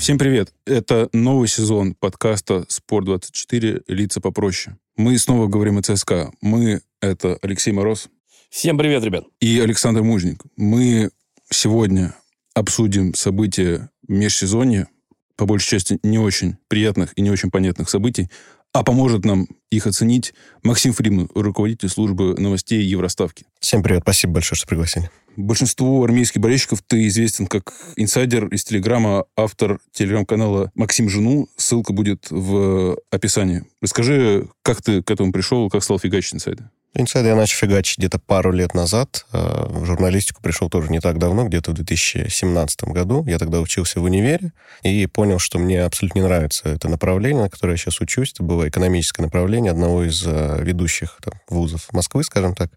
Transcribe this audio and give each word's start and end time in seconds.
Всем 0.00 0.16
привет! 0.16 0.54
Это 0.64 1.10
новый 1.12 1.46
сезон 1.46 1.94
подкаста 1.94 2.64
«Спорт-24. 2.68 3.82
Лица 3.86 4.22
попроще». 4.22 4.78
Мы 4.96 5.18
снова 5.18 5.46
говорим 5.46 5.76
о 5.76 5.82
ЦСКА. 5.82 6.32
Мы— 6.40 6.80
это 7.02 7.36
Алексей 7.42 7.70
Мороз. 7.70 8.08
Всем 8.48 8.78
привет, 8.78 9.04
ребят. 9.04 9.24
И 9.40 9.60
Александр 9.60 10.02
Мужник. 10.02 10.42
Мы 10.56 11.10
сегодня 11.50 12.14
обсудим 12.54 13.12
события 13.12 13.90
межсезонья, 14.08 14.88
по 15.36 15.44
большей 15.44 15.68
части 15.68 15.98
не 16.02 16.18
очень 16.18 16.56
приятных 16.68 17.12
и 17.16 17.20
не 17.20 17.30
очень 17.30 17.50
понятных 17.50 17.90
событий, 17.90 18.30
а 18.72 18.84
поможет 18.84 19.24
нам 19.24 19.48
их 19.70 19.86
оценить 19.86 20.34
Максим 20.62 20.92
Фриман, 20.92 21.28
руководитель 21.34 21.88
службы 21.88 22.34
новостей 22.38 22.82
Евроставки. 22.82 23.44
Всем 23.60 23.82
привет, 23.82 24.02
спасибо 24.02 24.34
большое, 24.34 24.56
что 24.56 24.66
пригласили. 24.66 25.10
Большинству 25.36 26.02
армейских 26.02 26.40
болельщиков 26.40 26.82
ты 26.86 27.06
известен 27.06 27.46
как 27.46 27.72
инсайдер 27.96 28.48
из 28.48 28.64
Телеграма, 28.64 29.26
автор 29.36 29.78
телеграм-канала 29.92 30.72
Максим 30.74 31.08
Жену. 31.08 31.48
Ссылка 31.56 31.92
будет 31.92 32.26
в 32.30 32.98
описании. 33.10 33.64
Расскажи, 33.80 34.48
как 34.62 34.82
ты 34.82 35.02
к 35.02 35.10
этому 35.10 35.32
пришел, 35.32 35.70
как 35.70 35.84
стал 35.84 35.98
фигачить 35.98 36.34
инсайды? 36.34 36.68
Инсайды 36.92 37.28
я 37.28 37.36
начал 37.36 37.56
фигачить 37.56 37.98
где-то 37.98 38.18
пару 38.18 38.50
лет 38.50 38.74
назад. 38.74 39.24
А, 39.32 39.68
в 39.68 39.84
журналистику 39.84 40.42
пришел 40.42 40.68
тоже 40.68 40.90
не 40.90 40.98
так 41.00 41.18
давно, 41.18 41.44
где-то 41.44 41.70
в 41.70 41.74
2017 41.74 42.84
году. 42.84 43.24
Я 43.26 43.38
тогда 43.38 43.60
учился 43.60 44.00
в 44.00 44.04
универе 44.04 44.52
и 44.82 45.06
понял, 45.06 45.38
что 45.38 45.60
мне 45.60 45.84
абсолютно 45.84 46.18
не 46.18 46.24
нравится 46.24 46.68
это 46.68 46.88
направление, 46.88 47.44
на 47.44 47.50
которое 47.50 47.72
я 47.72 47.76
сейчас 47.76 48.00
учусь. 48.00 48.32
Это 48.32 48.42
было 48.42 48.68
экономическое 48.68 49.22
направление 49.22 49.70
одного 49.70 50.02
из 50.02 50.24
а, 50.26 50.60
ведущих 50.60 51.18
там, 51.22 51.34
вузов 51.48 51.92
Москвы, 51.92 52.24
скажем 52.24 52.56
так. 52.56 52.72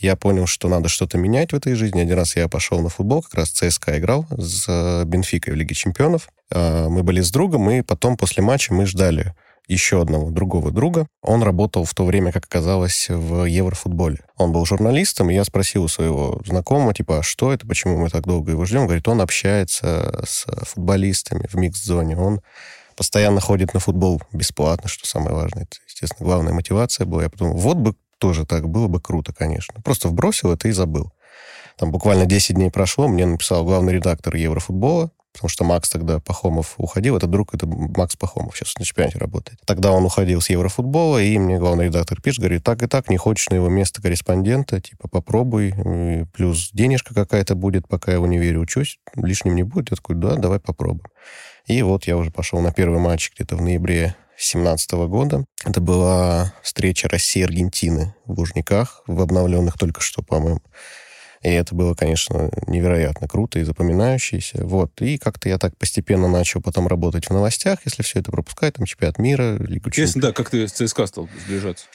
Я 0.00 0.16
понял, 0.16 0.46
что 0.46 0.68
надо 0.68 0.88
что-то 0.88 1.16
менять 1.16 1.52
в 1.52 1.56
этой 1.56 1.74
жизни. 1.74 2.00
Один 2.00 2.16
раз 2.16 2.34
я 2.34 2.48
пошел 2.48 2.80
на 2.80 2.88
футбол, 2.88 3.22
как 3.22 3.34
раз 3.34 3.50
ЦСКА 3.50 3.98
играл 3.98 4.26
с 4.30 4.66
а, 4.68 5.04
Бенфикой 5.04 5.54
в 5.54 5.56
Лиге 5.56 5.76
чемпионов. 5.76 6.28
Мы 6.50 7.02
были 7.02 7.20
с 7.20 7.30
другом, 7.30 7.70
и 7.70 7.82
потом 7.82 8.16
после 8.16 8.42
матча 8.42 8.72
мы 8.72 8.86
ждали 8.86 9.34
еще 9.68 10.00
одного 10.00 10.30
другого 10.30 10.70
друга. 10.70 11.06
Он 11.22 11.42
работал 11.42 11.84
в 11.84 11.94
то 11.94 12.04
время, 12.04 12.32
как 12.32 12.46
оказалось, 12.46 13.08
в 13.08 13.44
Еврофутболе. 13.44 14.20
Он 14.36 14.50
был 14.50 14.64
журналистом, 14.64 15.30
и 15.30 15.34
я 15.34 15.44
спросил 15.44 15.84
у 15.84 15.88
своего 15.88 16.40
знакомого, 16.46 16.94
типа, 16.94 17.18
а 17.18 17.22
что 17.22 17.52
это, 17.52 17.66
почему 17.66 17.98
мы 17.98 18.08
так 18.08 18.26
долго 18.26 18.50
его 18.50 18.64
ждем? 18.64 18.86
Говорит, 18.86 19.06
он 19.06 19.20
общается 19.20 20.24
с 20.26 20.46
футболистами 20.64 21.46
в 21.46 21.54
микс-зоне, 21.54 22.16
он 22.16 22.40
постоянно 22.96 23.40
ходит 23.40 23.74
на 23.74 23.80
футбол 23.80 24.20
бесплатно, 24.32 24.88
что 24.88 25.06
самое 25.06 25.36
важное. 25.36 25.64
Это, 25.64 25.76
естественно, 25.86 26.26
главная 26.26 26.52
мотивация 26.52 27.06
была. 27.06 27.22
Я 27.22 27.30
подумал, 27.30 27.56
вот 27.56 27.76
бы 27.76 27.94
тоже 28.18 28.44
так 28.44 28.68
было 28.68 28.88
бы 28.88 29.00
круто, 29.00 29.32
конечно. 29.32 29.80
Просто 29.82 30.08
вбросил 30.08 30.50
это 30.52 30.66
и 30.66 30.72
забыл. 30.72 31.12
Там 31.76 31.92
буквально 31.92 32.26
10 32.26 32.56
дней 32.56 32.70
прошло, 32.70 33.06
мне 33.06 33.24
написал 33.24 33.64
главный 33.64 33.92
редактор 33.92 34.34
Еврофутбола, 34.34 35.12
потому 35.32 35.48
что 35.48 35.64
Макс 35.64 35.88
тогда 35.88 36.20
Пахомов 36.20 36.74
уходил. 36.78 37.16
Это 37.16 37.26
друг, 37.26 37.54
это 37.54 37.66
Макс 37.66 38.16
Пахомов 38.16 38.56
сейчас 38.56 38.76
на 38.78 38.84
чемпионате 38.84 39.18
работает. 39.18 39.60
Тогда 39.64 39.92
он 39.92 40.04
уходил 40.04 40.40
с 40.40 40.50
Еврофутбола, 40.50 41.22
и 41.22 41.38
мне 41.38 41.58
главный 41.58 41.86
редактор 41.86 42.20
пишет, 42.20 42.40
говорит, 42.40 42.64
так 42.64 42.82
и 42.82 42.86
так, 42.86 43.08
не 43.10 43.16
хочешь 43.16 43.48
на 43.50 43.54
его 43.54 43.68
место 43.68 44.02
корреспондента, 44.02 44.80
типа, 44.80 45.08
попробуй, 45.08 45.74
плюс 46.32 46.70
денежка 46.72 47.14
какая-то 47.14 47.54
будет, 47.54 47.86
пока 47.88 48.12
я 48.12 48.20
в 48.20 48.24
универе 48.24 48.58
учусь, 48.58 48.98
лишним 49.14 49.54
не 49.54 49.62
будет. 49.62 49.90
Я 49.90 49.96
такой, 49.96 50.16
да, 50.16 50.36
давай 50.36 50.60
попробуем. 50.60 51.10
И 51.66 51.82
вот 51.82 52.06
я 52.06 52.16
уже 52.16 52.30
пошел 52.30 52.60
на 52.60 52.72
первый 52.72 52.98
матч 52.98 53.30
где-то 53.34 53.56
в 53.56 53.62
ноябре 53.62 54.16
2017 54.38 54.92
года. 55.08 55.44
Это 55.64 55.80
была 55.80 56.54
встреча 56.62 57.08
России-Аргентины 57.08 58.14
в 58.24 58.38
Лужниках, 58.38 59.02
в 59.06 59.20
обновленных 59.20 59.76
только 59.76 60.00
что, 60.00 60.22
по-моему. 60.22 60.62
И 61.42 61.48
это 61.48 61.74
было, 61.74 61.94
конечно, 61.94 62.50
невероятно 62.66 63.28
круто 63.28 63.58
и 63.58 63.64
запоминающееся. 63.64 64.64
Вот. 64.64 65.00
И 65.00 65.18
как-то 65.18 65.48
я 65.48 65.58
так 65.58 65.76
постепенно 65.76 66.28
начал 66.28 66.60
потом 66.60 66.88
работать 66.88 67.26
в 67.26 67.30
новостях, 67.30 67.80
если 67.84 68.02
все 68.02 68.20
это 68.20 68.30
пропускать, 68.30 68.74
там 68.74 68.86
чемпионат 68.86 69.18
мира, 69.18 69.56
Лигу 69.58 69.88
Интересно, 69.88 70.22
да, 70.22 70.32
как 70.32 70.50
ты 70.50 70.66
с 70.66 70.72
ЦСКА 70.72 71.06
стал 71.06 71.28
сближаться? 71.46 71.86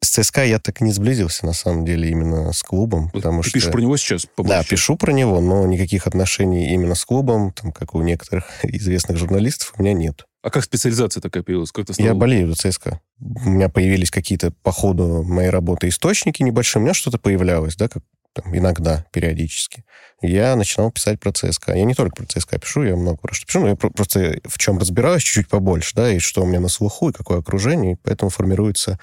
С 0.00 0.08
ЦСКА 0.08 0.44
я 0.44 0.58
так 0.58 0.80
и 0.80 0.84
не 0.84 0.92
сблизился, 0.92 1.46
на 1.46 1.52
самом 1.52 1.84
деле, 1.84 2.10
именно 2.10 2.52
с 2.52 2.62
клубом. 2.64 3.10
потому 3.10 3.42
ты 3.42 3.50
что... 3.50 3.54
пишешь 3.54 3.72
про 3.72 3.80
него 3.80 3.96
сейчас? 3.96 4.26
Да, 4.36 4.64
пишу 4.64 4.96
про 4.96 5.12
него, 5.12 5.40
но 5.40 5.64
никаких 5.66 6.08
отношений 6.08 6.72
именно 6.74 6.96
с 6.96 7.04
клубом, 7.04 7.52
там, 7.52 7.70
как 7.70 7.94
у 7.94 8.02
некоторых 8.02 8.46
известных 8.64 9.16
журналистов, 9.16 9.74
у 9.78 9.82
меня 9.82 9.92
нет. 9.92 10.24
А 10.42 10.50
как 10.50 10.64
специализация 10.64 11.20
такая 11.20 11.44
появилась? 11.44 11.70
Как 11.70 11.86
ты 11.86 11.94
стал... 11.94 12.04
Я 12.04 12.14
болею 12.14 12.52
за 12.52 12.56
ЦСКА. 12.56 13.00
У 13.20 13.48
меня 13.48 13.68
появились 13.68 14.10
какие-то 14.10 14.50
по 14.64 14.72
ходу 14.72 15.22
моей 15.22 15.50
работы 15.50 15.86
источники 15.86 16.42
небольшие. 16.42 16.80
У 16.80 16.84
меня 16.84 16.94
что-то 16.94 17.18
появлялось, 17.18 17.76
да, 17.76 17.86
как 17.86 18.02
там, 18.32 18.56
иногда, 18.56 19.04
периодически, 19.12 19.84
я 20.22 20.56
начинал 20.56 20.90
писать 20.90 21.20
про 21.20 21.32
ЦСКА. 21.32 21.74
Я 21.74 21.84
не 21.84 21.94
только 21.94 22.16
про 22.16 22.26
ЦСКА 22.26 22.58
пишу, 22.58 22.82
я 22.82 22.96
много 22.96 23.18
про 23.18 23.34
что 23.34 23.46
пишу, 23.46 23.60
но 23.60 23.68
я 23.68 23.76
просто 23.76 24.40
в 24.44 24.58
чем 24.58 24.78
разбираюсь 24.78 25.22
чуть-чуть 25.22 25.48
побольше, 25.48 25.94
да, 25.94 26.10
и 26.12 26.18
что 26.18 26.42
у 26.42 26.46
меня 26.46 26.60
на 26.60 26.68
слуху, 26.68 27.10
и 27.10 27.12
какое 27.12 27.38
окружение, 27.38 27.92
и 27.92 27.96
поэтому 28.02 28.30
формируется 28.30 28.98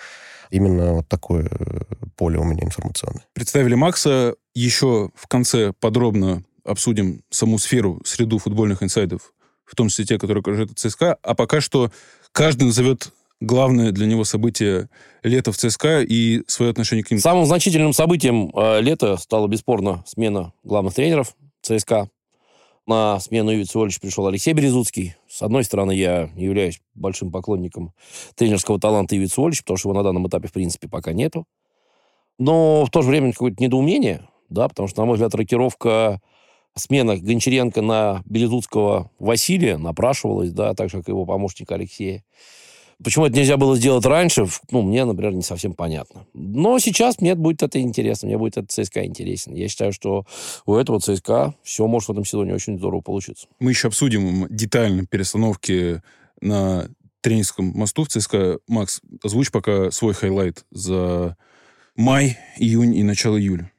именно 0.50 0.94
вот 0.94 1.08
такое 1.08 1.48
э, 1.52 1.82
поле 2.16 2.40
у 2.40 2.44
меня 2.44 2.64
информационное. 2.64 3.26
Представили 3.34 3.76
Макса. 3.76 4.36
Еще 4.56 5.12
в 5.14 5.28
конце 5.28 5.74
подробно 5.74 6.44
обсудим 6.66 7.24
саму 7.30 7.60
сферу, 7.60 8.02
среду 8.06 8.40
футбольных 8.40 8.82
инсайдов, 8.82 9.34
в 9.66 9.76
том 9.76 9.90
числе 9.90 10.06
те, 10.06 10.18
которые 10.18 10.42
окружают 10.42 10.78
ЦСКА. 10.78 11.18
А 11.22 11.36
пока 11.36 11.62
что 11.62 11.92
каждый 12.32 12.64
назовет 12.64 13.12
главное 13.42 13.92
для 13.92 14.06
него 14.06 14.24
событие 14.24 14.90
лета 15.24 15.52
в 15.52 15.58
ЦСКА 15.58 16.02
и 16.02 16.44
свое 16.48 16.72
отношение 16.72 17.04
к 17.04 17.12
ним? 17.12 17.20
Самым 17.20 17.46
значительным 17.46 17.94
событием 17.94 18.52
э, 18.56 18.82
лета 18.82 19.18
стала 19.18 19.48
бесспорно 19.48 20.04
смена 20.06 20.54
главных 20.64 20.94
тренеров 20.94 21.36
ЦСКА. 21.62 22.10
На 22.86 23.20
смену 23.20 23.52
Юрия 23.52 23.66
Циволич 23.66 24.00
пришел 24.00 24.26
Алексей 24.26 24.54
Березуцкий. 24.54 25.16
С 25.28 25.44
одной 25.44 25.64
стороны, 25.64 25.92
я 25.92 26.32
являюсь 26.36 26.82
большим 26.96 27.32
поклонником 27.32 27.94
тренерского 28.36 28.80
таланта 28.80 29.16
Юрия 29.16 29.28
Циволича, 29.28 29.62
потому 29.62 29.78
что 29.78 29.90
его 29.90 29.98
на 29.98 30.04
данном 30.04 30.28
этапе, 30.28 30.48
в 30.48 30.54
принципе, 30.54 30.88
пока 30.88 31.14
нету. 31.14 31.46
Но 32.40 32.86
в 32.86 32.90
то 32.90 33.04
же 33.04 33.10
время 33.10 33.32
какое-то 33.32 33.62
недоумение, 33.62 34.28
да, 34.50 34.68
потому 34.68 34.88
что, 34.88 35.02
на 35.02 35.06
мой 35.06 35.16
взгляд, 35.16 35.36
рокировка 35.36 36.20
смена 36.76 37.18
Гончаренко 37.18 37.82
на 37.82 38.24
Березуцкого 38.26 39.12
Василия 39.20 39.78
напрашивалась, 39.78 40.52
да, 40.52 40.74
так 40.74 40.90
же, 40.90 40.98
как 40.98 41.10
и 41.10 41.12
его 41.12 41.26
помощник 41.26 41.72
Алексея. 41.72 42.24
Почему 43.02 43.26
это 43.26 43.38
нельзя 43.38 43.56
было 43.56 43.78
сделать 43.78 44.06
раньше, 44.06 44.46
ну, 44.72 44.82
мне, 44.82 45.06
например, 45.06 45.34
не 45.34 45.42
совсем 45.42 45.74
понятно. 45.74 46.26
Но 46.34 46.80
сейчас 46.80 47.22
мне 47.22 47.34
будет 47.36 47.64
это 47.64 47.80
интересно, 47.80 48.28
мне 48.28 48.38
будет 48.38 48.58
этот 48.58 48.72
ЦСКА 48.72 49.06
интересен. 49.06 49.54
Я 49.54 49.70
считаю, 49.70 49.94
что 49.94 50.26
у 50.66 50.76
этого 50.76 51.00
ЦСКА 51.00 51.56
все 51.64 51.88
может 51.88 52.10
в 52.10 52.12
этом 52.12 52.26
сезоне 52.26 52.54
очень 52.54 52.78
здорово 52.78 53.00
получиться. 53.02 53.48
Мы 53.60 53.72
еще 53.72 53.88
обсудим 53.88 54.48
детально 54.50 55.06
перестановки 55.06 56.02
на 56.42 56.90
тренерском 57.22 57.68
мостике 57.68 58.04
в 58.04 58.10
ЦСКА. 58.10 58.60
Макс, 58.68 59.02
озвучь 59.24 59.52
пока 59.52 59.92
свой 59.92 60.14
highlight 60.14 60.66
за 60.72 61.38
май, 61.96 62.38
июнь 62.58 62.96
и 62.96 63.04
начало 63.04 63.40
июля. 63.40 63.72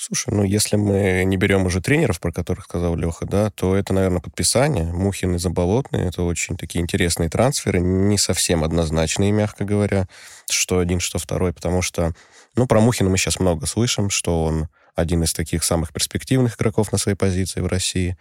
Слушай, 0.00 0.32
ну 0.32 0.44
если 0.44 0.76
мы 0.76 1.24
не 1.24 1.36
берем 1.36 1.66
уже 1.66 1.80
тренеров, 1.80 2.20
про 2.20 2.30
которых 2.30 2.66
сказал 2.66 2.94
Леха, 2.94 3.26
да, 3.26 3.50
то 3.50 3.74
это, 3.74 3.92
наверное, 3.92 4.20
подписание. 4.20 4.84
Мухин 4.92 5.34
и 5.34 5.38
Заболотный— 5.38 6.02
это 6.06 6.22
очень 6.22 6.56
такие 6.56 6.80
интересные 6.80 7.28
трансферы, 7.28 7.80
не 7.80 8.16
совсем 8.16 8.62
однозначные, 8.62 9.32
мягко 9.32 9.64
говоря, 9.64 10.06
что 10.48 10.78
один, 10.78 11.00
что 11.00 11.18
второй, 11.18 11.52
потому 11.52 11.82
что, 11.82 12.12
ну, 12.54 12.68
про 12.68 12.80
Мухина 12.80 13.10
мы 13.10 13.18
сейчас 13.18 13.40
много 13.40 13.66
слышим, 13.66 14.08
что 14.08 14.44
он 14.44 14.68
один 14.94 15.24
из 15.24 15.32
таких 15.32 15.64
самых 15.64 15.92
перспективных 15.92 16.54
игроков 16.54 16.92
на 16.92 16.98
своей 16.98 17.16
позиции 17.16 17.60
в 17.60 17.66
России. 17.66 18.16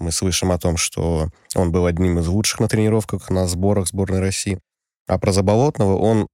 Мы 0.00 0.10
слышим 0.10 0.50
о 0.50 0.58
том, 0.58 0.76
что 0.76 1.28
он 1.54 1.70
был 1.70 1.86
одним 1.86 2.18
из 2.18 2.26
лучших 2.26 2.58
на 2.58 2.66
тренировках, 2.68 3.30
на 3.30 3.46
сборах 3.46 3.86
сборной 3.86 4.18
России. 4.18 4.58
А 5.06 5.18
про 5.18 5.30
Заболотного 5.30 5.96
он 5.96 6.26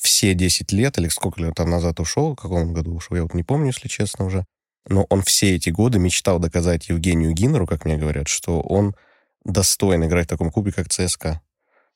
все 0.00 0.34
10 0.34 0.72
лет, 0.72 0.98
или 0.98 1.08
сколько 1.08 1.40
лет 1.40 1.54
там 1.54 1.70
назад 1.70 2.00
ушел, 2.00 2.32
в 2.32 2.36
каком 2.36 2.72
году 2.72 2.94
ушел, 2.94 3.16
я 3.16 3.22
вот 3.22 3.34
не 3.34 3.42
помню, 3.42 3.68
если 3.68 3.88
честно 3.88 4.24
уже, 4.24 4.44
но 4.88 5.06
он 5.10 5.22
все 5.22 5.54
эти 5.54 5.70
годы 5.70 5.98
мечтал 5.98 6.38
доказать 6.38 6.88
Евгению 6.88 7.32
Гиннеру, 7.32 7.66
как 7.66 7.84
мне 7.84 7.96
говорят, 7.96 8.28
что 8.28 8.60
он 8.60 8.94
достоин 9.44 10.04
играть 10.04 10.26
в 10.26 10.30
таком 10.30 10.50
клубе, 10.50 10.72
как 10.72 10.88
ЦСКА. 10.88 11.40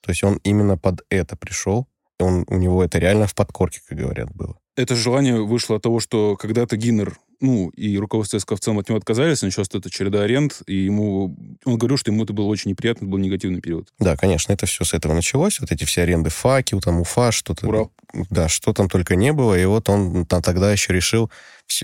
То 0.01 0.11
есть 0.11 0.23
он 0.23 0.39
именно 0.45 0.77
под 0.77 1.03
это 1.11 1.37
пришел, 1.37 1.89
он, 2.19 2.45
у 2.49 2.57
него 2.57 2.85
это 2.85 2.99
реально 2.99 3.27
в 3.27 3.35
подкорке, 3.35 3.81
как 3.87 3.99
говорят, 3.99 4.33
было. 4.35 4.59
Это 4.77 4.95
желание 4.95 5.43
вышло 5.43 5.77
от 5.77 5.83
того, 5.83 6.01
что 6.01 6.37
когда-то 6.37 6.77
Гиннер 6.77 7.19
ну, 7.41 7.69
и 7.71 7.99
руководство 7.99 8.39
СК 8.39 8.53
в 8.53 8.61
целом 8.61 8.79
от 8.79 8.89
него 8.89 8.99
отказались, 8.99 9.43
началась 9.43 9.69
эта 9.73 9.91
череда 9.91 10.23
аренд, 10.23 10.63
и 10.67 10.75
ему, 10.75 11.37
он 11.65 11.79
говорил, 11.79 11.97
что 11.97 12.11
ему 12.11 12.25
это 12.25 12.33
было 12.33 12.47
очень 12.47 12.71
неприятно, 12.71 13.05
это 13.05 13.11
был 13.11 13.19
негативный 13.19 13.61
период. 13.61 13.93
Да, 13.99 14.17
конечно, 14.17 14.53
это 14.53 14.67
все 14.67 14.85
с 14.85 14.95
этого 14.95 15.15
началось, 15.15 15.61
вот 15.61 15.73
эти 15.73 15.85
все 15.85 16.03
аренды 16.03 16.31
ФАКИ, 16.31 16.81
там 16.81 17.01
УФА, 17.01 17.33
что-то. 17.33 17.67
Ура. 17.67 17.89
Да, 18.31 18.49
что 18.49 18.73
там 18.73 18.89
только 18.89 19.17
не 19.17 19.33
было, 19.33 19.59
и 19.59 19.65
вот 19.65 19.89
он 19.89 20.27
там, 20.27 20.43
тогда 20.43 20.73
еще 20.73 20.93
решил, 20.93 21.31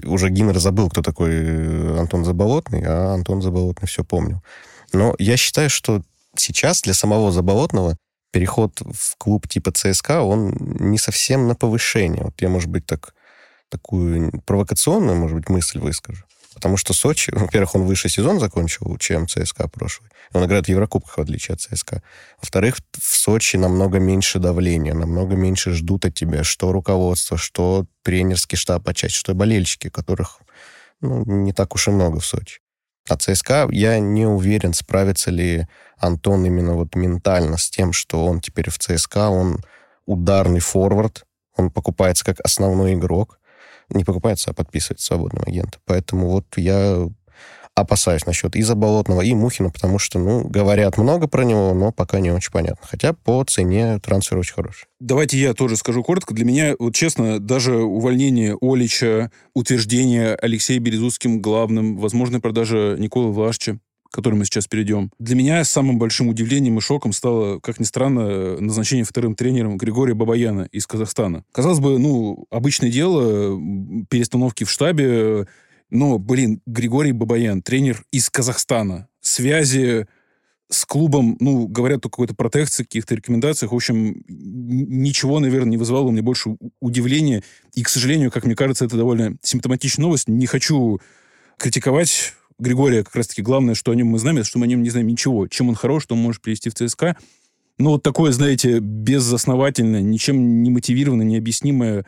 уже 0.05 0.31
Гиннер 0.31 0.59
забыл, 0.59 0.89
кто 0.89 1.03
такой 1.03 1.31
э, 1.33 1.99
Антон 1.99 2.25
Заболотный, 2.25 2.83
а 2.87 3.13
Антон 3.15 3.43
Заболотный 3.43 3.89
все 3.89 4.05
помнил. 4.05 4.43
Но 4.93 5.15
я 5.19 5.37
считаю, 5.37 5.69
что 5.69 6.03
сейчас 6.37 6.83
для 6.83 6.95
самого 6.95 7.33
Заболотного 7.33 7.97
переход 8.31 8.81
в 8.81 9.17
клуб 9.19 9.47
типа 9.47 9.73
ЦСКА, 9.73 10.23
он 10.23 10.57
не 10.59 10.99
совсем 10.99 11.49
на 11.49 11.55
повышение. 11.55 12.25
Вот 12.25 12.41
я, 12.41 12.49
может 12.49 12.71
быть, 12.71 12.87
так 12.87 13.15
такую 13.73 14.31
провокационную, 14.45 15.17
может 15.17 15.37
быть, 15.37 15.49
мысль 15.49 15.79
выскажу. 15.79 16.25
Потому 16.55 16.77
что 16.77 16.93
Сочи, 16.93 17.31
во-первых, 17.35 17.75
он 17.75 17.83
выше 17.85 18.09
сезон 18.09 18.39
закончил, 18.39 18.97
чем 18.99 19.27
ЦСКА 19.27 19.69
прошлый. 19.69 20.11
Он 20.33 20.45
играет 20.45 20.67
в 20.67 20.69
Еврокубках, 20.69 21.19
в 21.19 21.21
отличие 21.21 21.55
от 21.55 21.61
ЦСКА. 21.61 22.03
Во-вторых, 22.41 22.77
в 22.99 23.17
Сочи 23.17 23.57
намного 23.57 23.99
меньше 23.99 24.39
давления, 24.39 24.95
намного 24.95 25.35
меньше 25.35 25.73
ждут 25.73 26.05
от 26.05 26.15
тебя, 26.15 26.45
что 26.45 26.73
руководство, 26.73 27.37
что 27.37 27.87
тренерский 28.03 28.57
штаб 28.57 28.89
отчасти, 28.89 29.17
что 29.17 29.33
и 29.33 29.35
болельщики, 29.35 29.89
которых 29.89 30.39
ну, 31.01 31.25
не 31.25 31.53
так 31.53 31.75
уж 31.75 31.89
и 31.89 31.91
много 31.91 32.21
в 32.21 32.27
Сочи. 32.27 32.61
А 33.09 33.17
ЦСКА, 33.17 33.69
я 33.73 33.99
не 33.99 34.27
уверен, 34.27 34.75
справится 34.75 35.31
ли 35.31 35.67
Антон 35.99 36.45
именно 36.45 36.75
вот 36.75 36.95
ментально 36.95 37.57
с 37.57 37.69
тем, 37.69 37.93
что 37.93 38.25
он 38.27 38.41
теперь 38.41 38.71
в 38.71 38.79
ЦСКА, 38.79 39.29
он 39.29 39.59
ударный 40.07 40.61
форвард, 40.61 41.25
он 41.57 41.71
покупается 41.71 42.25
как 42.25 42.39
основной 42.41 42.95
игрок, 42.95 43.39
не 43.88 44.05
покупается, 44.05 44.50
а 44.50 44.55
подписывается 44.55 45.06
свободным 45.06 45.44
агентом. 45.46 45.81
Поэтому 45.84 46.29
вот 46.29 46.46
я 46.56 47.08
опасаюсь 47.75 48.26
насчет 48.26 48.55
и 48.55 48.62
Заболотного, 48.62 49.23
и 49.23 49.34
Мухина, 49.34 49.70
потому 49.70 49.99
что, 49.99 50.19
ну, 50.19 50.46
говорят 50.46 50.99
много 50.99 51.26
про 51.26 51.43
него, 51.44 51.73
но 51.75 51.90
пока 51.90 52.20
не 52.20 52.31
очень 52.31 52.52
понятно. 52.52 52.87
Хотя 52.87 53.12
по 53.14 53.43
цене 53.44 53.99
трансфер 53.99 54.38
очень 54.38 54.55
хороший. 54.55 54.87
Давайте 55.00 55.38
я 55.38 55.55
тоже 55.55 55.76
скажу 55.76 56.02
коротко. 56.02 56.34
Для 56.34 56.44
меня, 56.44 56.75
вот 56.79 56.94
честно, 56.94 57.38
даже 57.38 57.76
увольнение 57.76 58.56
Олича, 58.61 59.31
утверждение 59.55 60.34
Алексея 60.34 60.81
Березутским 60.81 61.40
главным, 61.40 61.96
возможная 61.96 62.40
продажа 62.40 62.96
Николы 62.99 63.32
Влашча, 63.32 63.79
к 64.12 64.31
мы 64.31 64.44
сейчас 64.44 64.67
перейдем. 64.67 65.11
Для 65.19 65.35
меня 65.35 65.64
самым 65.64 65.99
большим 65.99 66.29
удивлением 66.29 66.79
и 66.79 66.81
шоком 66.81 67.12
стало, 67.12 67.59
как 67.61 67.81
ни 67.81 67.85
странно, 67.85 68.61
назначение 68.61 69.05
вторым 69.05 69.35
тренером 69.35 69.79
Григория 69.79 70.14
Бабаяна 70.14 70.69
из 70.70 70.87
Казахстана. 70.87 71.44
Казалось 71.50 71.81
бы, 71.81 71.99
ну, 71.99 72.47
обычное 72.50 72.91
дело, 72.91 73.59
перестановки 74.11 74.64
в 74.64 74.70
штабе, 74.70 75.47
но, 75.91 76.19
блин, 76.19 76.61
Григорий 76.67 77.12
Бабаян, 77.12 77.62
тренер 77.62 78.05
из 78.12 78.29
Казахстана, 78.31 79.09
связи 79.20 80.06
с 80.69 80.85
клубом, 80.85 81.37
ну, 81.41 81.67
говорят 81.67 82.05
о 82.06 82.08
какой-то 82.08 82.35
протекции, 82.35 82.85
каких-то 82.85 83.15
рекомендациях. 83.15 83.73
В 83.73 83.75
общем, 83.75 84.23
ничего, 84.29 85.38
наверное, 85.38 85.70
не 85.70 85.76
вызвало 85.76 86.08
у 86.08 86.11
меня 86.11 86.23
больше 86.23 86.56
удивления. 86.81 87.43
И, 87.75 87.82
к 87.82 87.88
сожалению, 87.88 88.31
как 88.31 88.44
мне 88.44 88.56
кажется, 88.56 88.85
это 88.85 88.97
довольно 88.97 89.37
симптоматичная 89.43 90.05
новость. 90.05 90.29
Не 90.29 90.47
хочу 90.47 91.00
критиковать 91.58 92.35
Григория 92.62 93.03
как 93.03 93.17
раз-таки 93.17 93.43
главное, 93.43 93.75
что 93.75 93.91
о 93.91 93.94
нем 93.94 94.06
мы 94.06 94.19
знаем, 94.20 94.38
это 94.38 94.47
что 94.47 94.61
мы 94.61 94.67
о 94.67 94.69
нем 94.69 94.82
не 94.82 94.91
знаем 94.91 95.09
ничего. 95.09 95.49
Чем 95.49 95.69
он 95.69 95.75
хорош, 95.75 96.05
что 96.05 96.14
он 96.14 96.20
может 96.20 96.41
привести 96.41 96.70
в 96.70 96.75
ЦСКА. 96.75 97.17
Ну, 97.79 97.91
вот 97.91 98.05
такое, 98.05 98.31
знаете, 98.31 98.79
безосновательное, 98.79 100.00
ничем 100.00 100.62
не 100.62 100.70
мотивированное, 100.70 101.26
необъяснимое 101.26 102.06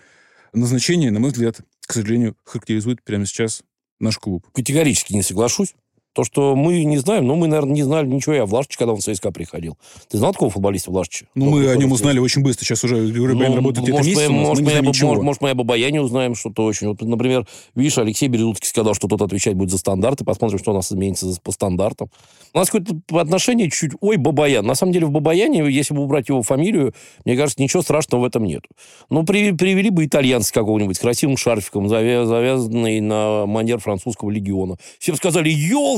назначение, 0.53 1.11
на 1.11 1.19
мой 1.19 1.33
взгляд, 1.33 1.61
к 1.85 1.93
сожалению, 1.93 2.37
характеризует 2.45 3.03
прямо 3.03 3.27
сейчас 3.27 3.63
наш 3.99 4.19
клуб. 4.19 4.47
Категорически 4.53 5.13
не 5.15 5.23
соглашусь. 5.23 5.75
То, 6.15 6.23
что 6.23 6.55
мы 6.55 6.85
не 6.85 6.97
знаем, 6.99 7.27
ну, 7.27 7.35
мы, 7.35 7.49
наверное, 7.49 7.75
не 7.75 7.83
знали 7.83 8.07
ничего 8.07 8.37
и 8.37 8.39
о 8.39 8.47
Влашиче, 8.47 8.79
когда 8.79 8.93
он 8.93 9.01
в 9.01 9.03
ЦСКА 9.03 9.33
приходил. 9.33 9.77
Ты 10.09 10.19
знал 10.19 10.33
такого 10.33 10.51
футболиста 10.51 10.93
Влашича? 10.93 11.27
Ну, 11.35 11.51
мы 11.51 11.69
о 11.69 11.77
нем 11.77 11.91
узнали 11.91 12.21
очень 12.21 12.43
быстро. 12.43 12.65
Сейчас 12.65 12.85
уже 12.85 13.05
Григорий 13.11 13.35
ну, 13.35 13.57
работает 13.57 13.89
где-то 13.89 14.05
месяц, 14.05 14.29
мы, 14.29 14.35
может, 14.35 14.65
мы 14.65 14.73
не 14.73 14.81
мы, 14.81 14.87
ничего. 14.87 15.09
Может, 15.09 15.25
может, 15.25 15.43
мы 15.43 15.51
об 15.51 15.59
Бабаяне 15.59 16.01
узнаем 16.01 16.37
что-то 16.37 16.65
очень. 16.65 16.87
Вот, 16.87 17.03
например, 17.03 17.47
видишь, 17.75 17.99
Алексей 17.99 18.29
Березутский 18.29 18.69
сказал, 18.69 18.95
что 18.95 19.09
тот 19.09 19.23
отвечать 19.23 19.55
будет 19.55 19.71
за 19.71 19.79
стандарты. 19.79 20.25
Посмотрим, 20.25 20.59
что 20.61 20.71
у 20.71 20.75
нас 20.75 20.93
изменится 20.93 21.35
по 21.43 21.51
стандартам. 21.51 22.09
У 22.53 22.59
нас 22.59 22.71
какое-то 22.71 22.95
отношение 23.19 23.69
чуть-чуть... 23.69 23.93
Ой, 24.01 24.17
Бабаян. 24.17 24.65
На 24.65 24.77
самом 24.77 24.93
деле 24.93 25.07
в 25.07 25.11
Бабаяне, 25.11 25.69
если 25.69 25.95
бы 25.95 26.03
убрать 26.03 26.29
его 26.29 26.43
фамилию, 26.43 26.95
мне 27.25 27.37
кажется, 27.37 27.61
ничего 27.61 27.83
страшного 27.83 28.23
в 28.23 28.25
этом 28.25 28.45
нет. 28.45 28.63
Ну, 29.11 29.25
при, 29.25 29.51
привели 29.51 29.91
бы 29.91 30.05
итальянца 30.05 30.53
какого-нибудь 30.53 30.97
с 30.97 31.01
красивым 31.01 31.37
шарфиком, 31.37 31.89
завязанный 31.89 33.01
на 33.01 33.47
манер 33.47 33.81
французского 33.81 34.31
легиона. 34.31 34.77
Все 35.01 35.11
бы 35.11 35.19
сказали, 35.19 35.49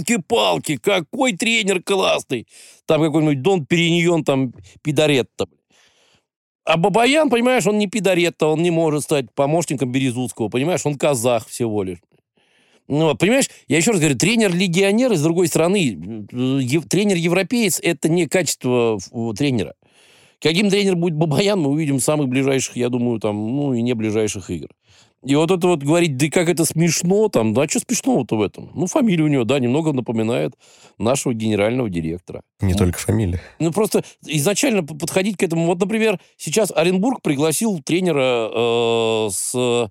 елки-палки, 0.07 0.77
какой 0.77 1.33
тренер 1.33 1.83
классный. 1.83 2.47
Там 2.87 3.03
какой-нибудь 3.03 3.43
Дон 3.43 3.67
Периньон, 3.67 4.25
там, 4.25 4.53
пидоретто. 4.83 5.49
А 6.65 6.77
Бабаян, 6.77 7.31
понимаешь, 7.31 7.67
он 7.67 7.79
не 7.79 7.87
пидоретто, 7.87 8.49
он 8.49 8.63
не 8.63 8.71
может 8.71 9.05
стать 9.05 9.33
помощником 9.35 9.93
Березутского, 9.93 10.49
понимаешь, 10.49 10.85
он 10.85 10.97
казах 10.97 11.47
всего 11.47 11.83
лишь. 11.85 11.99
Ну, 12.89 13.15
понимаешь, 13.17 13.49
я 13.69 13.77
еще 13.77 13.91
раз 13.91 14.01
говорю, 14.01 14.17
тренер-легионер, 14.17 15.15
с 15.15 15.23
другой 15.23 15.49
стороны, 15.49 16.27
тренер-европеец– 16.89 17.81
это 17.83 18.09
не 18.09 18.27
качество 18.27 18.99
тренера. 19.37 19.75
Каким 20.41 20.71
тренер 20.71 20.97
будет 20.97 21.15
Бабаян, 21.15 21.59
мы 21.59 21.71
увидим 21.71 21.99
самых 21.99 22.29
ближайших, 22.29 22.77
я 22.77 22.89
думаю, 22.89 23.19
там, 23.21 23.57
ну, 23.57 23.75
и 23.75 23.83
не 23.83 23.95
ближайших 23.95 24.51
игр. 24.51 24.69
И 25.25 25.35
вот 25.35 25.51
это 25.51 25.67
вот 25.67 25.83
говорить, 25.83 26.17
да 26.17 26.29
как 26.29 26.49
это 26.49 26.65
смешно, 26.65 27.29
там, 27.29 27.53
да 27.53 27.67
что 27.67 27.81
смешного-то 27.81 28.37
в 28.37 28.43
этом? 28.43 28.71
Ну, 28.75 28.87
фамилия 28.87 29.25
у 29.25 29.29
него, 29.29 29.45
да, 29.45 29.59
немного 29.59 29.93
напоминает 29.93 30.55
нашего 30.99 31.35
генерального 31.35 31.91
директора. 31.91 32.43
Не 32.61 32.73
ну, 32.73 32.79
только 32.79 32.99
фамилия. 32.99 33.41
Ну, 33.59 33.73
просто 33.73 34.05
изначально 34.25 34.85
подходить 34.85 35.37
к 35.37 35.43
этому. 35.43 35.67
Вот, 35.67 35.81
например, 35.81 36.21
сейчас 36.37 36.71
Оренбург 36.71 37.23
пригласил 37.23 37.81
тренера 37.83 38.51
э, 38.53 39.29
с 39.33 39.91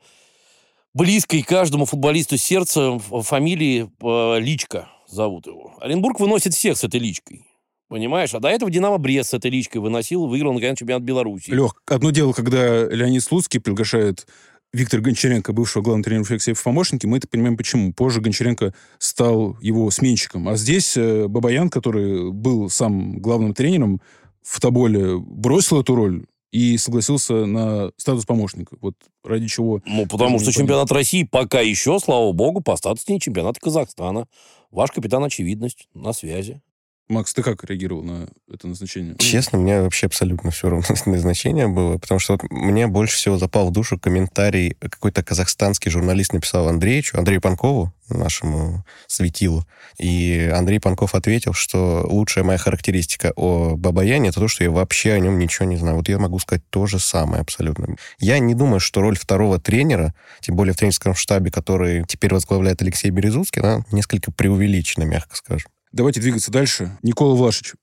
близкой 0.94 1.42
каждому 1.42 1.86
футболисту 1.86 2.38
сердца 2.38 2.98
фамилии 3.00 3.90
э, 4.02 4.40
Личка 4.40 4.88
зовут 5.08 5.48
его. 5.48 5.74
Оренбург 5.82 6.20
выносит 6.20 6.54
всех 6.54 6.78
с 6.78 6.84
этой 6.84 7.00
личкой. 7.00 7.46
Понимаешь? 7.88 8.34
А 8.34 8.40
до 8.40 8.48
этого 8.48 8.72
Динамо 8.72 8.98
Брест 8.98 9.30
с 9.30 9.34
этой 9.36 9.52
личкой 9.52 9.80
выносил, 9.80 10.26
выиграл, 10.26 10.54
наконец, 10.54 10.80
чемпионат 10.80 11.04
Беларуси. 11.04 11.52
Лех, 11.52 11.76
одно 11.86 12.10
дело, 12.10 12.34
когда 12.34 12.86
Леонид 12.86 13.24
Слуцкий 13.24 13.60
приглашает 13.60 14.26
Виктор 14.74 15.00
Гончаренко, 15.00 15.54
бывшего 15.54 15.82
главного 15.82 16.04
тренера 16.04 16.26
Флексеев 16.26 16.60
в 16.60 16.64
помощники, 16.64 17.06
мы 17.06 17.18
это 17.18 17.28
понимаем 17.28 17.56
почему. 17.56 17.94
Позже 17.94 18.20
Гончаренко 18.20 18.74
стал 18.98 19.58
его 19.62 19.90
сменщиком. 19.90 20.50
А 20.50 20.58
здесь 20.58 20.98
э, 20.98 21.28
Бабаян, 21.28 21.70
который 21.70 22.32
был 22.32 22.70
сам 22.70 23.20
главным 23.20 23.54
тренером 23.54 24.02
в 24.42 24.60
Тоболе, 24.60 25.18
бросил 25.18 25.82
эту 25.82 25.96
роль 25.96 26.26
и 26.52 26.78
согласился 26.78 27.46
на 27.46 27.92
статус 27.98 28.26
помощника. 28.26 28.78
Вот 28.80 28.96
ради 29.24 29.48
чего... 29.48 29.82
Ну, 29.86 30.06
потому 30.08 30.40
что 30.40 30.54
чемпионат 30.54 30.92
России 30.92 31.24
пока 31.24 31.60
еще, 31.60 32.00
слава 32.00 32.32
богу, 32.32 32.62
по 32.62 32.76
статусу 32.78 33.12
не 33.12 33.20
чемпионат 33.20 33.60
Казахстана. 33.60 34.28
Ваш 34.72 34.92
капитан 34.92 35.24
очевидность 35.24 35.88
на 35.94 36.14
связи. 36.14 36.62
Макс, 37.08 37.34
ты 37.36 37.44
как 37.44 37.64
реагировал 37.64 38.04
на 38.04 38.28
это 38.52 38.68
назначение? 38.68 39.16
Честно, 39.20 39.60
мне 39.60 39.82
вообще 39.82 40.08
абсолютно 40.08 40.50
все 40.50 40.70
равно 40.70 40.86
назначение 41.06 41.68
было, 41.68 42.00
потому 42.00 42.20
что 42.20 42.34
вот 42.34 42.44
мне 42.50 42.88
больше 42.88 43.18
всего 43.18 43.38
запал 43.38 43.70
в 43.70 43.72
душу 43.72 44.00
комментарий 44.00 44.76
какой-то 44.80 45.24
казахстанский 45.24 45.92
журналист 45.92 46.34
написал 46.34 46.68
Андреевичу, 46.68 47.18
Андрею 47.20 47.42
Панкову, 47.42 47.94
нашему 48.10 48.84
светилу. 49.06 49.66
И 50.00 50.52
Андрей 50.54 50.80
Панков 50.80 51.14
ответил, 51.14 51.54
что 51.54 52.06
лучшая 52.10 52.44
моя 52.44 52.58
характеристика 52.58 53.34
о 53.36 53.76
Бабаяне 53.76 54.30
это 54.30 54.40
то, 54.40 54.48
что 54.48 54.64
я 54.64 54.72
вообще 54.72 55.14
о 55.14 55.20
нем 55.20 55.38
ничего 55.38 55.66
не 55.66 55.78
знаю. 55.78 55.98
Вот 55.98 56.10
я 56.10 56.18
могу 56.18 56.40
сказать 56.40 56.64
то 56.70 56.88
же 56.88 57.00
самое 57.00 57.42
абсолютно. 57.42 57.96
Я 58.20 58.40
не 58.40 58.56
думаю, 58.56 58.80
что 58.80 59.02
роль 59.02 59.18
второго 59.18 59.60
тренера, 59.60 60.16
тем 60.42 60.56
более 60.56 60.74
в 60.74 60.78
тренерском 60.78 61.14
штабе, 61.14 61.52
который 61.52 62.04
теперь 62.08 62.34
возглавляет 62.34 62.82
Алексей 62.82 63.12
Березуцкий, 63.12 63.62
она 63.62 63.86
несколько 63.92 64.32
преувеличена, 64.32 65.04
мягко 65.04 65.36
скажем. 65.36 65.70
Давайте 65.96 66.20
двигаться 66.20 66.52
дальше. 66.52 66.92
Никола 67.04 67.36
Влашич. 67.36 67.76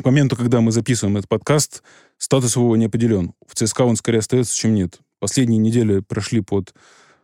К 0.00 0.04
моменту, 0.04 0.36
когда 0.36 0.60
мы 0.60 0.70
записываем 0.70 1.16
этот 1.16 1.28
подкаст, 1.28 1.82
статус 2.16 2.54
его 2.54 2.76
не 2.76 2.84
определен. 2.84 3.32
В 3.44 3.56
ЦСКА 3.56 3.82
он 3.82 3.96
скорее 3.96 4.20
остается, 4.20 4.56
чем 4.56 4.72
нет. 4.72 5.00
Последние 5.18 5.58
недели 5.58 5.98
прошли 5.98 6.42
под 6.42 6.72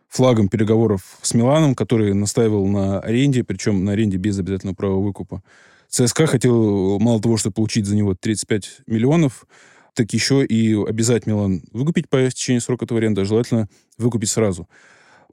флагом 0.09 0.49
переговоров 0.49 1.17
с 1.21 1.33
Миланом, 1.33 1.75
который 1.75 2.13
настаивал 2.13 2.67
на 2.67 2.99
аренде, 2.99 3.45
причем 3.45 3.85
на 3.85 3.93
аренде 3.93 4.17
без 4.17 4.37
обязательного 4.37 4.75
права 4.75 4.99
выкупа. 4.99 5.41
ЦСКА 5.87 6.27
хотел 6.27 6.99
мало 6.99 7.21
того, 7.21 7.37
что 7.37 7.49
получить 7.49 7.85
за 7.85 7.95
него 7.95 8.13
35 8.13 8.81
миллионов, 8.85 9.45
так 9.93 10.11
еще 10.11 10.45
и 10.45 10.73
обязать 10.75 11.25
Милан 11.25 11.63
выкупить 11.71 12.09
по 12.09 12.27
истечении 12.27 12.59
срока 12.59 12.83
этого 12.83 12.99
аренды, 12.99 13.21
а 13.21 13.25
желательно 13.25 13.69
выкупить 13.97 14.29
сразу. 14.29 14.67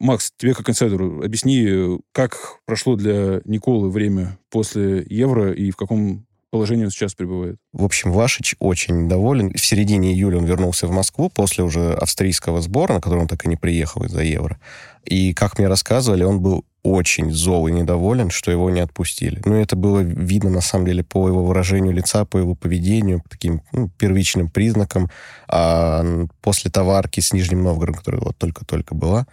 Макс, 0.01 0.33
тебе 0.39 0.55
как 0.55 0.69
инсайдеру 0.71 1.23
объясни, 1.23 1.99
как 2.13 2.61
прошло 2.65 2.97
для 2.97 3.43
Николы 3.45 3.91
время 3.91 4.39
после 4.51 5.05
Евро 5.09 5.53
и 5.53 5.71
в 5.71 5.77
каком 5.77 6.25
положении 6.51 6.85
он 6.85 6.91
сейчас 6.91 7.15
пребывает? 7.15 7.57
В 7.75 7.85
общем, 7.85 8.11
Вашич 8.11 8.55
очень 8.59 9.09
доволен. 9.09 9.53
В 9.53 9.65
середине 9.65 10.13
июля 10.13 10.39
он 10.39 10.47
вернулся 10.47 10.87
в 10.87 10.91
Москву 10.91 11.29
после 11.29 11.65
уже 11.65 11.93
австрийского 11.93 12.63
сбора, 12.63 12.95
на 12.95 13.01
который 13.01 13.21
он 13.21 13.29
так 13.29 13.45
и 13.45 13.49
не 13.49 13.57
приехал 13.57 14.03
из-за 14.05 14.23
Евро. 14.23 14.59
И, 15.05 15.35
как 15.35 15.59
мне 15.59 15.69
рассказывали, 15.69 16.25
он 16.25 16.41
был 16.41 16.65
очень 16.83 17.31
зол 17.31 17.69
и 17.69 17.73
недоволен, 17.73 18.31
что 18.31 18.51
его 18.51 18.71
не 18.71 18.81
отпустили. 18.81 19.43
Ну, 19.45 19.55
это 19.57 19.77
было 19.77 20.01
видно, 20.01 20.49
на 20.49 20.63
самом 20.63 20.87
деле, 20.87 21.05
по 21.05 21.29
его 21.29 21.45
выражению 21.45 21.93
лица, 21.93 22.25
по 22.25 22.39
его 22.39 22.55
поведению, 22.55 23.23
по 23.23 23.29
таким 23.29 23.63
ну, 23.73 23.91
первичным 23.99 24.49
признакам. 24.49 25.11
А 25.47 26.27
после 26.41 26.71
товарки 26.71 27.21
с 27.21 27.35
Нижним 27.35 27.63
Новгородом, 27.63 27.99
которая 27.99 28.23
вот 28.23 28.39
только-только 28.39 28.95
была, 28.95 29.27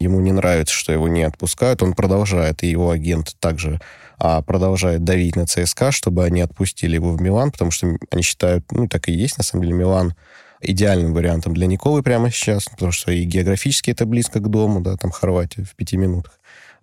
ему 0.00 0.20
не 0.20 0.32
нравится, 0.32 0.74
что 0.74 0.92
его 0.92 1.08
не 1.08 1.22
отпускают, 1.22 1.82
он 1.82 1.94
продолжает, 1.94 2.62
и 2.62 2.68
его 2.68 2.90
агент 2.90 3.36
также 3.40 3.80
а, 4.18 4.42
продолжает 4.42 5.04
давить 5.04 5.36
на 5.36 5.46
ЦСКА, 5.46 5.90
чтобы 5.92 6.24
они 6.24 6.40
отпустили 6.40 6.94
его 6.94 7.12
в 7.12 7.20
Милан, 7.20 7.50
потому 7.50 7.70
что 7.70 7.96
они 8.10 8.22
считают, 8.22 8.70
ну, 8.70 8.88
так 8.88 9.08
и 9.08 9.12
есть, 9.12 9.38
на 9.38 9.44
самом 9.44 9.64
деле, 9.64 9.74
Милан 9.74 10.14
идеальным 10.60 11.14
вариантом 11.14 11.54
для 11.54 11.66
Николы 11.66 12.02
прямо 12.02 12.30
сейчас, 12.30 12.64
потому 12.64 12.92
что 12.92 13.12
и 13.12 13.24
географически 13.24 13.90
это 13.90 14.06
близко 14.06 14.40
к 14.40 14.48
дому, 14.48 14.80
да, 14.80 14.96
там 14.96 15.10
Хорватия 15.10 15.64
в 15.64 15.74
пяти 15.74 15.96
минутах. 15.96 16.38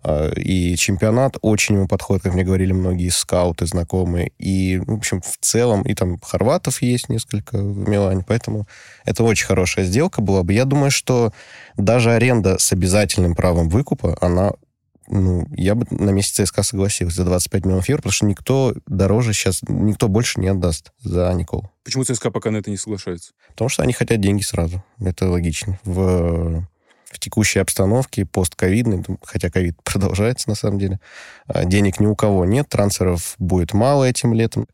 А, 0.08 0.30
и 0.36 0.76
чемпионат 0.76 1.36
очень 1.40 1.74
ему 1.74 1.88
подходит, 1.88 2.22
как 2.22 2.34
мне 2.34 2.44
говорили 2.44 2.70
многие 2.70 3.08
скауты, 3.08 3.66
знакомые. 3.66 4.30
И, 4.38 4.78
в 4.78 4.92
общем, 4.92 5.20
в 5.20 5.36
целом, 5.40 5.82
и 5.82 5.94
там 5.94 6.20
хорватов 6.20 6.80
есть 6.80 7.08
несколько 7.08 7.58
в 7.58 7.88
Милане, 7.88 8.24
поэтому 8.24 8.68
это 9.04 9.24
очень 9.24 9.46
хорошая 9.46 9.84
сделка 9.84 10.20
была 10.22 10.44
бы. 10.44 10.52
Я 10.52 10.64
думаю, 10.64 10.92
что 10.92 11.32
даже 11.76 12.12
аренда 12.12 12.56
с 12.58 12.72
обязательным 12.72 13.34
правом 13.34 13.68
выкупа, 13.68 14.16
она 14.20 14.52
ну, 15.08 15.46
я 15.56 15.74
бы 15.74 15.86
на 15.90 16.10
месте 16.10 16.44
ЦСКА 16.44 16.62
согласился 16.62 17.16
за 17.16 17.24
25 17.24 17.64
миллионов 17.64 17.88
евро, 17.88 18.02
потому 18.02 18.12
что 18.12 18.26
никто 18.26 18.74
дороже 18.86 19.32
сейчас, 19.32 19.60
никто 19.68 20.08
больше 20.08 20.40
не 20.40 20.48
отдаст 20.48 20.92
за 21.00 21.32
Николу. 21.32 21.70
Почему 21.84 22.04
ЦСКА 22.04 22.30
пока 22.30 22.52
на 22.52 22.58
это 22.58 22.70
не 22.70 22.76
соглашается? 22.76 23.32
Потому 23.50 23.68
что 23.68 23.82
они 23.82 23.92
хотят 23.92 24.20
деньги 24.20 24.42
сразу. 24.42 24.84
Это 25.00 25.28
логично. 25.28 25.78
В, 25.84 26.66
в 27.16 27.18
текущей 27.18 27.58
обстановке, 27.58 28.26
постковидной, 28.26 29.04
хотя 29.24 29.50
ковид 29.50 29.76
продолжается 29.84 30.48
на 30.48 30.54
самом 30.54 30.78
деле, 30.78 31.00
а, 31.46 31.64
денег 31.64 31.98
ни 31.98 32.06
у 32.06 32.14
кого 32.14 32.44
нет, 32.44 32.68
трансферов 32.68 33.34
будет 33.38 33.72
мало 33.72 34.04
этим 34.04 34.32
летом. 34.32 34.66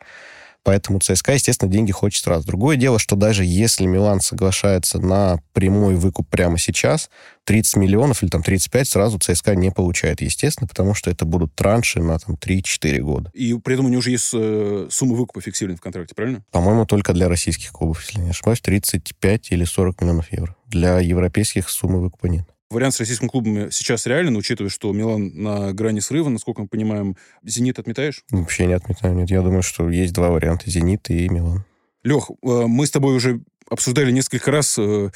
Поэтому 0.64 1.00
ЦСКА, 1.00 1.32
естественно, 1.32 1.70
деньги 1.70 1.90
хочет 1.90 2.22
сразу. 2.22 2.46
Другое 2.46 2.76
дело, 2.76 2.98
что 2.98 3.16
даже 3.16 3.44
если 3.44 3.84
Милан 3.86 4.20
соглашается 4.20 5.00
на 5.00 5.40
прямой 5.52 5.96
выкуп 5.96 6.28
прямо 6.28 6.56
сейчас, 6.56 7.10
30 7.44 7.76
миллионов 7.76 8.22
или 8.22 8.30
там 8.30 8.44
35 8.44 8.88
сразу 8.88 9.18
ЦСКА 9.18 9.56
не 9.56 9.72
получает, 9.72 10.20
естественно, 10.20 10.68
потому 10.68 10.94
что 10.94 11.10
это 11.10 11.24
будут 11.24 11.54
транши 11.56 12.00
на 12.00 12.16
там 12.18 12.36
3-4 12.36 12.98
года. 13.00 13.30
И 13.34 13.52
при 13.54 13.74
этом 13.74 13.86
у 13.86 13.88
него 13.88 13.98
уже 13.98 14.10
есть 14.10 14.30
э, 14.34 14.86
сумма 14.88 15.16
выкупа 15.16 15.40
фиксирована 15.40 15.78
в 15.78 15.80
контракте, 15.80 16.14
правильно? 16.14 16.44
По-моему, 16.52 16.86
только 16.86 17.12
для 17.12 17.28
российских 17.28 17.72
клубов, 17.72 18.00
если 18.02 18.20
не 18.20 18.30
ошибаюсь, 18.30 18.60
35 18.60 19.50
или 19.50 19.64
40 19.64 20.00
миллионов 20.00 20.32
евро. 20.32 20.54
Для 20.72 20.98
европейских 21.00 21.68
суммы 21.68 22.00
выкупа. 22.00 22.28
Вариант 22.70 22.94
с 22.94 23.00
российским 23.00 23.28
клубом 23.28 23.70
сейчас 23.70 24.06
реален, 24.06 24.34
учитывая, 24.34 24.70
что 24.70 24.90
Милан 24.92 25.30
на 25.34 25.72
грани 25.74 26.00
срыва, 26.00 26.30
насколько 26.30 26.62
мы 26.62 26.68
понимаем. 26.68 27.16
«Зенит» 27.44 27.78
отметаешь? 27.78 28.24
Вообще 28.30 28.64
не 28.66 28.72
отметаю, 28.72 29.14
нет. 29.14 29.30
Я 29.30 29.42
думаю, 29.42 29.62
что 29.62 29.90
есть 29.90 30.14
два 30.14 30.30
варианта. 30.30 30.70
«Зенит» 30.70 31.10
и 31.10 31.28
«Милан». 31.28 31.64
Лех, 32.02 32.30
э, 32.30 32.64
мы 32.66 32.86
с 32.86 32.90
тобой 32.90 33.14
уже 33.14 33.42
обсуждали 33.68 34.10
несколько 34.10 34.50
раз 34.50 34.76
э, 34.78 35.10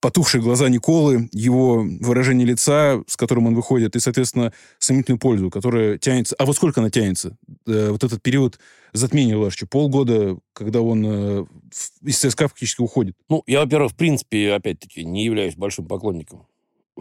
потухшие 0.00 0.42
глаза 0.42 0.68
Николы, 0.68 1.28
его 1.32 1.84
выражение 2.00 2.46
лица, 2.46 3.02
с 3.06 3.16
которым 3.16 3.46
он 3.46 3.54
выходит, 3.54 3.96
и, 3.96 4.00
соответственно, 4.00 4.52
сомнительную 4.78 5.18
пользу, 5.18 5.50
которая 5.50 5.98
тянется. 5.98 6.34
А 6.38 6.46
вот 6.46 6.56
сколько 6.56 6.80
она 6.80 6.90
тянется? 6.90 7.36
Э, 7.66 7.90
вот 7.90 8.04
этот 8.04 8.22
период 8.22 8.58
затмения 8.92 9.36
Лашича, 9.36 9.66
полгода, 9.66 10.38
когда 10.52 10.80
он 10.80 11.46
из 12.02 12.18
ЦСКА 12.18 12.48
фактически 12.48 12.80
уходит. 12.80 13.16
Ну, 13.28 13.42
я, 13.46 13.60
во-первых, 13.60 13.92
в 13.92 13.96
принципе, 13.96 14.52
опять-таки, 14.52 15.04
не 15.04 15.24
являюсь 15.24 15.56
большим 15.56 15.86
поклонником 15.86 16.46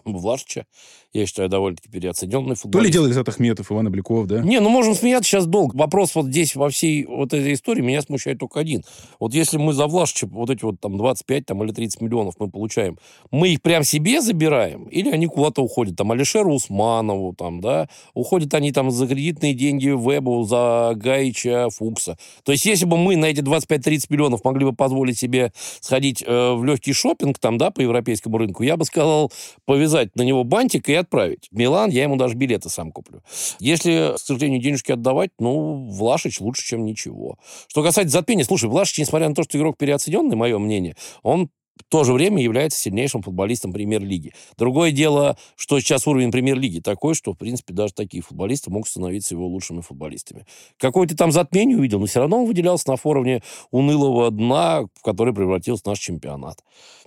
Влашича. 0.05 0.65
Я 1.13 1.25
считаю, 1.25 1.49
довольно-таки 1.49 1.89
переоцененный 1.89 2.55
футболист. 2.55 2.73
То 2.73 2.85
ли 2.85 2.91
делали 2.91 3.09
Ризат 3.09 3.27
Ахметов, 3.29 3.71
Иван 3.71 3.87
Обликов, 3.87 4.27
да? 4.27 4.41
Не, 4.41 4.59
ну 4.59 4.69
можем 4.69 4.93
смеяться 4.93 5.29
сейчас 5.29 5.47
долго. 5.47 5.75
Вопрос 5.75 6.13
вот 6.15 6.27
здесь, 6.27 6.55
во 6.55 6.69
всей 6.69 7.05
вот 7.05 7.33
этой 7.33 7.53
истории, 7.53 7.81
меня 7.81 8.01
смущает 8.01 8.39
только 8.39 8.59
один. 8.59 8.83
Вот 9.19 9.33
если 9.33 9.57
мы 9.57 9.73
за 9.73 9.87
Влашича 9.87 10.27
вот 10.27 10.49
эти 10.49 10.63
вот 10.63 10.79
там 10.79 10.97
25 10.97 11.45
там, 11.45 11.63
или 11.63 11.71
30 11.71 12.01
миллионов 12.01 12.35
мы 12.39 12.49
получаем, 12.49 12.97
мы 13.31 13.49
их 13.49 13.61
прям 13.61 13.83
себе 13.83 14.21
забираем? 14.21 14.83
Или 14.85 15.09
они 15.09 15.27
куда-то 15.27 15.63
уходят? 15.63 15.95
Там 15.95 16.11
Алишеру 16.11 16.53
Усманову, 16.53 17.33
там, 17.33 17.61
да? 17.61 17.89
Уходят 18.13 18.53
они 18.53 18.71
там 18.71 18.91
за 18.91 19.07
кредитные 19.07 19.53
деньги 19.53 19.89
Вебу, 19.89 20.43
за 20.43 20.93
Гаича, 20.95 21.69
Фукса. 21.69 22.17
То 22.43 22.51
есть 22.51 22.65
если 22.65 22.85
бы 22.85 22.97
мы 22.97 23.15
на 23.15 23.25
эти 23.25 23.39
25-30 23.39 24.05
миллионов 24.09 24.43
могли 24.43 24.65
бы 24.65 24.73
позволить 24.73 25.17
себе 25.17 25.51
сходить 25.79 26.23
э, 26.25 26.53
в 26.53 26.63
легкий 26.63 26.93
шопинг 26.93 27.39
там, 27.39 27.57
да, 27.57 27.71
по 27.71 27.81
европейскому 27.81 28.37
рынку, 28.37 28.63
я 28.63 28.77
бы 28.77 28.85
сказал, 28.85 29.31
повезло 29.65 29.86
повязать 29.87 30.15
на 30.15 30.21
него 30.21 30.43
бантик 30.43 30.89
и 30.89 30.93
отправить. 30.93 31.47
В 31.51 31.55
Милан 31.55 31.89
я 31.89 32.03
ему 32.03 32.17
даже 32.17 32.35
билеты 32.35 32.69
сам 32.69 32.91
куплю. 32.91 33.21
Если, 33.59 34.13
к 34.15 34.19
сожалению, 34.19 34.61
денежки 34.61 34.91
отдавать, 34.91 35.31
ну, 35.39 35.87
Влашич 35.89 36.41
лучше, 36.41 36.65
чем 36.65 36.85
ничего. 36.85 37.37
Что 37.67 37.83
касается 37.83 38.17
затмения, 38.17 38.43
слушай, 38.43 38.69
Влашич, 38.69 38.99
несмотря 38.99 39.29
на 39.29 39.35
то, 39.35 39.43
что 39.43 39.57
игрок 39.57 39.77
переоцененный, 39.77 40.35
мое 40.35 40.57
мнение, 40.59 40.95
он 41.23 41.49
в 41.77 41.83
то 41.89 42.03
же 42.03 42.13
время 42.13 42.41
является 42.41 42.79
сильнейшим 42.79 43.21
футболистом 43.21 43.71
премьер-лиги. 43.71 44.33
Другое 44.57 44.91
дело, 44.91 45.37
что 45.55 45.79
сейчас 45.79 46.07
уровень 46.07 46.31
премьер-лиги 46.31 46.79
такой, 46.79 47.13
что, 47.13 47.33
в 47.33 47.37
принципе, 47.37 47.73
даже 47.73 47.93
такие 47.93 48.23
футболисты 48.23 48.71
могут 48.71 48.89
становиться 48.89 49.35
его 49.35 49.47
лучшими 49.47 49.81
футболистами. 49.81 50.45
Какое-то 50.77 51.15
там 51.15 51.31
затмение 51.31 51.77
увидел, 51.77 51.99
но 51.99 52.07
все 52.07 52.19
равно 52.19 52.41
он 52.41 52.47
выделялся 52.47 52.89
на 52.89 52.97
форуме 52.97 53.43
унылого 53.69 54.31
дна, 54.31 54.87
в 54.95 55.01
который 55.03 55.33
превратился 55.35 55.83
наш 55.85 55.99
чемпионат. 55.99 56.63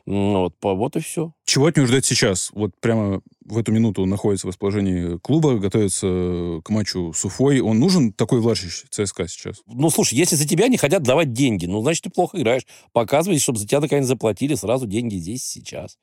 Вот, 0.07 0.54
вот 0.62 0.97
и 0.97 1.00
все. 1.00 1.33
Чего 1.45 1.66
от 1.66 1.76
него 1.76 1.87
ждать 1.87 2.04
сейчас? 2.04 2.50
Вот 2.52 2.73
прямо 2.80 3.21
в 3.45 3.59
эту 3.59 3.73
минуту 3.73 4.07
находится 4.07 4.47
в 4.47 4.50
расположении 4.50 5.19
клуба, 5.19 5.59
готовится 5.59 6.61
к 6.64 6.71
матчу 6.71 7.12
с 7.12 7.25
Уфой. 7.25 7.61
Он 7.61 7.78
нужен 7.78 8.12
такой 8.12 8.40
Влашич 8.40 8.85
ЦСКА 8.90 9.28
сейчас? 9.28 9.62
Ну, 9.66 9.90
слушай, 9.90 10.14
если 10.14 10.37
за 10.37 10.47
тебя 10.47 10.69
не 10.69 10.76
хотят 10.76 11.02
давать 11.02 11.33
деньги, 11.33 11.66
ну, 11.66 11.80
значит, 11.83 12.04
ты 12.04 12.11
плохо 12.11 12.38
играешь. 12.38 12.66
Показывай, 12.92 13.38
чтобы 13.38 13.59
за 13.59 13.66
тебя 13.66 13.80
наконец 13.80 14.07
заплатили 14.07 14.54
сразу 14.54 14.87
деньги 14.87 15.16
здесь 15.16 15.45
сейчас. 15.45 15.99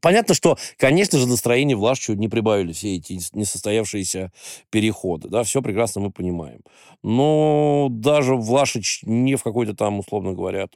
Понятно, 0.00 0.34
что, 0.34 0.58
конечно 0.76 1.18
же, 1.18 1.26
настроение 1.26 1.76
Влашичу 1.76 2.14
не 2.14 2.28
прибавили 2.28 2.72
все 2.72 2.96
эти 2.96 3.18
несостоявшиеся 3.32 4.32
переходы. 4.70 5.28
Да, 5.28 5.42
все 5.42 5.62
прекрасно 5.62 6.02
мы 6.02 6.10
понимаем. 6.10 6.60
Но 7.02 7.88
даже 7.90 8.34
Влашич 8.34 9.00
не 9.04 9.36
в 9.36 9.42
какой-то 9.42 9.74
там, 9.74 9.98
условно 9.98 10.32
говоря, 10.32 10.68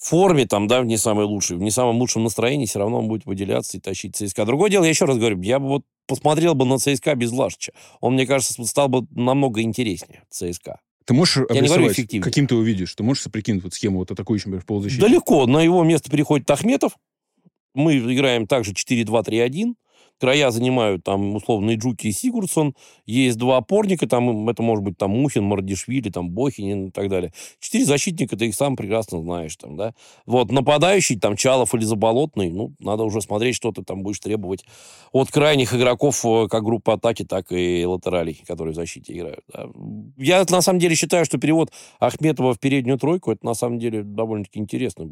форме, 0.00 0.46
там, 0.46 0.66
да, 0.66 0.80
в 0.80 0.86
не 0.86 0.96
самой 0.96 1.24
лучшей, 1.24 1.56
в 1.56 1.60
не 1.60 1.70
самом 1.70 1.98
лучшем 1.98 2.24
настроении, 2.24 2.66
все 2.66 2.78
равно 2.78 3.00
он 3.00 3.08
будет 3.08 3.26
выделяться 3.26 3.76
и 3.76 3.80
тащить 3.80 4.16
ЦСКА. 4.16 4.44
Другое 4.44 4.70
дело, 4.70 4.84
я 4.84 4.90
еще 4.90 5.04
раз 5.04 5.18
говорю, 5.18 5.40
я 5.42 5.58
бы 5.58 5.68
вот 5.68 5.84
посмотрел 6.06 6.54
бы 6.54 6.64
на 6.64 6.78
ЦСКА 6.78 7.14
без 7.14 7.32
Лашича. 7.32 7.72
Он, 8.00 8.14
мне 8.14 8.26
кажется, 8.26 8.64
стал 8.64 8.88
бы 8.88 9.06
намного 9.10 9.60
интереснее 9.62 10.22
ЦСКА. 10.30 10.80
Ты 11.04 11.14
можешь 11.14 11.42
я 11.48 11.60
не 11.60 11.68
говорю 11.68 11.90
каким 12.20 12.46
ты 12.46 12.54
увидишь? 12.54 12.94
Ты 12.94 13.02
можешь 13.02 13.22
соприкинуть 13.22 13.64
вот 13.64 13.72
схему 13.72 14.00
вот 14.00 14.10
атакующим, 14.10 14.50
например, 14.50 14.62
в 14.62 14.66
полузащите? 14.66 15.00
Далеко. 15.00 15.46
На 15.46 15.62
его 15.62 15.82
место 15.82 16.10
переходит 16.10 16.50
Ахметов. 16.50 16.92
Мы 17.74 17.96
играем 17.96 18.46
также 18.46 18.72
4-2-3-1 18.72 19.74
края 20.18 20.50
занимают 20.50 21.04
там 21.04 21.36
условно 21.36 21.74
Джуки 21.74 22.08
и 22.08 22.12
Сигурдсон, 22.12 22.74
есть 23.06 23.38
два 23.38 23.58
опорника, 23.58 24.06
там 24.06 24.48
это 24.48 24.62
может 24.62 24.84
быть 24.84 24.98
там 24.98 25.10
Мухин, 25.10 25.44
Мардишвили, 25.44 26.10
там 26.10 26.30
Бохин 26.30 26.88
и 26.88 26.90
так 26.90 27.08
далее. 27.08 27.32
Четыре 27.60 27.84
защитника, 27.84 28.36
ты 28.36 28.46
их 28.46 28.54
сам 28.54 28.76
прекрасно 28.76 29.20
знаешь 29.20 29.56
там, 29.56 29.76
да. 29.76 29.94
Вот, 30.26 30.50
нападающий, 30.50 31.18
там 31.18 31.36
Чалов 31.36 31.74
или 31.74 31.84
Заболотный, 31.84 32.50
ну, 32.50 32.74
надо 32.80 33.04
уже 33.04 33.20
смотреть, 33.20 33.56
что 33.56 33.72
ты 33.72 33.82
там 33.82 34.02
будешь 34.02 34.20
требовать 34.20 34.64
от 35.12 35.30
крайних 35.30 35.74
игроков, 35.74 36.24
э, 36.24 36.48
как 36.48 36.64
группы 36.64 36.92
атаки, 36.92 37.24
так 37.24 37.46
и 37.50 37.84
латералей, 37.86 38.42
которые 38.46 38.72
в 38.72 38.76
защите 38.76 39.12
играют. 39.12 39.40
Да. 39.52 39.66
Я 40.16 40.44
на 40.48 40.60
самом 40.60 40.78
деле 40.78 40.94
считаю, 40.94 41.24
что 41.24 41.38
перевод 41.38 41.72
Ахметова 42.00 42.54
в 42.54 42.58
переднюю 42.58 42.98
тройку, 42.98 43.32
это 43.32 43.44
на 43.44 43.54
самом 43.54 43.78
деле 43.78 44.02
довольно-таки 44.02 44.58
интересно. 44.58 45.08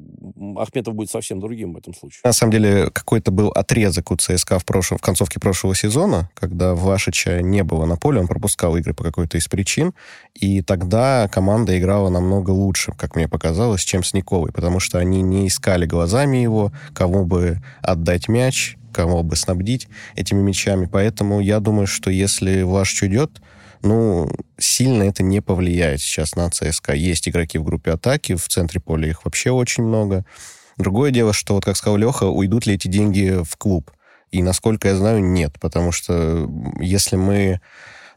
Ахметов 0.56 0.94
будет 0.94 1.10
совсем 1.10 1.40
другим 1.40 1.74
в 1.74 1.78
этом 1.78 1.94
случае. 1.94 2.20
На 2.24 2.32
самом 2.32 2.52
деле, 2.52 2.90
какой-то 2.90 3.30
был 3.30 3.48
отрезок 3.48 4.10
у 4.10 4.16
ЦСКА 4.16 4.58
в 4.58 4.64
прошлом 4.64 4.95
в 4.96 5.00
концовке 5.00 5.40
прошлого 5.40 5.74
сезона, 5.74 6.30
когда 6.34 6.74
Влашича 6.74 7.42
не 7.42 7.62
было 7.62 7.86
на 7.86 7.96
поле, 7.96 8.20
он 8.20 8.28
пропускал 8.28 8.76
игры 8.76 8.94
по 8.94 9.04
какой-то 9.04 9.38
из 9.38 9.48
причин, 9.48 9.94
и 10.34 10.62
тогда 10.62 11.28
команда 11.32 11.78
играла 11.78 12.08
намного 12.08 12.50
лучше, 12.50 12.92
как 12.96 13.16
мне 13.16 13.28
показалось, 13.28 13.82
чем 13.82 14.04
с 14.04 14.12
Николой, 14.12 14.52
потому 14.52 14.80
что 14.80 14.98
они 14.98 15.22
не 15.22 15.48
искали 15.48 15.86
глазами 15.86 16.38
его, 16.38 16.72
кому 16.94 17.24
бы 17.24 17.60
отдать 17.82 18.28
мяч, 18.28 18.76
кого 18.92 19.22
бы 19.22 19.36
снабдить 19.36 19.88
этими 20.14 20.40
мячами. 20.40 20.88
Поэтому 20.90 21.40
я 21.40 21.60
думаю, 21.60 21.86
что 21.86 22.10
если 22.10 22.62
Влашич 22.62 23.02
уйдет, 23.02 23.40
ну, 23.82 24.30
сильно 24.58 25.04
это 25.04 25.22
не 25.22 25.40
повлияет 25.40 26.00
сейчас 26.00 26.34
на 26.34 26.50
ЦСКА. 26.50 26.94
Есть 26.94 27.28
игроки 27.28 27.58
в 27.58 27.64
группе 27.64 27.92
атаки, 27.92 28.34
в 28.34 28.48
центре 28.48 28.80
поля 28.80 29.08
их 29.08 29.24
вообще 29.24 29.50
очень 29.50 29.84
много. 29.84 30.24
Другое 30.78 31.10
дело, 31.10 31.32
что, 31.32 31.54
вот 31.54 31.64
как 31.64 31.76
сказал 31.76 31.96
Леха, 31.96 32.24
уйдут 32.24 32.66
ли 32.66 32.74
эти 32.74 32.88
деньги 32.88 33.42
в 33.42 33.56
клуб. 33.56 33.90
И, 34.30 34.42
насколько 34.42 34.88
я 34.88 34.96
знаю, 34.96 35.22
нет, 35.22 35.54
потому 35.60 35.92
что 35.92 36.50
если 36.80 37.16
мы 37.16 37.60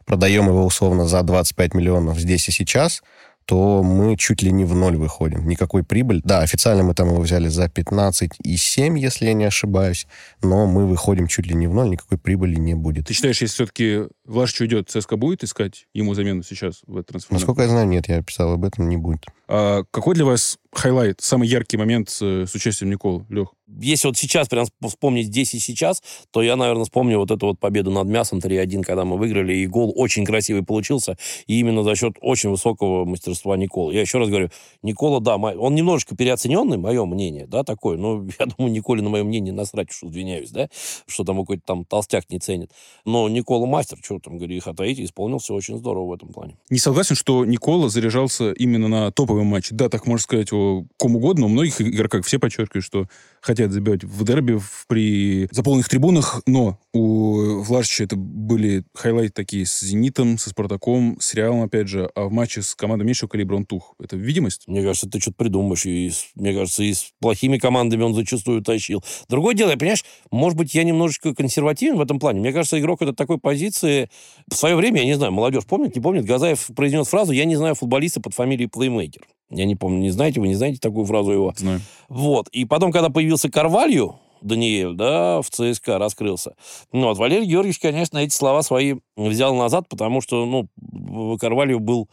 продаем 0.06 0.48
его 0.48 0.64
условно 0.64 1.06
за 1.06 1.22
25 1.22 1.74
миллионов 1.74 2.18
здесь 2.18 2.48
и 2.48 2.52
сейчас, 2.52 3.02
то 3.50 3.82
мы 3.82 4.16
чуть 4.16 4.42
ли 4.42 4.52
не 4.52 4.64
в 4.64 4.76
ноль 4.76 4.96
выходим. 4.96 5.48
Никакой 5.48 5.82
прибыли. 5.82 6.20
Да, 6.22 6.38
официально 6.38 6.84
мы 6.84 6.94
там 6.94 7.08
его 7.08 7.20
взяли 7.20 7.48
за 7.48 7.64
15,7, 7.64 8.96
если 8.96 9.26
я 9.26 9.32
не 9.32 9.44
ошибаюсь, 9.44 10.06
но 10.40 10.68
мы 10.68 10.86
выходим 10.86 11.26
чуть 11.26 11.48
ли 11.48 11.56
не 11.56 11.66
в 11.66 11.74
ноль, 11.74 11.90
никакой 11.90 12.16
прибыли 12.16 12.54
не 12.54 12.74
будет. 12.74 13.08
Ты 13.08 13.14
считаешь, 13.14 13.40
если 13.40 13.54
все-таки 13.54 14.02
Влашич 14.24 14.60
уйдет, 14.60 14.88
ЦСКА 14.88 15.16
будет 15.16 15.42
искать 15.42 15.88
ему 15.94 16.14
замену 16.14 16.44
сейчас 16.44 16.82
в 16.86 17.02
трансфере? 17.02 17.34
Насколько 17.34 17.62
я 17.62 17.68
знаю, 17.68 17.88
нет, 17.88 18.08
я 18.08 18.22
писал 18.22 18.52
об 18.52 18.64
этом, 18.64 18.88
не 18.88 18.96
будет. 18.96 19.26
А 19.48 19.82
какой 19.90 20.14
для 20.14 20.26
вас 20.26 20.59
highlight, 20.72 21.20
самый 21.20 21.48
яркий 21.48 21.76
момент 21.76 22.08
с, 22.10 22.22
с 22.22 22.54
участием 22.54 22.90
Николы, 22.90 23.24
Лех? 23.28 23.48
Если 23.80 24.08
вот 24.08 24.16
сейчас 24.16 24.48
прям 24.48 24.66
вспомнить 24.84 25.26
здесь 25.26 25.54
и 25.54 25.58
сейчас, 25.58 26.02
то 26.32 26.42
я, 26.42 26.56
наверное, 26.56 26.84
вспомню 26.84 27.18
вот 27.18 27.30
эту 27.30 27.46
вот 27.46 27.60
победу 27.60 27.90
над 27.90 28.08
Мясом 28.08 28.38
3-1, 28.38 28.82
когда 28.82 29.04
мы 29.04 29.16
выиграли, 29.16 29.54
и 29.54 29.66
гол 29.66 29.92
очень 29.96 30.24
красивый 30.24 30.64
получился, 30.64 31.16
и 31.46 31.60
именно 31.60 31.82
за 31.82 31.94
счет 31.94 32.14
очень 32.20 32.50
высокого 32.50 33.04
мастерства 33.04 33.56
Николы. 33.56 33.94
Я 33.94 34.00
еще 34.00 34.18
раз 34.18 34.28
говорю, 34.28 34.50
Никола, 34.82 35.20
да, 35.20 35.36
он 35.36 35.74
немножечко 35.74 36.16
переоцененный, 36.16 36.78
мое 36.78 37.04
мнение, 37.04 37.46
да, 37.46 37.62
такой, 37.62 37.96
но 37.96 38.26
я 38.38 38.46
думаю, 38.46 38.72
Николе 38.72 39.02
на 39.02 39.08
мое 39.08 39.24
мнение 39.24 39.54
насрать, 39.54 39.92
что 39.92 40.08
извиняюсь, 40.08 40.50
да, 40.50 40.68
что 41.06 41.24
там 41.24 41.38
какой-то 41.38 41.62
там 41.64 41.84
толстяк 41.84 42.28
не 42.30 42.40
ценит. 42.40 42.72
Но 43.04 43.28
Никола 43.28 43.66
мастер, 43.66 43.98
что 44.02 44.18
там 44.18 44.38
греха 44.38 44.72
таить, 44.72 44.98
исполнился 44.98 45.54
очень 45.54 45.78
здорово 45.78 46.06
в 46.06 46.12
этом 46.12 46.30
плане. 46.30 46.56
Не 46.70 46.78
согласен, 46.78 47.14
что 47.14 47.44
Никола 47.44 47.88
заряжался 47.88 48.52
именно 48.52 48.88
на 48.88 49.12
топовый 49.12 49.44
матч. 49.44 49.68
Да, 49.70 49.88
так 49.88 50.06
можно 50.06 50.22
сказать 50.22 50.52
о 50.60 50.86
ком 50.96 51.16
угодно, 51.16 51.46
у 51.46 51.48
многих 51.48 51.80
игроках 51.80 52.24
все 52.24 52.38
подчеркивают, 52.38 52.84
что 52.84 53.08
хотят 53.40 53.72
забивать 53.72 54.04
в 54.04 54.24
дерби 54.24 54.54
в, 54.54 54.86
при 54.86 55.48
заполненных 55.50 55.88
трибунах, 55.88 56.42
но 56.46 56.78
у 56.92 57.60
Влашича 57.62 58.04
это 58.04 58.16
были 58.16 58.84
хайлайты 58.94 59.32
такие 59.32 59.66
с 59.66 59.80
«Зенитом», 59.80 60.38
со 60.38 60.50
«Спартаком», 60.50 61.18
с 61.20 61.34
«Реалом», 61.34 61.62
опять 61.62 61.88
же, 61.88 62.10
а 62.14 62.24
в 62.24 62.32
матче 62.32 62.62
с 62.62 62.74
командой 62.74 63.04
меньшего 63.04 63.28
калибра 63.28 63.56
он 63.56 63.64
тух. 63.64 63.94
Это 64.02 64.16
видимость? 64.16 64.64
Мне 64.66 64.82
кажется, 64.82 65.08
ты 65.08 65.20
что-то 65.20 65.36
придумаешь. 65.36 65.86
И, 65.86 66.10
мне 66.34 66.52
кажется, 66.52 66.82
и 66.82 66.92
с 66.92 67.12
плохими 67.20 67.58
командами 67.58 68.02
он 68.02 68.14
зачастую 68.14 68.62
тащил. 68.62 69.04
Другое 69.28 69.54
дело, 69.54 69.70
понимаешь, 69.76 70.04
может 70.30 70.58
быть, 70.58 70.74
я 70.74 70.84
немножечко 70.84 71.34
консервативен 71.34 71.96
в 71.96 72.00
этом 72.00 72.18
плане. 72.18 72.40
Мне 72.40 72.52
кажется, 72.52 72.78
игрок 72.78 73.02
это 73.02 73.12
такой 73.12 73.38
позиции... 73.38 74.10
В 74.50 74.56
свое 74.56 74.74
время, 74.74 75.00
я 75.00 75.06
не 75.06 75.14
знаю, 75.14 75.32
молодежь 75.32 75.64
помнит, 75.64 75.94
не 75.94 76.02
помнит, 76.02 76.24
Газзаев 76.24 76.70
произнес 76.74 77.06
фразу 77.06 77.32
«Я 77.32 77.44
не 77.44 77.56
знаю 77.56 77.74
футболиста 77.74 78.20
под 78.20 78.34
фамилией 78.34 78.68
Плеймейкер». 78.68 79.22
Я 79.50 79.64
не 79.64 79.74
помню, 79.74 79.98
не 79.98 80.10
знаете, 80.10 80.40
вы 80.40 80.46
не 80.46 80.54
знаете 80.54 80.78
такую 80.78 81.04
фразу 81.06 81.32
его? 81.32 81.52
Знаю. 81.56 81.80
Вот. 82.08 82.48
И 82.48 82.64
потом, 82.64 82.92
когда 82.92 83.08
появился 83.08 83.29
Карвалью, 83.36 84.18
Даниэль, 84.42 84.94
да, 84.94 85.42
в 85.42 85.50
ЦСКА 85.50 85.98
раскрылся. 85.98 86.54
Ну, 86.92 87.08
вот 87.08 87.18
Валерий 87.18 87.46
Георгиевич, 87.46 87.78
конечно, 87.78 88.18
эти 88.18 88.34
слова 88.34 88.62
свои 88.62 88.96
взял 89.16 89.54
назад, 89.54 89.88
потому 89.88 90.20
что, 90.20 90.46
ну, 90.46 91.36
Карвалью 91.38 91.80
был 91.80 92.08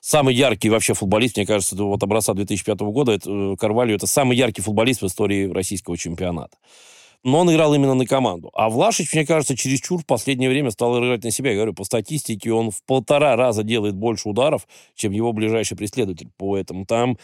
самый 0.00 0.34
яркий 0.34 0.70
вообще 0.70 0.94
футболист, 0.94 1.36
мне 1.36 1.46
кажется, 1.46 1.76
вот 1.76 2.02
образца 2.02 2.34
2005 2.34 2.80
года. 2.92 3.12
Это, 3.12 3.30
э, 3.30 3.56
Карвалью 3.58 3.96
это 3.96 4.06
самый 4.06 4.36
яркий 4.36 4.62
футболист 4.62 5.02
в 5.02 5.06
истории 5.06 5.50
российского 5.50 5.96
чемпионата 5.96 6.56
но 7.24 7.40
он 7.40 7.52
играл 7.52 7.72
именно 7.74 7.94
на 7.94 8.04
команду. 8.04 8.50
А 8.54 8.68
Влашич, 8.68 9.12
мне 9.14 9.24
кажется, 9.24 9.56
чересчур 9.56 10.00
в 10.00 10.06
последнее 10.06 10.50
время 10.50 10.70
стал 10.70 10.98
играть 10.98 11.22
на 11.22 11.30
себя. 11.30 11.50
Я 11.50 11.56
говорю, 11.56 11.74
по 11.74 11.84
статистике 11.84 12.52
он 12.52 12.70
в 12.70 12.82
полтора 12.84 13.36
раза 13.36 13.62
делает 13.62 13.94
больше 13.94 14.28
ударов, 14.28 14.66
чем 14.94 15.12
его 15.12 15.32
ближайший 15.32 15.76
преследователь. 15.76 16.30
Поэтому 16.36 16.84
там 16.84 17.16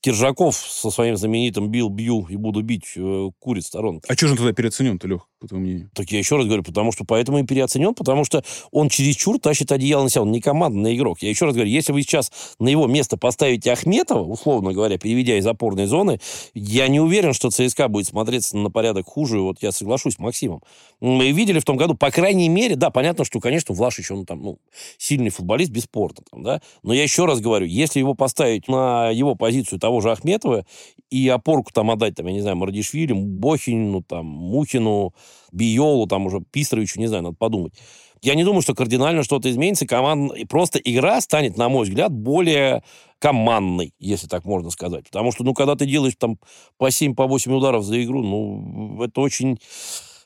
Киржаков 0.00 0.56
со 0.56 0.90
своим 0.90 1.16
знаменитым 1.16 1.70
«бил, 1.70 1.88
бью 1.88 2.26
и 2.28 2.36
буду 2.36 2.62
бить» 2.62 2.92
э, 2.96 3.30
курит 3.38 3.64
сторонки. 3.64 4.10
А 4.10 4.14
что 4.14 4.26
же 4.26 4.32
он 4.32 4.38
тогда 4.38 4.52
переоценен-то, 4.52 5.06
Лех, 5.08 5.28
по 5.42 5.48
твоему 5.48 5.66
мнению? 5.66 5.90
Так 5.92 6.10
я 6.10 6.18
еще 6.18 6.36
раз 6.36 6.46
говорю, 6.46 6.62
потому 6.62 6.92
что 6.92 7.04
поэтому 7.04 7.38
и 7.38 7.42
переоценен, 7.42 7.94
потому 7.94 8.24
что 8.24 8.44
он 8.70 8.88
чересчур 8.88 9.38
тащит 9.38 9.72
одеяло 9.72 10.04
на 10.04 10.08
себя, 10.08 10.22
он 10.22 10.30
не 10.30 10.40
командный 10.40 10.96
игрок. 10.96 11.20
Я 11.20 11.28
еще 11.28 11.46
раз 11.46 11.54
говорю, 11.54 11.70
если 11.70 11.92
вы 11.92 12.02
сейчас 12.02 12.30
на 12.58 12.68
его 12.68 12.86
место 12.86 13.16
поставите 13.16 13.72
Ахметова, 13.72 14.22
условно 14.22 14.72
говоря, 14.72 14.98
переведя 14.98 15.36
из 15.36 15.46
опорной 15.46 15.86
зоны, 15.86 16.20
я 16.54 16.86
не 16.88 17.00
уверен, 17.00 17.34
что 17.34 17.50
ЦСКА 17.50 17.88
будет 17.88 18.06
смотреться 18.06 18.56
на 18.56 18.70
порядок 18.70 19.06
хуже. 19.06 19.40
Вот 19.40 19.60
я 19.62 19.72
соглашусь 19.72 20.14
с 20.14 20.18
Максимом. 20.18 20.62
Мы 21.00 21.32
видели 21.32 21.58
в 21.58 21.64
том 21.64 21.76
году, 21.76 21.94
по 21.94 22.10
крайней 22.10 22.48
мере, 22.48 22.76
да, 22.76 22.90
понятно, 22.90 23.24
что, 23.24 23.40
конечно, 23.40 23.74
Влашич, 23.74 24.10
он 24.12 24.24
там, 24.24 24.42
ну, 24.42 24.58
сильный 24.98 25.30
футболист, 25.30 25.72
бесспорно, 25.72 26.18
там, 26.30 26.42
да, 26.42 26.62
но 26.84 26.94
я 26.94 27.02
еще 27.02 27.26
раз 27.26 27.40
говорю, 27.40 27.66
если 27.66 27.98
его 27.98 28.14
поставить 28.14 28.68
на 28.68 29.10
его 29.10 29.34
позицию 29.34 29.80
того 29.80 30.00
же 30.00 30.12
Ахметова 30.12 30.64
и 31.10 31.28
опорку 31.28 31.72
там 31.72 31.90
отдать, 31.90 32.14
там, 32.14 32.26
я 32.26 32.32
не 32.32 32.40
знаю, 32.40 32.56
Мардишвили, 32.56 33.12
Бохинину, 33.12 34.02
там, 34.02 34.26
Мухину, 34.26 35.12
Биолу, 35.52 36.06
там 36.06 36.26
уже 36.26 36.40
Пистровичу, 36.50 37.00
не 37.00 37.06
знаю, 37.06 37.22
надо 37.22 37.36
подумать. 37.36 37.74
Я 38.22 38.36
не 38.36 38.44
думаю, 38.44 38.62
что 38.62 38.74
кардинально 38.74 39.24
что-то 39.24 39.50
изменится. 39.50 39.84
Команд... 39.84 40.32
Просто 40.48 40.78
игра 40.78 41.20
станет, 41.20 41.56
на 41.56 41.68
мой 41.68 41.84
взгляд, 41.84 42.12
более 42.12 42.84
командной, 43.18 43.94
если 43.98 44.28
так 44.28 44.44
можно 44.44 44.70
сказать. 44.70 45.04
Потому 45.04 45.32
что, 45.32 45.42
ну, 45.42 45.54
когда 45.54 45.74
ты 45.74 45.86
делаешь 45.86 46.14
там 46.16 46.38
по 46.78 46.88
7-8 46.88 47.14
по 47.14 47.24
ударов 47.24 47.84
за 47.84 48.02
игру, 48.02 48.22
ну, 48.22 49.02
это 49.02 49.20
очень 49.20 49.58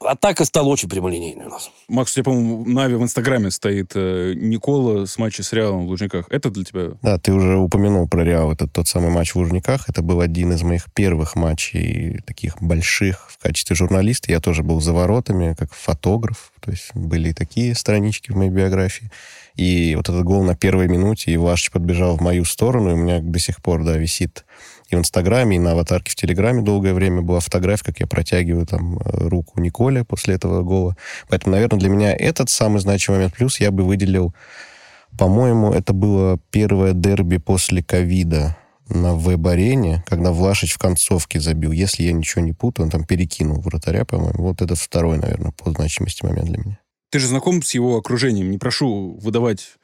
Атака 0.06 0.44
стала 0.44 0.68
очень 0.68 0.88
прямолинейной 0.88 1.46
у 1.46 1.50
нас. 1.50 1.70
Макс, 1.88 2.12
у 2.12 2.14
тебя, 2.14 2.24
по-моему, 2.24 2.64
Нави 2.64 2.94
в 2.94 3.02
Инстаграме 3.02 3.50
стоит 3.50 3.92
э, 3.94 4.34
Никола 4.34 5.06
с 5.06 5.18
матча 5.18 5.42
с 5.42 5.52
Реалом 5.52 5.86
в 5.86 5.88
Лужниках. 5.88 6.26
Это 6.30 6.50
для 6.50 6.64
тебя? 6.64 6.90
Да, 7.02 7.18
ты 7.18 7.32
уже 7.32 7.56
упомянул 7.56 8.08
про 8.08 8.24
Реал. 8.24 8.52
Это 8.52 8.66
тот 8.66 8.88
самый 8.88 9.10
матч 9.10 9.34
в 9.34 9.36
Лужниках. 9.36 9.88
Это 9.88 10.02
был 10.02 10.20
один 10.20 10.52
из 10.52 10.62
моих 10.62 10.92
первых 10.92 11.36
матчей, 11.36 12.20
таких 12.26 12.60
больших 12.62 13.30
в 13.30 13.38
качестве 13.38 13.76
журналиста. 13.76 14.30
Я 14.30 14.40
тоже 14.40 14.62
был 14.62 14.80
за 14.80 14.92
воротами, 14.92 15.54
как 15.58 15.72
фотограф. 15.74 16.52
То 16.60 16.70
есть 16.70 16.90
были 16.94 17.32
такие 17.32 17.74
странички 17.74 18.32
в 18.32 18.36
моей 18.36 18.50
биографии. 18.50 19.10
И 19.56 19.94
вот 19.96 20.08
этот 20.08 20.22
гол 20.24 20.42
на 20.44 20.54
первой 20.54 20.86
минуте, 20.86 21.30
и 21.30 21.36
Влашич 21.36 21.70
подбежал 21.70 22.16
в 22.16 22.20
мою 22.20 22.44
сторону, 22.44 22.90
и 22.90 22.92
у 22.92 22.96
меня 22.96 23.20
до 23.20 23.38
сих 23.38 23.62
пор, 23.62 23.84
да, 23.84 23.96
висит 23.96 24.44
и 24.88 24.96
в 24.96 24.98
Инстаграме, 24.98 25.56
и 25.56 25.60
на 25.60 25.72
аватарке 25.72 26.12
в 26.12 26.14
Телеграме 26.14 26.62
долгое 26.62 26.94
время 26.94 27.22
была 27.22 27.40
фотография, 27.40 27.84
как 27.84 28.00
я 28.00 28.06
протягиваю 28.06 28.66
там 28.66 28.98
э, 28.98 29.28
руку 29.28 29.60
Николе 29.60 30.04
после 30.04 30.34
этого 30.34 30.62
гола. 30.62 30.96
Поэтому, 31.28 31.54
наверное, 31.54 31.78
для 31.78 31.88
меня 31.88 32.14
этот 32.14 32.50
самый 32.50 32.80
значимый 32.80 33.18
момент. 33.18 33.34
Плюс 33.34 33.58
я 33.60 33.70
бы 33.70 33.84
выделил, 33.84 34.34
по-моему, 35.18 35.72
это 35.72 35.92
было 35.92 36.38
первое 36.50 36.92
дерби 36.92 37.38
после 37.38 37.82
ковида 37.82 38.56
на 38.88 39.14
веб-арене, 39.14 40.04
когда 40.06 40.30
Влашич 40.30 40.74
в 40.74 40.78
концовке 40.78 41.40
забил. 41.40 41.72
Если 41.72 42.04
я 42.04 42.12
ничего 42.12 42.42
не 42.42 42.52
путаю, 42.52 42.86
он 42.86 42.90
там 42.90 43.04
перекинул 43.04 43.60
вратаря, 43.60 44.04
по-моему. 44.04 44.44
Вот 44.44 44.62
это 44.62 44.76
второй, 44.76 45.18
наверное, 45.18 45.52
по 45.52 45.70
значимости 45.70 46.24
момент 46.24 46.46
для 46.46 46.58
меня. 46.58 46.78
Ты 47.10 47.18
же 47.18 47.26
знаком 47.26 47.62
с 47.62 47.74
его 47.74 47.96
окружением. 47.96 48.50
Не 48.50 48.58
прошу 48.58 49.18
выдавать 49.20 49.76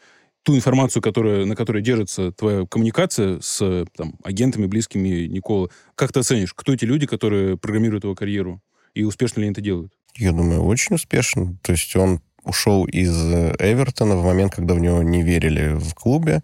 ту 0.42 0.56
информацию, 0.56 1.02
которая, 1.02 1.44
на 1.44 1.56
которой 1.56 1.82
держится 1.82 2.32
твоя 2.32 2.66
коммуникация 2.66 3.40
с 3.40 3.84
там, 3.96 4.14
агентами, 4.24 4.66
близкими 4.66 5.26
Никола, 5.26 5.68
как 5.94 6.12
ты 6.12 6.20
оценишь, 6.20 6.54
кто 6.54 6.72
эти 6.72 6.84
люди, 6.84 7.06
которые 7.06 7.56
программируют 7.56 8.04
его 8.04 8.14
карьеру, 8.14 8.60
и 8.94 9.04
успешно 9.04 9.40
ли 9.40 9.46
они 9.46 9.52
это 9.52 9.60
делают? 9.60 9.92
Я 10.16 10.32
думаю, 10.32 10.62
очень 10.62 10.96
успешно. 10.96 11.56
То 11.62 11.72
есть 11.72 11.94
он 11.96 12.20
ушел 12.44 12.84
из 12.84 13.16
э, 13.16 13.54
Эвертона 13.58 14.16
в 14.16 14.24
момент, 14.24 14.54
когда 14.54 14.74
в 14.74 14.80
него 14.80 15.02
не 15.02 15.22
верили 15.22 15.74
в 15.74 15.94
клубе. 15.94 16.42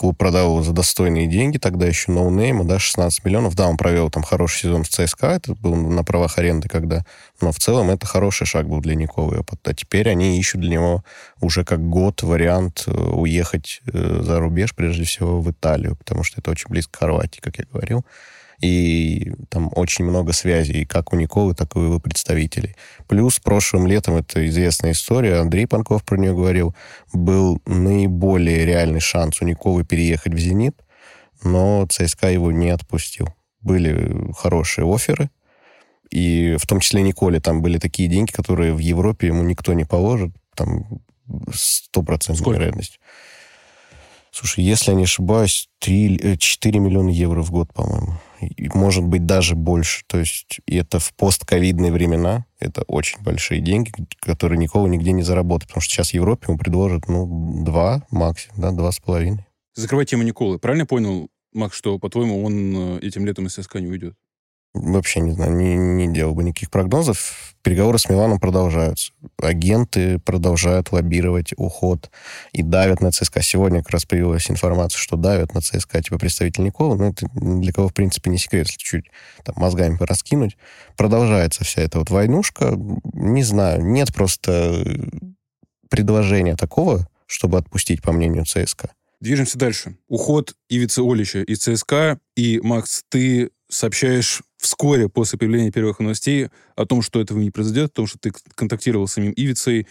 Клуб 0.00 0.16
продал 0.16 0.46
его 0.46 0.62
за 0.62 0.72
достойные 0.72 1.26
деньги, 1.26 1.58
тогда 1.58 1.86
еще 1.86 2.10
ноунейма, 2.10 2.64
да, 2.64 2.78
16 2.78 3.22
миллионов. 3.22 3.54
Да, 3.54 3.68
он 3.68 3.76
провел 3.76 4.08
там 4.08 4.22
хороший 4.22 4.60
сезон 4.62 4.82
в 4.82 4.88
ЦСКА, 4.88 5.26
это 5.26 5.54
был 5.54 5.76
на 5.76 6.02
правах 6.04 6.38
аренды, 6.38 6.70
когда... 6.70 7.04
Но 7.42 7.52
в 7.52 7.58
целом 7.58 7.90
это 7.90 8.06
хороший 8.06 8.46
шаг 8.46 8.66
был 8.66 8.80
для 8.80 8.94
Николы. 8.94 9.44
А 9.62 9.74
теперь 9.74 10.08
они 10.08 10.38
ищут 10.38 10.62
для 10.62 10.70
него 10.70 11.04
уже 11.42 11.66
как 11.66 11.86
год 11.86 12.22
вариант 12.22 12.84
э, 12.86 12.90
уехать 12.92 13.82
э, 13.92 14.20
за 14.22 14.40
рубеж, 14.40 14.74
прежде 14.74 15.04
всего 15.04 15.42
в 15.42 15.50
Италию, 15.50 15.96
потому 15.96 16.24
что 16.24 16.40
это 16.40 16.50
очень 16.50 16.70
близко 16.70 16.92
к 16.92 17.00
Хорватии, 17.00 17.40
как 17.40 17.58
я 17.58 17.66
говорил 17.70 18.02
и 18.60 19.32
там 19.48 19.70
очень 19.74 20.04
много 20.04 20.32
связей, 20.32 20.84
как 20.84 21.12
у 21.12 21.16
Николы, 21.16 21.54
так 21.54 21.74
и 21.74 21.78
у 21.78 21.82
его 21.82 22.00
представителей. 22.00 22.76
Плюс 23.08 23.38
прошлым 23.38 23.86
летом, 23.86 24.16
это 24.16 24.46
известная 24.48 24.92
история, 24.92 25.36
Андрей 25.36 25.66
Панков 25.66 26.04
про 26.04 26.16
нее 26.16 26.34
говорил, 26.34 26.74
был 27.12 27.60
наиболее 27.66 28.66
реальный 28.66 29.00
шанс 29.00 29.40
у 29.40 29.46
Николы 29.46 29.84
переехать 29.84 30.34
в 30.34 30.38
«Зенит», 30.38 30.76
но 31.42 31.86
ЦСКА 31.86 32.30
его 32.30 32.52
не 32.52 32.70
отпустил. 32.70 33.34
Были 33.62 34.32
хорошие 34.36 34.86
оферы, 34.86 35.30
и 36.10 36.56
в 36.58 36.66
том 36.66 36.80
числе 36.80 37.02
Николе 37.02 37.40
там 37.40 37.62
были 37.62 37.78
такие 37.78 38.08
деньги, 38.08 38.30
которые 38.30 38.74
в 38.74 38.78
Европе 38.78 39.28
ему 39.28 39.42
никто 39.42 39.72
не 39.72 39.84
положит, 39.84 40.32
там 40.54 41.00
стопроцентная 41.52 42.54
вероятность. 42.54 42.99
Слушай, 44.32 44.64
если 44.64 44.90
я 44.92 44.96
не 44.96 45.04
ошибаюсь, 45.04 45.68
3, 45.80 46.38
4 46.38 46.78
э, 46.78 46.82
миллиона 46.82 47.10
евро 47.10 47.42
в 47.42 47.50
год, 47.50 47.72
по-моему. 47.74 48.14
И, 48.40 48.68
может 48.74 49.04
быть, 49.04 49.26
даже 49.26 49.54
больше. 49.54 50.04
То 50.06 50.18
есть 50.18 50.60
это 50.66 50.98
в 50.98 51.12
постковидные 51.14 51.92
времена. 51.92 52.46
Это 52.58 52.82
очень 52.82 53.20
большие 53.22 53.60
деньги, 53.60 53.92
которые 54.20 54.58
никого 54.58 54.86
нигде 54.88 55.12
не 55.12 55.22
заработают. 55.22 55.68
Потому 55.68 55.82
что 55.82 55.94
сейчас 55.94 56.10
в 56.10 56.14
Европе 56.14 56.46
ему 56.48 56.58
предложат, 56.58 57.08
ну, 57.08 57.64
два 57.64 58.06
максимум, 58.10 58.60
да, 58.60 58.70
два 58.70 58.92
с 58.92 59.00
половиной. 59.00 59.46
Закрывай 59.74 60.06
тему 60.06 60.22
Николы. 60.22 60.58
Правильно 60.58 60.86
понял, 60.86 61.28
Макс, 61.52 61.76
что, 61.76 61.98
по-твоему, 61.98 62.44
он 62.44 62.76
э, 62.76 62.98
этим 63.00 63.26
летом 63.26 63.46
из 63.46 63.54
ССК 63.54 63.76
не 63.76 63.88
уйдет? 63.88 64.14
Вообще 64.72 65.18
не 65.20 65.32
знаю, 65.32 65.52
не, 65.52 65.74
не 65.74 66.12
делал 66.12 66.34
бы 66.34 66.44
никаких 66.44 66.70
прогнозов. 66.70 67.54
Переговоры 67.62 67.98
с 67.98 68.08
Миланом 68.08 68.38
продолжаются. 68.38 69.12
Агенты 69.42 70.20
продолжают 70.20 70.92
лоббировать 70.92 71.52
уход 71.56 72.10
и 72.52 72.62
давят 72.62 73.00
на 73.00 73.10
ЦСКА. 73.10 73.42
Сегодня 73.42 73.82
как 73.82 73.90
раз 73.90 74.06
появилась 74.06 74.48
информация, 74.48 74.98
что 74.98 75.16
давят 75.16 75.54
на 75.54 75.60
ЦСКА 75.60 76.02
типа 76.02 76.18
представитель 76.18 76.62
Никола. 76.62 76.94
Но 76.94 77.08
это 77.08 77.26
для 77.34 77.72
кого, 77.72 77.88
в 77.88 77.94
принципе, 77.94 78.30
не 78.30 78.38
секрет, 78.38 78.68
если 78.68 78.78
чуть 78.78 79.10
там, 79.44 79.56
мозгами 79.58 79.96
пораскинуть. 79.96 80.56
Продолжается 80.96 81.64
вся 81.64 81.82
эта 81.82 81.98
вот 81.98 82.10
войнушка. 82.10 82.72
Не 83.12 83.42
знаю, 83.42 83.84
нет 83.84 84.14
просто 84.14 84.84
предложения 85.90 86.54
такого, 86.54 87.08
чтобы 87.26 87.58
отпустить, 87.58 88.02
по 88.02 88.12
мнению 88.12 88.44
ЦСКА. 88.46 88.92
Движемся 89.20 89.58
дальше. 89.58 89.96
Уход 90.08 90.54
Ивицы 90.68 91.00
Олича 91.00 91.42
из 91.42 91.58
ЦСКА. 91.58 92.20
И, 92.36 92.60
Макс, 92.62 93.02
ты 93.10 93.50
сообщаешь 93.70 94.42
вскоре 94.58 95.08
после 95.08 95.38
появления 95.38 95.70
первых 95.70 96.00
новостей 96.00 96.48
о 96.76 96.84
том, 96.84 97.02
что 97.02 97.20
этого 97.20 97.38
не 97.38 97.50
произойдет, 97.50 97.90
о 97.90 97.94
том, 97.94 98.06
что 98.06 98.18
ты 98.18 98.32
контактировал 98.54 99.08
с 99.08 99.14
самим 99.14 99.32
Ивицей, 99.32 99.86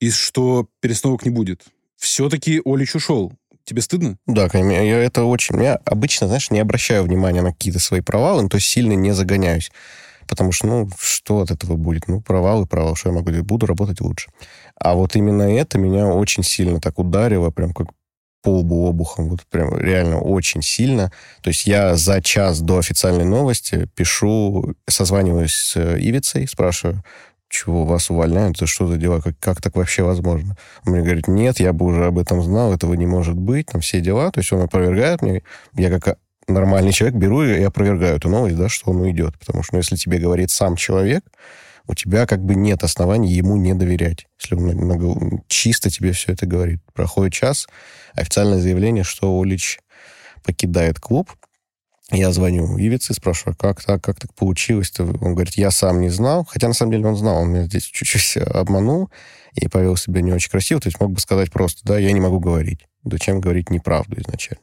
и 0.00 0.10
что 0.10 0.68
перестановок 0.80 1.24
не 1.24 1.30
будет. 1.30 1.64
Все-таки 1.96 2.60
Олич 2.64 2.94
ушел. 2.94 3.32
Тебе 3.64 3.82
стыдно? 3.82 4.18
Да. 4.26 4.48
Я 4.52 4.98
это 5.02 5.24
очень... 5.24 5.60
Я 5.60 5.76
обычно, 5.84 6.28
знаешь, 6.28 6.50
не 6.50 6.60
обращаю 6.60 7.02
внимания 7.02 7.42
на 7.42 7.52
какие-то 7.52 7.80
свои 7.80 8.00
провалы, 8.00 8.42
ну, 8.42 8.48
то 8.48 8.56
есть 8.56 8.68
сильно 8.68 8.92
не 8.92 9.12
загоняюсь. 9.12 9.72
Потому 10.28 10.52
что, 10.52 10.66
ну, 10.66 10.88
что 10.98 11.40
от 11.40 11.50
этого 11.50 11.76
будет? 11.76 12.06
Ну, 12.08 12.20
провал 12.20 12.64
и 12.64 12.66
провал. 12.66 12.96
Что 12.96 13.08
я 13.08 13.14
могу 13.14 13.30
делать? 13.30 13.46
Буду 13.46 13.66
работать 13.66 14.00
лучше. 14.00 14.30
А 14.76 14.94
вот 14.94 15.16
именно 15.16 15.42
это 15.42 15.78
меня 15.78 16.06
очень 16.06 16.42
сильно 16.42 16.80
так 16.80 16.98
ударило, 16.98 17.50
прям 17.50 17.72
как 17.72 17.88
по 18.46 18.58
лбу 18.58 18.86
обухом, 18.86 19.28
вот 19.28 19.40
прям 19.50 19.76
реально 19.76 20.20
очень 20.20 20.62
сильно. 20.62 21.10
То 21.42 21.48
есть 21.48 21.66
я 21.66 21.96
за 21.96 22.22
час 22.22 22.60
до 22.60 22.78
официальной 22.78 23.24
новости 23.24 23.88
пишу, 23.96 24.76
созваниваюсь 24.88 25.52
с 25.52 25.76
Ивицей, 25.76 26.46
спрашиваю, 26.46 27.02
чего 27.48 27.84
вас 27.84 28.08
увольняют, 28.08 28.58
это 28.58 28.66
что 28.68 28.86
за 28.86 28.98
дела, 28.98 29.20
как, 29.20 29.36
как 29.40 29.60
так 29.60 29.74
вообще 29.74 30.04
возможно? 30.04 30.56
Он 30.84 30.92
мне 30.92 31.02
говорит, 31.02 31.26
нет, 31.26 31.58
я 31.58 31.72
бы 31.72 31.86
уже 31.86 32.04
об 32.04 32.20
этом 32.20 32.40
знал, 32.40 32.72
этого 32.72 32.94
не 32.94 33.06
может 33.06 33.34
быть, 33.34 33.66
там 33.66 33.80
все 33.80 34.00
дела, 34.00 34.30
то 34.30 34.38
есть 34.38 34.52
он 34.52 34.60
опровергает 34.60 35.22
мне, 35.22 35.42
я 35.74 35.90
как 35.98 36.16
нормальный 36.46 36.92
человек 36.92 37.18
беру 37.18 37.42
и 37.42 37.64
опровергаю 37.64 38.16
эту 38.16 38.28
новость, 38.28 38.56
да, 38.56 38.68
что 38.68 38.92
он 38.92 39.00
уйдет, 39.00 39.36
потому 39.40 39.64
что 39.64 39.74
ну, 39.74 39.78
если 39.80 39.96
тебе 39.96 40.18
говорит 40.18 40.52
сам 40.52 40.76
человек, 40.76 41.24
у 41.86 41.94
тебя 41.94 42.26
как 42.26 42.44
бы 42.44 42.54
нет 42.54 42.82
оснований 42.82 43.32
ему 43.32 43.56
не 43.56 43.74
доверять, 43.74 44.26
если 44.40 44.54
он 44.54 45.42
чисто 45.48 45.90
тебе 45.90 46.12
все 46.12 46.32
это 46.32 46.46
говорит. 46.46 46.80
Проходит 46.92 47.32
час, 47.32 47.66
официальное 48.14 48.58
заявление, 48.58 49.04
что 49.04 49.40
Олич 49.40 49.78
покидает 50.42 50.98
клуб, 51.00 51.32
я 52.12 52.32
звоню 52.32 52.78
Ивице, 52.78 53.14
спрашиваю, 53.14 53.56
как 53.56 53.82
так, 53.82 54.02
как 54.02 54.20
так 54.20 54.32
получилось? 54.34 54.92
-то? 54.96 55.18
Он 55.20 55.34
говорит, 55.34 55.54
я 55.54 55.72
сам 55.72 56.00
не 56.00 56.08
знал. 56.08 56.44
Хотя, 56.44 56.68
на 56.68 56.74
самом 56.74 56.92
деле, 56.92 57.06
он 57.06 57.16
знал. 57.16 57.42
Он 57.42 57.50
меня 57.50 57.64
здесь 57.64 57.82
чуть-чуть 57.82 58.36
обманул 58.46 59.10
и 59.54 59.68
повел 59.68 59.96
себя 59.96 60.20
не 60.20 60.32
очень 60.32 60.50
красиво. 60.50 60.80
То 60.80 60.86
есть 60.88 61.00
мог 61.00 61.10
бы 61.10 61.20
сказать 61.20 61.50
просто, 61.50 61.80
да, 61.84 61.98
я 61.98 62.12
не 62.12 62.20
могу 62.20 62.38
говорить. 62.38 62.86
Зачем 63.04 63.40
говорить 63.40 63.70
неправду 63.70 64.20
изначально? 64.20 64.62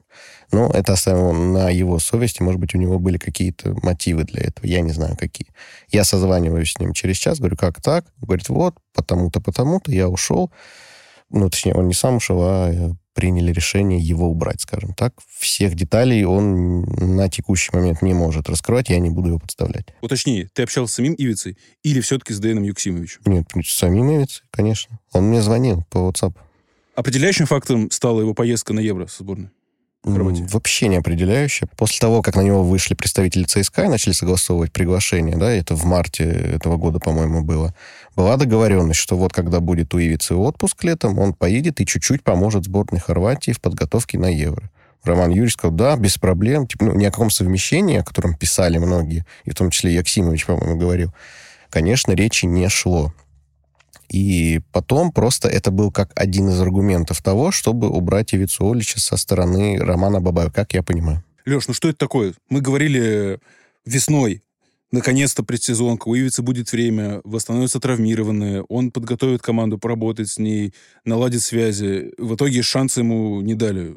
Но 0.52 0.70
это 0.70 0.94
оставил 0.94 1.34
на 1.34 1.70
его 1.70 2.00
совести. 2.00 2.42
Может 2.42 2.62
быть, 2.62 2.76
у 2.76 2.78
него 2.78 3.00
были 3.00 3.18
какие-то 3.18 3.76
мотивы 3.84 4.24
для 4.24 4.44
этого. 4.44 4.66
Я 4.66 4.82
не 4.82 4.92
знаю, 4.92 5.18
какие. 5.18 5.48
Я 5.90 6.06
созваниваюсь 6.06 6.72
с 6.72 6.80
ним 6.80 6.94
через 6.94 7.18
час, 7.18 7.40
говорю, 7.40 7.58
как 7.58 7.82
так? 7.82 8.06
говорит, 8.22 8.48
вот, 8.50 8.76
потому-то, 8.94 9.42
потому-то, 9.42 9.92
я 9.92 10.08
ушел. 10.08 10.52
Ну, 11.30 11.50
точнее, 11.50 11.74
он 11.74 11.88
не 11.88 11.94
сам 11.94 12.18
ушел, 12.18 12.40
а 12.42 12.96
приняли 13.14 13.52
решение 13.52 14.00
его 14.00 14.28
убрать, 14.28 14.62
скажем 14.62 14.94
так. 14.94 15.14
Всех 15.38 15.76
деталей 15.76 16.26
он 16.26 16.82
на 16.84 17.30
текущий 17.30 17.72
момент 17.74 18.02
не 18.02 18.14
может 18.14 18.50
раскрывать, 18.50 18.90
я 18.90 19.00
не 19.00 19.10
буду 19.10 19.30
его 19.30 19.40
подставлять. 19.40 19.88
Уточни, 20.02 20.48
ты 20.54 20.64
общался 20.64 20.94
с 20.94 20.96
самим 20.96 21.14
Ивицей 21.14 21.58
или 21.84 22.02
все-таки 22.02 22.34
с 22.34 22.40
Дэном 22.40 22.64
Юксимовичем? 22.64 23.22
Нет, 23.26 23.48
с 23.64 23.74
самим 23.74 24.12
Ивицей, 24.12 24.44
конечно. 24.52 25.00
Он 25.12 25.26
мне 25.26 25.42
звонил 25.42 25.84
по 25.90 25.98
WhatsApp. 25.98 26.36
Определяющим 26.96 27.46
фактом 27.46 27.90
стала 27.92 28.22
его 28.22 28.34
поездка 28.34 28.74
на 28.74 28.80
Евро 28.80 29.06
в 29.06 29.12
сборную? 29.12 29.52
Хорватии? 30.04 30.46
Вообще 30.52 30.88
не 30.88 30.98
определяющее. 30.98 31.70
После 31.78 32.00
того, 32.00 32.22
как 32.22 32.36
на 32.36 32.42
него 32.42 32.64
вышли 32.64 32.94
представители 32.94 33.44
ЦСКА 33.44 33.86
и 33.86 33.88
начали 33.88 34.14
согласовывать 34.14 34.72
приглашение, 34.72 35.38
да, 35.38 35.52
это 35.52 35.76
в 35.76 35.86
марте 35.86 36.24
этого 36.24 36.78
года, 36.78 37.00
по-моему, 37.00 37.42
было, 37.42 37.74
была 38.16 38.38
договоренность, 38.38 39.00
что 39.00 39.18
вот 39.18 39.34
когда 39.34 39.60
будет 39.60 39.94
у 39.94 40.00
Ивицы 40.00 40.36
отпуск 40.36 40.84
летом, 40.84 41.20
он 41.20 41.34
поедет 41.34 41.80
и 41.80 41.86
чуть-чуть 41.86 42.24
поможет 42.24 42.66
сборной 42.66 43.00
Хорватии 43.00 43.52
в 43.52 43.62
подготовке 43.62 44.18
на 44.18 44.28
Евро. 44.28 44.70
Роман 45.04 45.30
Юрьевич 45.30 45.54
сказал, 45.54 45.76
да, 45.76 45.96
без 45.98 46.18
проблем. 46.18 46.66
Типа, 46.66 46.86
ну, 46.86 46.94
ни 46.96 47.06
о 47.06 47.12
каком 47.12 47.30
совмещении, 47.30 47.98
о 47.98 48.04
котором 48.04 48.36
писали 48.36 48.78
многие, 48.78 49.26
и 49.44 49.52
в 49.52 49.56
том 49.56 49.70
числе 49.70 49.94
Яксимович, 49.96 50.46
по-моему, 50.46 50.78
говорил, 50.78 51.14
конечно, 51.70 52.14
речи 52.14 52.46
не 52.46 52.70
шло. 52.70 53.14
И 54.14 54.62
потом 54.72 55.12
просто 55.12 55.48
это 55.48 55.72
был 55.72 55.92
как 55.92 56.12
один 56.16 56.48
из 56.50 56.62
аргументов 56.62 57.24
того, 57.24 57.52
чтобы 57.52 57.90
убрать 57.90 58.36
Ивицу 58.36 58.72
Олича 58.72 59.00
со 59.00 59.18
стороны 59.18 59.80
Романа 59.80 60.22
Бабаева, 60.22 60.52
как 60.52 60.74
я 60.74 60.84
понимаю. 60.84 61.24
Леш, 61.48 61.68
ну 61.68 61.74
что 61.74 61.90
это 61.90 61.98
такое? 61.98 62.36
Мы 62.48 62.62
говорили 62.62 63.40
весной, 63.86 64.44
наконец-то 64.92 65.44
предсезонка, 65.44 66.08
у 66.08 66.16
Ивицы 66.16 66.44
будет 66.44 66.72
время, 66.72 67.22
восстановятся 67.24 67.80
травмированные, 67.80 68.62
он 68.70 68.92
подготовит 68.92 69.42
команду 69.42 69.80
поработать 69.80 70.30
с 70.30 70.38
ней, 70.38 70.76
наладит 71.06 71.42
связи. 71.42 72.14
В 72.20 72.36
итоге 72.36 72.62
шансы 72.62 73.00
ему 73.00 73.42
не 73.42 73.56
дали. 73.56 73.96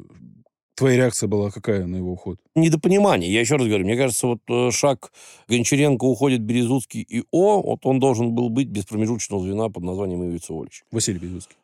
Твоя 0.77 0.97
реакция 0.97 1.27
была 1.27 1.49
какая 1.49 1.87
на 1.87 1.95
его 1.95 2.11
уход? 2.11 2.37
Недопонимание. 2.53 3.33
Я 3.33 3.39
еще 3.39 3.55
раз 3.55 3.65
говорю, 3.65 3.83
мне 3.83 3.97
кажется, 3.97 4.27
вот 4.27 4.41
э, 4.47 4.69
шаг 4.69 5.11
Гончаренко 5.47 6.03
уходит 6.03 6.41
Березутский 6.41 7.01
и 7.01 7.23
О, 7.31 7.63
вот 7.63 7.79
он 7.87 7.99
должен 7.99 8.35
был 8.35 8.49
быть 8.49 8.67
без 8.67 8.85
промежуточного 8.85 9.41
звена 9.41 9.69
под 9.69 9.83
названием 9.83 10.23
Ивица 10.23 10.53
Олич. 10.53 10.83
Василий 10.91 11.17
Березутский. 11.17 11.55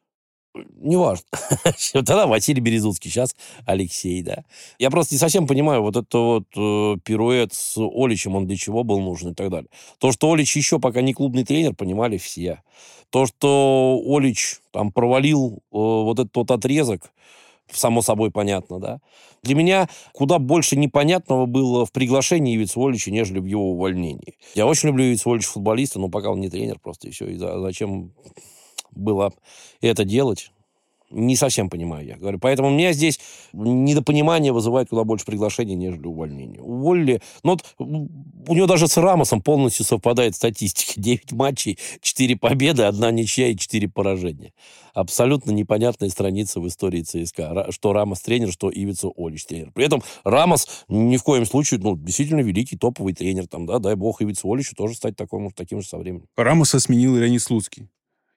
Неважно. 0.82 1.26
Тогда 1.94 2.26
Василий 2.26 2.60
Березутский, 2.60 3.12
сейчас 3.12 3.36
Алексей, 3.68 4.24
да. 4.24 4.46
Я 4.80 4.90
просто 4.90 5.14
не 5.14 5.20
совсем 5.20 5.46
понимаю 5.46 5.84
вот 5.84 5.96
это 5.96 6.18
вот 6.18 6.46
э, 6.56 6.98
пируэт 7.04 7.54
с 7.54 7.78
Оличем, 7.78 8.36
он 8.36 8.48
для 8.48 8.58
чего 8.58 8.84
был 8.84 9.00
нужен 9.00 9.34
и 9.34 9.36
так 9.36 9.52
далее. 9.52 9.70
То, 10.00 10.12
что 10.12 10.32
Олич 10.32 10.56
еще 10.56 10.80
пока 10.80 11.02
не 11.02 11.14
клубный 11.14 11.44
тренер, 11.44 11.76
понимали 11.76 12.18
все. 12.18 12.64
То, 13.12 13.28
что 13.28 14.02
Олич 14.08 14.60
там 14.72 14.92
провалил 14.92 15.58
э, 15.58 15.60
вот 15.72 16.18
этот 16.18 16.36
вот 16.36 16.50
отрезок, 16.50 17.12
само 17.72 18.02
собой 18.02 18.32
понятно, 18.32 18.80
да. 18.80 19.00
Для 19.44 19.56
меня 19.56 19.90
куда 20.14 20.40
больше 20.40 20.76
непонятного 20.76 21.46
было 21.46 21.86
в 21.86 21.92
приглашении 21.92 22.56
Ивица 22.56 22.80
Волича, 22.80 23.12
нежели 23.12 23.40
в 23.40 23.46
его 23.46 23.72
увольнении. 23.72 24.38
Я 24.56 24.66
очень 24.66 24.90
люблю 24.90 25.06
Ивица 25.06 25.30
Волича 25.30 25.50
футболиста, 25.50 26.00
но 26.00 26.10
пока 26.10 26.32
он 26.32 26.40
не 26.40 26.50
тренер 26.50 26.80
просто, 26.80 27.12
все. 27.12 27.28
И 27.28 27.38
зачем 27.38 28.14
было 28.92 29.34
это 29.82 30.06
делать? 30.06 30.53
Не 31.14 31.36
совсем 31.36 31.70
понимаю, 31.70 32.08
я 32.08 32.18
говорю. 32.18 32.40
Поэтому 32.40 32.70
у 32.70 32.72
меня 32.72 32.92
здесь 32.92 33.20
недопонимание 33.54 34.52
вызывает 34.52 34.90
куда 34.90 35.04
больше 35.04 35.26
приглашений, 35.26 35.76
нежели 35.76 36.08
увольнение. 36.08 36.62
Уволили... 36.62 37.22
Ну, 37.44 37.52
вот 37.52 37.64
у 38.48 38.56
него 38.56 38.66
даже 38.66 38.88
с 38.88 38.98
Рамосом 38.98 39.42
полностью 39.42 39.86
совпадает 39.86 40.36
статистика. 40.36 40.94
9 41.00 41.32
матчей, 41.34 41.78
4 42.02 42.36
победы, 42.38 42.84
одна 42.84 43.12
ничья 43.12 43.48
и 43.48 43.56
4 43.56 43.88
поражения. 43.90 44.54
Абсолютно 44.94 45.52
непонятная 45.52 46.10
страница 46.10 46.60
в 46.60 46.68
истории 46.68 47.04
ЦСКА. 47.04 47.68
Что 47.70 47.94
Рамос 47.94 48.22
тренер, 48.22 48.52
что 48.52 48.72
Ивица 48.72 49.10
Олич 49.16 49.46
тренер. 49.46 49.72
При 49.72 49.86
этом 49.86 50.02
Рамос 50.24 50.86
ни 50.88 51.18
в 51.18 51.24
коем 51.24 51.46
случае, 51.46 51.80
ну, 51.80 51.96
действительно 51.96 52.42
великий 52.42 52.78
топовый 52.78 53.14
тренер. 53.14 53.48
Там, 53.48 53.66
да, 53.66 53.80
дай 53.80 53.96
бог 53.96 54.22
Ивица 54.22 54.48
Оличу 54.52 54.76
тоже 54.76 54.96
стать 54.96 55.16
таким, 55.16 55.52
таким 55.52 55.82
же 55.82 55.88
со 55.88 55.98
временем. 55.98 56.26
Рамоса 56.36 56.80
сменил 56.80 57.16
Леонид 57.16 57.42
Слуцкий. 57.42 57.88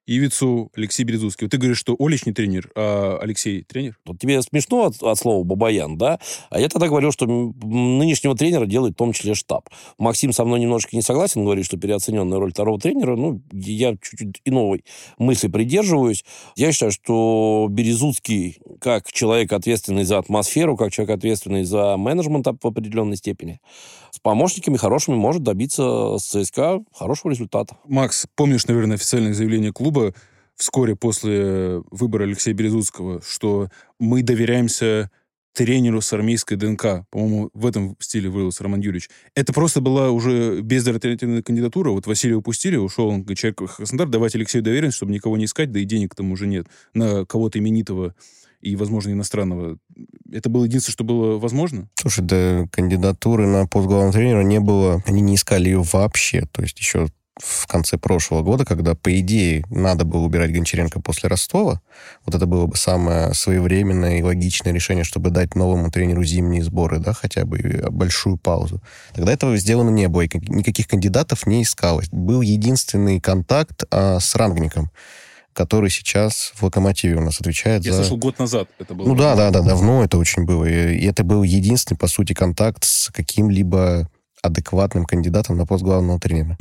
Ивицу 0.07 0.71
Алексей 0.77 1.05
Березутский. 1.05 1.47
Вот 1.47 1.51
ты 1.51 1.59
говоришь, 1.59 1.79
что 1.79 1.97
Олич 1.99 2.27
не 2.27 2.33
тренер, 2.33 2.71
а 2.77 3.19
Алексей 3.21 3.62
тренер? 3.62 3.99
Вот 4.07 4.21
тебе 4.21 4.40
смешно 4.42 4.87
от, 4.87 5.03
от 5.03 5.19
слова 5.19 5.42
«бабаян», 5.42 5.99
да? 5.99 6.21
А 6.51 6.61
я 6.61 6.69
тогда 6.69 6.88
говорил, 6.88 7.11
что 7.11 7.27
нынешнего 7.27 8.37
тренера 8.37 8.66
делает 8.66 8.95
в 8.95 8.99
том 8.99 9.12
числе 9.12 9.35
штаб. 9.35 9.69
Максим 9.99 10.33
со 10.33 10.45
мной 10.45 10.61
немножко 10.61 10.95
не 10.95 11.03
согласен, 11.03 11.42
говорит, 11.42 11.66
что 11.66 11.77
переоцененная 11.77 12.38
роль 12.38 12.53
второго 12.53 12.79
тренера. 12.79 13.16
Ну, 13.16 13.42
я 13.53 13.97
чуть-чуть 13.97 14.42
иного 14.45 14.79
мысли 15.19 15.49
придерживаюсь. 15.49 16.25
Я 16.55 16.73
считаю, 16.73 16.92
что 16.92 17.66
Березутский, 17.69 18.59
как 18.81 19.11
человек, 19.11 19.53
ответственный 19.53 20.05
за 20.05 20.19
атмосферу, 20.19 20.77
как 20.77 20.92
человек, 20.92 21.16
ответственный 21.16 21.64
за 21.64 21.97
менеджмент 21.97 22.47
в 22.47 22.66
определенной 22.66 23.16
степени, 23.16 23.61
с 24.12 24.21
помощниками 24.21 24.77
хорошими 24.77 25.16
может 25.16 25.42
добиться 25.42 26.16
с 26.19 26.25
ЦСКА 26.25 26.83
хорошего 26.95 27.33
результата. 27.33 27.77
Макс, 27.87 28.27
помнишь, 28.35 28.66
наверное, 28.66 28.95
официальное 28.97 29.35
заявление 29.35 29.73
клуба 29.73 29.96
вскоре 30.57 30.97
после 30.97 31.83
выбора 31.91 32.25
Алексея 32.25 32.55
Березутского, 32.55 33.21
что 33.23 33.69
мы 33.99 34.23
доверяемся 34.23 35.11
тренеру 35.57 36.03
с 36.03 36.13
армейской 36.13 36.57
ДНК. 36.59 37.07
По-моему, 37.11 37.51
в 37.55 37.65
этом 37.65 37.97
стиле 37.99 38.29
вырос 38.29 38.61
Роман 38.61 38.81
Юрьевич. 38.81 39.09
Это 39.35 39.55
просто 39.55 39.81
была 39.81 40.11
уже 40.11 40.61
безальтернативная 40.61 41.43
кандидатура. 41.43 41.91
Вот 41.91 42.07
Василия 42.07 42.37
упустили, 42.37 42.77
ушел 42.77 43.09
он 43.09 43.25
человек 43.35 43.63
Краснодар, 43.77 44.07
давать 44.09 44.35
Алексею 44.35 44.63
доверенность, 44.63 44.99
чтобы 44.99 45.13
никого 45.13 45.39
не 45.39 45.47
искать, 45.47 45.73
да 45.73 45.81
и 45.81 45.85
денег 45.85 46.15
там 46.15 46.31
уже 46.31 46.47
нет 46.47 46.67
на 46.93 47.25
кого-то 47.25 47.59
именитого 47.59 48.15
и, 48.61 48.77
возможно, 48.77 49.13
иностранного. 49.13 49.79
Это 50.31 50.51
было 50.51 50.65
единственное, 50.65 50.93
что 50.93 51.05
было 51.05 51.39
возможно? 51.39 51.89
Слушай, 51.95 52.25
да 52.25 52.69
кандидатуры 52.71 53.47
на 53.47 53.67
пост 53.67 53.87
главного 53.87 54.13
тренера 54.13 54.43
не 54.43 54.61
было. 54.61 55.03
Они 55.07 55.23
не 55.23 55.37
искали 55.37 55.69
ее 55.69 55.83
вообще. 55.91 56.47
То 56.53 56.63
есть 56.63 56.79
еще 56.79 57.09
в 57.38 57.66
конце 57.66 57.99
прошлого 57.99 58.42
года, 58.42 58.64
когда, 58.64 58.94
по 58.94 59.18
идее, 59.20 59.64
надо 59.68 60.05
было 60.05 60.22
убирать 60.22 60.53
Гончаренко 60.53 61.01
после 61.01 61.29
Ростова, 61.29 61.81
вот 62.25 62.35
это 62.35 62.46
было 62.46 62.66
бы 62.66 62.77
самое 62.77 63.35
своевременное 63.35 64.18
и 64.18 64.22
логичное 64.22 64.72
решение, 64.72 65.05
чтобы 65.05 65.31
дать 65.31 65.55
новому 65.55 65.90
тренеру 65.90 66.25
зимние 66.25 66.62
сборы, 66.62 66.99
да, 66.99 67.12
хотя 67.12 67.44
бы 67.44 67.85
большую 67.90 68.38
паузу. 68.38 68.81
Тогда 69.14 69.33
этого 69.33 69.57
сделано 69.59 69.90
не 69.90 70.09
было, 70.09 70.22
и 70.22 70.31
никаких 70.49 70.88
кандидатов 70.88 71.46
не 71.46 71.62
искалось. 71.62 72.09
Был 72.11 72.40
единственный 72.40 73.20
контакт 73.20 73.85
а, 73.90 74.18
с 74.20 74.35
Рангником 74.35 74.90
который 75.53 75.88
сейчас 75.88 76.53
в 76.55 76.62
«Локомотиве» 76.64 77.16
у 77.16 77.22
нас 77.22 77.40
отвечает 77.40 77.83
Я 77.83 77.92
за... 77.92 78.01
слышал, 78.01 78.18
год 78.18 78.38
назад 78.38 78.68
это 78.79 78.92
было. 78.92 79.07
Ну 79.07 79.16
да, 79.16 79.35
да, 79.35 79.51
да, 79.51 79.62
давно 79.62 80.05
это 80.05 80.18
очень 80.18 80.44
было. 80.44 80.66
И 80.66 81.03
это 81.07 81.25
был 81.25 81.42
единственный, 81.42 81.96
по 81.96 82.09
сути, 82.09 82.35
контакт 82.35 82.85
с 82.85 83.11
каким-либо 83.11 84.07
адекватным 84.42 85.07
кандидатом 85.07 85.57
на 85.57 85.64
пост 85.64 85.83
главного 85.83 86.20
тренера. 86.20 86.59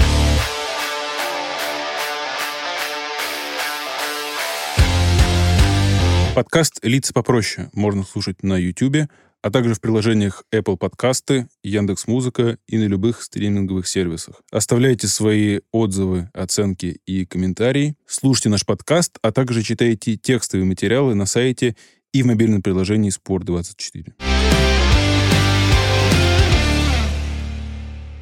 Подкаст 6.36 6.80
«Лица 6.84 7.13
попроще» 7.13 7.69
можно 7.71 8.04
слушать 8.04 8.43
на 8.43 8.58
YouTube, 8.58 9.10
а 9.41 9.50
также 9.50 9.74
в 9.74 9.80
приложениях 9.80 10.43
Apple 10.54 10.76
Подкасты, 10.76 11.48
Яндекс 11.63 12.08
Музыка 12.08 12.58
и 12.67 12.78
на 12.78 12.84
любых 12.88 13.21
стриминговых 13.21 13.88
сервисах. 13.88 14.41
Оставляйте 14.52 15.08
свои 15.08 15.62
отзывы, 15.71 16.30
оценки 16.34 17.00
и 17.06 17.26
комментарии. 17.26 17.95
Слушайте 18.06 18.50
наш 18.50 18.65
подкаст, 18.65 19.17
а 19.21 19.32
также 19.32 19.63
читайте 19.63 20.17
текстовые 20.17 20.65
материалы 20.65 21.15
на 21.15 21.26
сайте 21.26 21.78
и 22.12 22.21
в 22.21 22.26
мобильном 22.26 22.62
приложении 22.62 23.13
«Спорт24». 23.17 24.12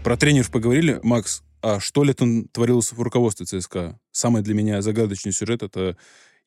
Про 0.03 0.17
тренеров 0.17 0.51
поговорили. 0.51 0.99
Макс, 1.01 1.41
а 1.63 1.79
что 1.79 2.03
летом 2.03 2.47
творилось 2.49 2.91
в 2.91 3.01
руководстве 3.01 3.47
ЦСКА? 3.47 3.99
Самый 4.11 4.43
для 4.43 4.53
меня 4.53 4.83
загадочный 4.83 5.31
сюжет— 5.31 5.63
это 5.63 5.97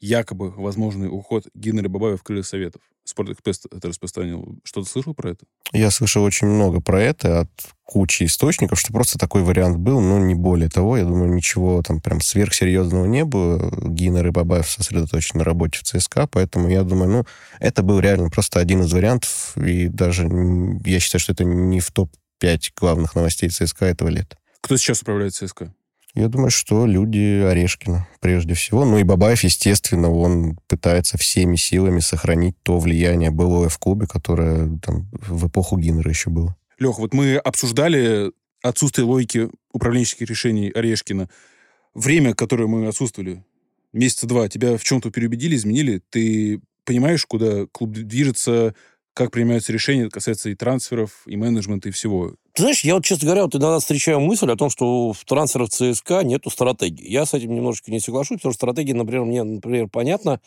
якобы 0.00 0.50
возможный 0.50 1.08
уход 1.08 1.46
Гиннера 1.54 1.88
Бабаева 1.88 2.16
в 2.16 2.22
крылья 2.22 2.42
Советов. 2.42 2.82
Спортэкспресс 3.04 3.62
это 3.70 3.88
распространил. 3.88 4.58
Что-то 4.64 4.88
слышал 4.88 5.14
про 5.14 5.30
это? 5.30 5.46
Я 5.72 5.90
слышал 5.90 6.24
очень 6.24 6.48
много 6.48 6.80
про 6.80 7.00
это 7.00 7.40
от 7.40 7.50
кучи 7.84 8.24
источников, 8.24 8.80
что 8.80 8.92
просто 8.92 9.16
такой 9.16 9.42
вариант 9.42 9.76
был, 9.76 10.00
но 10.00 10.18
не 10.18 10.34
более 10.34 10.68
того. 10.68 10.96
Я 10.96 11.04
думаю, 11.04 11.32
ничего 11.32 11.82
там 11.82 12.00
прям 12.00 12.20
сверхсерьезного 12.20 13.06
не 13.06 13.24
было. 13.24 13.72
Гиннер 13.80 14.26
и 14.26 14.30
Бабаев 14.30 14.68
сосредоточены 14.68 15.38
на 15.38 15.44
работе 15.44 15.78
в 15.78 15.82
ЦСКА, 15.84 16.26
поэтому 16.26 16.68
я 16.68 16.82
думаю, 16.82 17.10
ну, 17.10 17.26
это 17.60 17.84
был 17.84 18.00
реально 18.00 18.28
просто 18.28 18.58
один 18.58 18.82
из 18.82 18.92
вариантов, 18.92 19.56
и 19.56 19.86
даже 19.86 20.24
я 20.84 20.98
считаю, 20.98 21.20
что 21.20 21.32
это 21.32 21.44
не 21.44 21.78
в 21.78 21.92
топ-5 21.92 22.72
главных 22.76 23.14
новостей 23.14 23.48
ЦСКА 23.50 23.86
этого 23.86 24.08
лета. 24.08 24.36
Кто 24.60 24.76
сейчас 24.76 25.02
управляет 25.02 25.32
ЦСКА? 25.32 25.72
Я 26.16 26.28
думаю, 26.28 26.50
что 26.50 26.86
люди 26.86 27.42
Орешкина, 27.42 28.08
прежде 28.20 28.54
всего. 28.54 28.86
Ну 28.86 28.96
и 28.96 29.02
Бабаев, 29.02 29.44
естественно, 29.44 30.10
он 30.10 30.58
пытается 30.66 31.18
всеми 31.18 31.56
силами 31.56 32.00
сохранить 32.00 32.56
то 32.62 32.78
влияние 32.78 33.30
былое 33.30 33.68
в 33.68 33.78
клубе, 33.78 34.06
которое 34.06 34.78
там 34.78 35.10
в 35.12 35.48
эпоху 35.48 35.76
Гиннера 35.76 36.08
еще 36.08 36.30
было. 36.30 36.56
Лех, 36.78 36.98
вот 36.98 37.12
мы 37.12 37.36
обсуждали 37.36 38.32
отсутствие 38.62 39.04
логики 39.04 39.50
управленческих 39.72 40.26
решений 40.26 40.70
Орешкина. 40.70 41.28
Время, 41.92 42.34
которое 42.34 42.66
мы 42.66 42.86
отсутствовали, 42.86 43.44
месяца 43.92 44.26
два, 44.26 44.48
тебя 44.48 44.78
в 44.78 44.84
чем-то 44.84 45.10
переубедили, 45.10 45.54
изменили? 45.54 46.00
Ты 46.08 46.62
понимаешь, 46.84 47.26
куда 47.26 47.66
клуб 47.66 47.92
движется, 47.92 48.74
как 49.12 49.32
принимаются 49.32 49.70
решения, 49.70 50.08
касается 50.08 50.48
и 50.48 50.54
трансферов, 50.54 51.10
и 51.26 51.36
менеджмента, 51.36 51.90
и 51.90 51.92
всего. 51.92 52.36
Ты 52.56 52.62
знаешь, 52.62 52.84
я 52.84 52.94
вот, 52.94 53.04
честно 53.04 53.26
говоря, 53.26 53.42
вот 53.42 53.54
иногда 53.54 53.78
встречаю 53.78 54.18
мысль 54.18 54.50
о 54.50 54.56
том, 54.56 54.70
что 54.70 55.12
в 55.12 55.24
трансферах 55.26 55.68
ЦСКА 55.68 56.24
нету 56.24 56.48
стратегии. 56.48 57.06
Я 57.06 57.26
с 57.26 57.34
этим 57.34 57.54
немножечко 57.54 57.90
не 57.90 58.00
соглашусь, 58.00 58.38
потому 58.38 58.54
что 58.54 58.60
стратегия, 58.60 58.94
например, 58.94 59.26
мне, 59.26 59.42
например, 59.42 59.88
понятно, 59.88 60.40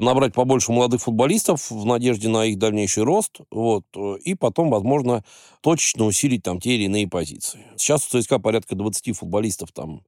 набрать 0.00 0.34
побольше 0.34 0.72
молодых 0.72 1.02
футболистов 1.02 1.70
в 1.70 1.86
надежде 1.86 2.28
на 2.28 2.46
их 2.46 2.58
дальнейший 2.58 3.04
рост, 3.04 3.42
вот, 3.52 3.84
и 4.24 4.34
потом, 4.34 4.70
возможно, 4.70 5.22
точечно 5.60 6.04
усилить 6.06 6.42
там 6.42 6.58
те 6.58 6.74
или 6.74 6.86
иные 6.86 7.06
позиции. 7.06 7.60
Сейчас 7.76 8.12
у 8.12 8.20
ЦСКА 8.20 8.40
порядка 8.40 8.74
20 8.74 9.16
футболистов 9.16 9.70
там 9.70 10.02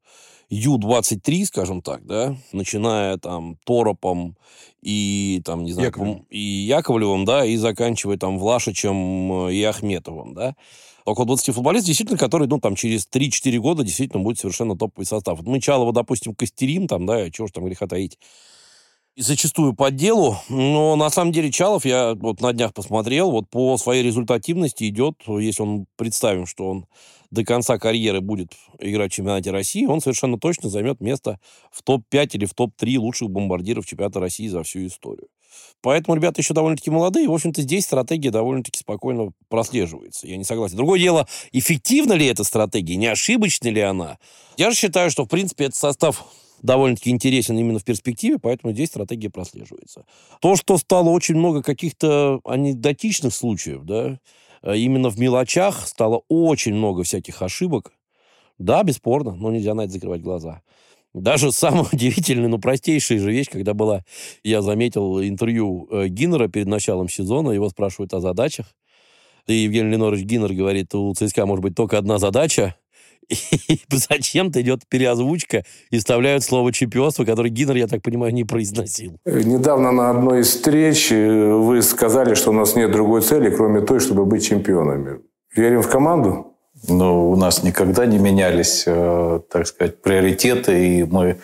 Ю-23, 0.48 1.44
скажем 1.44 1.82
так, 1.82 2.04
да, 2.04 2.36
начиная 2.50 3.16
там 3.16 3.58
Торопом 3.64 4.36
и 4.82 5.40
там, 5.44 5.62
не 5.62 5.72
знаю, 5.72 5.90
Яковлевым. 5.90 6.26
и 6.30 6.40
Яковлевым, 6.40 7.24
да, 7.24 7.44
и 7.44 7.54
заканчивая 7.54 8.16
там 8.16 8.40
Влашичем 8.40 9.48
и 9.50 9.62
Ахметовым, 9.62 10.34
да. 10.34 10.56
Около 11.04 11.26
20 11.26 11.54
футболистов, 11.54 11.88
действительно, 11.88 12.18
которые, 12.18 12.48
ну, 12.48 12.58
там, 12.60 12.76
через 12.76 13.06
3-4 13.06 13.58
года 13.58 13.84
действительно 13.84 14.22
будет 14.22 14.38
совершенно 14.38 14.76
топовый 14.76 15.06
состав. 15.06 15.38
Вот 15.38 15.46
мы 15.46 15.60
Чалова, 15.60 15.92
допустим, 15.92 16.34
костерим, 16.34 16.86
там, 16.86 17.04
да, 17.04 17.30
чего 17.30 17.46
ж 17.46 17.50
там 17.52 17.64
греха 17.66 17.86
таить, 17.86 18.18
и 19.16 19.22
зачастую 19.22 19.74
по 19.74 19.92
делу, 19.92 20.38
но 20.48 20.96
на 20.96 21.08
самом 21.08 21.30
деле 21.30 21.52
Чалов, 21.52 21.84
я 21.84 22.14
вот 22.14 22.40
на 22.40 22.52
днях 22.52 22.74
посмотрел, 22.74 23.30
вот 23.30 23.48
по 23.48 23.76
своей 23.76 24.02
результативности 24.02 24.88
идет, 24.88 25.14
если 25.28 25.62
он 25.62 25.86
представим, 25.96 26.46
что 26.46 26.68
он 26.68 26.86
до 27.30 27.44
конца 27.44 27.78
карьеры 27.78 28.20
будет 28.20 28.54
играть 28.80 29.12
в 29.12 29.14
чемпионате 29.14 29.52
России, 29.52 29.86
он 29.86 30.00
совершенно 30.00 30.36
точно 30.38 30.68
займет 30.68 31.00
место 31.00 31.38
в 31.70 31.84
топ-5 31.84 32.30
или 32.32 32.44
в 32.44 32.54
топ-3 32.54 32.98
лучших 32.98 33.30
бомбардиров 33.30 33.86
чемпионата 33.86 34.18
России 34.18 34.48
за 34.48 34.64
всю 34.64 34.86
историю. 34.86 35.28
Поэтому 35.80 36.16
ребята 36.16 36.40
еще 36.40 36.54
довольно-таки 36.54 36.90
молодые. 36.90 37.28
В 37.28 37.32
общем-то, 37.32 37.60
здесь 37.62 37.84
стратегия 37.84 38.30
довольно-таки 38.30 38.78
спокойно 38.78 39.32
прослеживается. 39.48 40.26
Я 40.26 40.36
не 40.36 40.44
согласен. 40.44 40.76
Другое 40.76 40.98
дело, 40.98 41.28
эффективна 41.52 42.14
ли 42.14 42.26
эта 42.26 42.44
стратегия, 42.44 42.96
не 42.96 43.06
ошибочна 43.06 43.68
ли 43.68 43.80
она? 43.80 44.18
Я 44.56 44.70
же 44.70 44.76
считаю, 44.76 45.10
что, 45.10 45.24
в 45.24 45.28
принципе, 45.28 45.64
этот 45.64 45.76
состав 45.76 46.24
довольно-таки 46.62 47.10
интересен 47.10 47.58
именно 47.58 47.78
в 47.78 47.84
перспективе, 47.84 48.38
поэтому 48.38 48.72
здесь 48.72 48.88
стратегия 48.88 49.28
прослеживается. 49.28 50.06
То, 50.40 50.56
что 50.56 50.78
стало 50.78 51.10
очень 51.10 51.36
много 51.36 51.62
каких-то 51.62 52.40
анекдотичных 52.44 53.34
случаев, 53.34 53.82
да, 53.84 54.18
э, 54.62 54.76
именно 54.78 55.10
в 55.10 55.18
мелочах 55.18 55.86
стало 55.86 56.22
очень 56.28 56.74
много 56.74 57.02
всяких 57.02 57.42
ошибок. 57.42 57.92
Да, 58.58 58.82
бесспорно, 58.82 59.34
но 59.34 59.50
нельзя 59.50 59.74
на 59.74 59.82
это 59.82 59.92
закрывать 59.92 60.22
глаза. 60.22 60.62
Даже 61.14 61.52
самая 61.52 61.86
удивительная, 61.92 62.48
но 62.48 62.58
простейшая 62.58 63.18
же 63.18 63.30
вещь, 63.30 63.48
когда 63.50 63.72
была, 63.72 64.04
я 64.42 64.60
заметил 64.62 65.22
интервью 65.22 65.88
э, 65.90 66.08
Гиннера 66.08 66.48
перед 66.48 66.66
началом 66.66 67.08
сезона, 67.08 67.50
его 67.50 67.68
спрашивают 67.70 68.12
о 68.14 68.20
задачах. 68.20 68.66
И 69.46 69.54
Евгений 69.54 69.90
Ленорович 69.90 70.24
Гиннер 70.24 70.52
говорит, 70.52 70.94
у 70.94 71.14
ЦСКА 71.14 71.46
может 71.46 71.62
быть 71.62 71.74
только 71.74 71.98
одна 71.98 72.18
задача, 72.18 72.74
и 73.28 73.80
зачем-то 73.90 74.60
идет 74.60 74.80
переозвучка 74.88 75.64
и 75.90 75.98
вставляют 75.98 76.44
слово 76.44 76.72
чемпионство, 76.72 77.24
которое 77.24 77.50
Гиннер, 77.50 77.76
я 77.76 77.86
так 77.86 78.02
понимаю, 78.02 78.34
не 78.34 78.44
произносил. 78.44 79.18
Недавно 79.24 79.92
на 79.92 80.10
одной 80.10 80.40
из 80.40 80.48
встреч 80.48 81.12
э, 81.12 81.52
вы 81.52 81.82
сказали, 81.82 82.34
что 82.34 82.50
у 82.50 82.54
нас 82.54 82.74
нет 82.74 82.90
другой 82.90 83.22
цели, 83.22 83.54
кроме 83.54 83.80
той, 83.80 84.00
чтобы 84.00 84.24
быть 84.26 84.46
чемпионами. 84.46 85.20
Верим 85.54 85.82
в 85.82 85.88
команду? 85.88 86.53
Но 86.88 87.30
у 87.30 87.36
нас 87.36 87.62
никогда 87.62 88.06
не 88.06 88.18
менялись, 88.18 88.84
э, 88.86 89.40
так 89.50 89.66
сказать, 89.66 90.02
приоритеты, 90.02 90.98
и 90.98 91.02
мы 91.04 91.38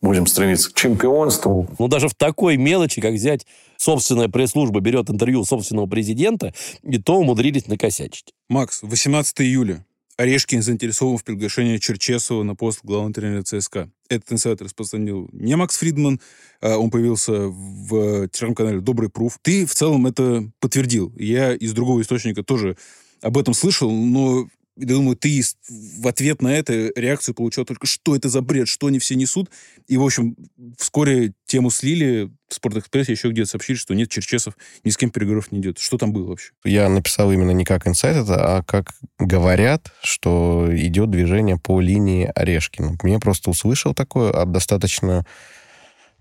будем 0.00 0.26
стремиться 0.26 0.70
к 0.70 0.74
чемпионству. 0.74 1.68
Ну, 1.78 1.88
даже 1.88 2.08
в 2.08 2.14
такой 2.14 2.56
мелочи, 2.56 3.00
как 3.00 3.14
взять 3.14 3.46
собственная 3.76 4.28
пресс-служба 4.28 4.80
берет 4.80 5.10
интервью 5.10 5.44
собственного 5.44 5.86
президента, 5.86 6.54
и 6.82 6.98
то 6.98 7.16
умудрились 7.16 7.66
накосячить. 7.66 8.32
Макс, 8.48 8.82
18 8.82 9.40
июля. 9.40 9.84
Орешкин 10.16 10.62
заинтересован 10.62 11.18
в 11.18 11.24
приглашении 11.24 11.76
Черчесова 11.76 12.42
на 12.42 12.54
пост 12.54 12.80
главного 12.82 13.12
тренера 13.12 13.42
ЦСКА. 13.42 13.90
Этот 14.08 14.32
инсайт 14.32 14.62
распространил 14.62 15.28
не 15.32 15.56
Макс 15.56 15.76
Фридман, 15.76 16.20
а 16.62 16.78
он 16.78 16.90
появился 16.90 17.32
в 17.32 18.28
телеграм-канале 18.28 18.80
«Добрый 18.80 19.10
пруф». 19.10 19.38
Ты 19.42 19.66
в 19.66 19.74
целом 19.74 20.06
это 20.06 20.50
подтвердил. 20.58 21.12
Я 21.16 21.52
из 21.52 21.74
другого 21.74 22.00
источника 22.00 22.42
тоже 22.42 22.78
об 23.20 23.36
этом 23.36 23.52
слышал, 23.52 23.90
но 23.90 24.48
думаю, 24.76 25.16
ты 25.16 25.42
в 25.68 26.06
ответ 26.06 26.42
на 26.42 26.48
это 26.48 26.92
реакцию 26.94 27.34
получил 27.34 27.64
только, 27.64 27.86
что 27.86 28.14
это 28.14 28.28
за 28.28 28.42
бред, 28.42 28.68
что 28.68 28.88
они 28.88 28.98
все 28.98 29.14
несут. 29.14 29.50
И, 29.88 29.96
в 29.96 30.04
общем, 30.04 30.36
вскоре 30.78 31.32
тему 31.46 31.70
слили. 31.70 32.30
В 32.48 32.54
Спортэкспрессе 32.54 33.10
еще 33.10 33.30
где-то 33.30 33.50
сообщили, 33.50 33.76
что 33.76 33.92
нет, 33.94 34.08
Черчесов 34.08 34.56
ни 34.84 34.90
с 34.90 34.96
кем 34.96 35.10
переговоров 35.10 35.50
не 35.50 35.58
идет. 35.58 35.78
Что 35.78 35.98
там 35.98 36.12
было 36.12 36.28
вообще? 36.28 36.52
Я 36.64 36.88
написал 36.88 37.32
именно 37.32 37.50
не 37.50 37.64
как 37.64 37.88
инсайт 37.88 38.16
это, 38.16 38.36
а 38.36 38.62
как 38.62 38.94
говорят, 39.18 39.92
что 40.00 40.68
идет 40.70 41.10
движение 41.10 41.58
по 41.58 41.80
линии 41.80 42.30
Орешкина. 42.32 42.98
Я 43.02 43.18
просто 43.18 43.50
услышал 43.50 43.94
такое 43.94 44.30
от 44.30 44.52
достаточно 44.52 45.26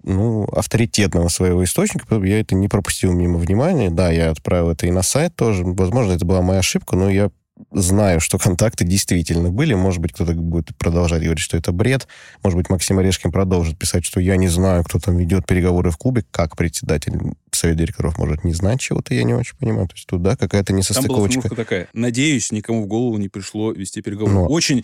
ну, 0.02 0.46
авторитетного 0.46 1.28
своего 1.28 1.64
источника, 1.64 2.16
я 2.24 2.40
это 2.40 2.56
не 2.56 2.68
пропустил 2.68 3.12
мимо 3.14 3.38
внимания. 3.38 3.90
Да, 3.90 4.12
я 4.12 4.32
отправил 4.32 4.70
это 4.70 4.88
и 4.88 4.92
на 4.92 5.02
сайт 5.02 5.36
тоже. 5.36 5.64
Возможно, 5.64 6.14
это 6.14 6.26
была 6.26 6.42
моя 6.42 6.60
ошибка, 6.60 6.96
но 6.96 7.10
я 7.10 7.30
знаю, 7.72 8.20
что 8.20 8.38
контакты 8.38 8.84
действительно 8.86 9.50
были. 9.50 9.74
Может 9.74 10.02
быть, 10.02 10.14
кто-то 10.14 10.34
будет 10.34 10.76
продолжать 10.78 11.22
говорить, 11.22 11.40
что 11.40 11.58
это 11.58 11.72
бред. 11.72 12.08
Может 12.44 12.58
быть, 12.58 12.70
Максим 12.70 13.00
Орешкин 13.00 13.32
продолжит 13.32 13.78
писать, 13.78 14.06
что 14.06 14.20
я 14.20 14.36
не 14.38 14.48
знаю, 14.48 14.84
кто 14.84 15.00
там 15.00 15.18
ведет 15.18 15.46
переговоры 15.46 15.92
в 15.92 15.98
клубе, 15.98 16.26
как 16.32 16.58
председатель 16.58 17.14
совет 17.52 17.78
директоров 17.78 18.18
может 18.18 18.44
не 18.44 18.54
знать 18.54 18.82
чего-то, 18.82 19.14
я 19.14 19.24
не 19.24 19.34
очень 19.34 19.56
понимаю. 19.58 19.88
То 19.88 19.96
есть 19.96 20.08
тут, 20.08 20.22
да, 20.22 20.36
какая-то 20.36 20.68
Там 20.68 20.76
была 20.76 20.80
несостыковочка. 20.80 21.50
такая. 21.56 21.88
Надеюсь, 21.94 22.52
никому 22.52 22.84
в 22.84 22.88
голову 22.88 23.18
не 23.18 23.30
пришло 23.30 23.72
вести 23.72 24.02
переговоры. 24.02 24.34
Но- 24.36 24.48
Очень 24.48 24.84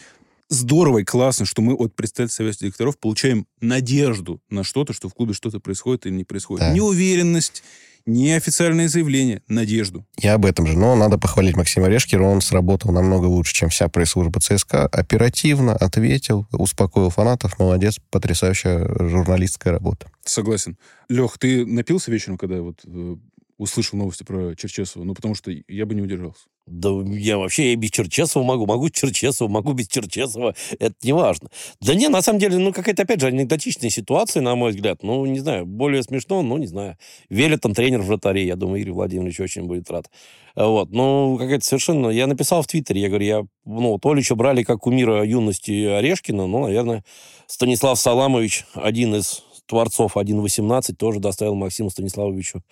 здорово 0.50 1.00
и 1.00 1.04
классно, 1.04 1.46
что 1.46 1.62
мы 1.62 1.74
от 1.74 1.96
представителей 1.96 2.34
совета 2.34 2.60
директоров 2.60 2.98
получаем 2.98 3.46
надежду 3.60 4.42
на 4.50 4.64
что-то, 4.64 4.94
что 4.94 5.10
в 5.10 5.14
клубе 5.14 5.34
что-то 5.34 5.60
происходит 5.60 6.06
или 6.06 6.14
не 6.14 6.24
происходит. 6.24 6.62
Да. 6.68 6.74
Неуверенность, 6.74 7.64
неофициальное 8.06 8.88
заявление, 8.88 9.42
надежду. 9.48 10.06
Я 10.18 10.36
об 10.36 10.46
этом 10.46 10.68
же. 10.68 10.78
Но 10.78 10.96
надо 10.96 11.18
похвалить 11.18 11.56
Максима 11.56 11.88
Решкера. 11.88 12.24
Он 12.24 12.42
сработал 12.42 12.92
намного 12.92 13.26
лучше, 13.26 13.54
чем 13.54 13.70
вся 13.70 13.88
пресс-служба 13.88 14.40
ЦСКА. 14.40 14.88
Оперативно 14.88 15.76
ответил, 15.76 16.48
успокоил 16.52 17.10
фанатов. 17.10 17.60
Молодец, 17.60 17.98
потрясающая 18.10 18.88
журналистская 19.08 19.74
работа. 19.74 20.10
Согласен. 20.24 20.78
Лех, 21.10 21.38
ты 21.38 21.66
напился 21.66 22.12
вечером, 22.12 22.38
когда 22.38 22.62
вот 22.62 22.80
э, 22.86 23.16
услышал 23.62 23.98
новости 23.98 24.24
про 24.24 24.56
Черчесова? 24.56 25.04
Ну, 25.04 25.14
потому 25.14 25.36
что 25.36 25.52
я 25.52 25.86
бы 25.86 25.94
не 25.94 26.02
удержался. 26.02 26.46
Да 26.66 26.90
я 27.06 27.38
вообще 27.38 27.74
и 27.74 27.76
без 27.76 27.92
Черчесова 27.92 28.44
могу, 28.44 28.66
могу 28.66 28.90
Черчесова, 28.90 29.48
могу 29.48 29.74
без 29.74 29.88
Черчесова, 29.88 30.56
это 30.80 30.96
не 31.04 31.14
важно. 31.14 31.50
Да 31.80 31.94
не, 31.94 32.08
на 32.08 32.22
самом 32.22 32.40
деле, 32.40 32.58
ну, 32.58 32.74
какая-то, 32.74 33.04
опять 33.04 33.22
же, 33.22 33.28
анекдотичная 33.28 33.90
ситуация, 33.90 34.42
на 34.42 34.56
мой 34.56 34.72
взгляд. 34.72 35.04
Ну, 35.04 35.26
не 35.26 35.40
знаю, 35.40 35.66
более 35.66 36.02
смешно, 36.02 36.42
ну, 36.42 36.58
не 36.58 36.68
знаю. 36.68 36.98
Велитон 37.30 37.74
тренер 37.74 38.02
вратарей, 38.02 38.48
я 38.48 38.56
думаю, 38.56 38.82
Игорь 38.82 38.94
Владимирович 38.94 39.40
очень 39.40 39.64
будет 39.64 39.90
рад. 39.92 40.10
Вот, 40.56 40.92
ну, 40.92 41.38
какая-то 41.40 41.66
совершенно... 41.66 42.10
Я 42.10 42.28
написал 42.28 42.62
в 42.64 42.68
Твиттере, 42.68 43.02
я 43.02 43.10
говорю, 43.10 43.26
я, 43.26 43.44
ну, 43.66 44.00
Толича 44.00 44.36
брали 44.36 44.64
как 44.64 44.80
кумира 44.80 45.24
юности 45.24 45.86
Орешкина, 45.86 46.48
ну, 46.48 46.64
наверное, 46.64 47.04
Станислав 47.48 48.00
Саламович, 48.00 48.66
один 48.74 49.16
из 49.16 49.44
творцов 49.68 50.18
1.18, 50.18 50.96
тоже 50.96 51.20
доставил 51.20 51.56
Максиму 51.56 51.90
Станиславовичу 51.90 52.64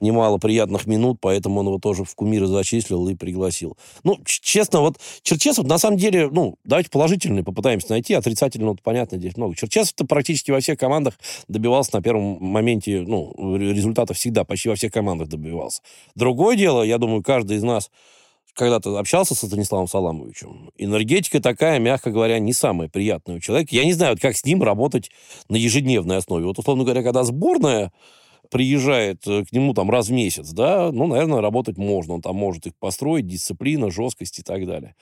немало 0.00 0.38
приятных 0.38 0.86
минут, 0.86 1.18
поэтому 1.20 1.60
он 1.60 1.66
его 1.66 1.78
тоже 1.78 2.04
в 2.04 2.14
кумиры 2.14 2.46
зачислил 2.46 3.08
и 3.08 3.14
пригласил. 3.14 3.76
Ну, 4.02 4.18
честно, 4.24 4.80
вот 4.80 4.98
Черчесов, 5.22 5.66
на 5.66 5.78
самом 5.78 5.96
деле, 5.96 6.28
ну, 6.30 6.56
давайте 6.64 6.90
положительный 6.90 7.42
попытаемся 7.42 7.90
найти, 7.90 8.14
отрицательного, 8.14 8.70
вот, 8.70 8.82
понятно, 8.82 9.18
здесь 9.18 9.36
много. 9.36 9.56
Черчесов-то 9.56 10.04
практически 10.04 10.50
во 10.50 10.60
всех 10.60 10.78
командах 10.78 11.14
добивался 11.48 11.90
на 11.94 12.02
первом 12.02 12.38
моменте, 12.40 13.00
ну, 13.06 13.56
результата 13.56 14.14
всегда, 14.14 14.44
почти 14.44 14.68
во 14.68 14.74
всех 14.74 14.92
командах 14.92 15.28
добивался. 15.28 15.82
Другое 16.14 16.56
дело, 16.56 16.82
я 16.82 16.98
думаю, 16.98 17.22
каждый 17.22 17.56
из 17.56 17.62
нас 17.62 17.90
когда-то 18.54 18.98
общался 18.98 19.34
со 19.34 19.46
Станиславом 19.46 19.88
Саламовичем. 19.88 20.70
Энергетика 20.76 21.40
такая, 21.40 21.78
мягко 21.78 22.10
говоря, 22.10 22.38
не 22.38 22.52
самая 22.52 22.88
приятная 22.88 23.36
у 23.36 23.40
человека. 23.40 23.74
Я 23.74 23.84
не 23.84 23.92
знаю, 23.92 24.16
как 24.20 24.36
с 24.36 24.44
ним 24.44 24.62
работать 24.62 25.10
на 25.48 25.56
ежедневной 25.56 26.18
основе. 26.18 26.46
Вот, 26.46 26.58
условно 26.58 26.84
говоря, 26.84 27.02
когда 27.02 27.24
сборная 27.24 27.92
приезжает 28.50 29.26
э, 29.26 29.44
к 29.44 29.52
нему 29.52 29.74
там 29.74 29.90
раз 29.90 30.08
в 30.08 30.12
месяц, 30.12 30.50
да, 30.50 30.90
ну, 30.92 31.06
наверное, 31.06 31.40
работать 31.40 31.76
можно. 31.76 32.14
Он 32.14 32.22
там 32.22 32.36
может 32.36 32.66
их 32.66 32.74
построить, 32.76 33.26
дисциплина, 33.26 33.90
жесткость 33.90 34.38
и 34.38 34.42
так 34.42 34.66
далее. 34.66 34.94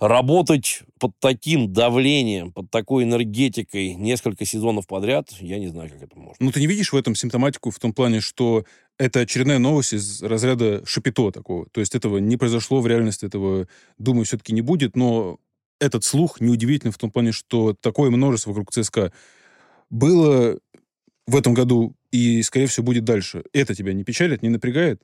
Работать 0.00 0.82
под 0.98 1.12
таким 1.18 1.72
давлением, 1.72 2.52
под 2.52 2.70
такой 2.70 3.04
энергетикой 3.04 3.94
несколько 3.94 4.44
сезонов 4.44 4.86
подряд, 4.86 5.30
я 5.40 5.58
не 5.58 5.68
знаю, 5.68 5.90
как 5.90 6.02
это 6.02 6.18
можно. 6.18 6.36
Ну, 6.38 6.50
ты 6.50 6.60
не 6.60 6.66
видишь 6.66 6.92
в 6.92 6.96
этом 6.96 7.14
симптоматику 7.14 7.70
в 7.70 7.78
том 7.78 7.92
плане, 7.92 8.20
что 8.20 8.64
это 8.98 9.20
очередная 9.20 9.58
новость 9.58 9.92
из 9.92 10.22
разряда 10.22 10.84
шапито 10.86 11.30
такого. 11.30 11.66
То 11.70 11.80
есть 11.80 11.94
этого 11.94 12.18
не 12.18 12.36
произошло 12.36 12.80
в 12.80 12.86
реальности, 12.86 13.26
этого, 13.26 13.68
думаю, 13.98 14.24
все-таки 14.24 14.52
не 14.52 14.62
будет, 14.62 14.96
но 14.96 15.38
этот 15.80 16.04
слух 16.04 16.40
неудивительный 16.40 16.92
в 16.92 16.98
том 16.98 17.10
плане, 17.10 17.32
что 17.32 17.74
такое 17.74 18.10
множество 18.10 18.50
вокруг 18.50 18.72
ЦСКА 18.72 19.12
было 19.90 20.58
в 21.26 21.36
этом 21.36 21.54
году 21.54 21.94
и, 22.16 22.42
скорее 22.42 22.66
всего, 22.66 22.86
будет 22.86 23.04
дальше. 23.04 23.44
Это 23.52 23.74
тебя 23.74 23.92
не 23.92 24.04
печалит, 24.04 24.42
не 24.42 24.48
напрягает? 24.48 25.02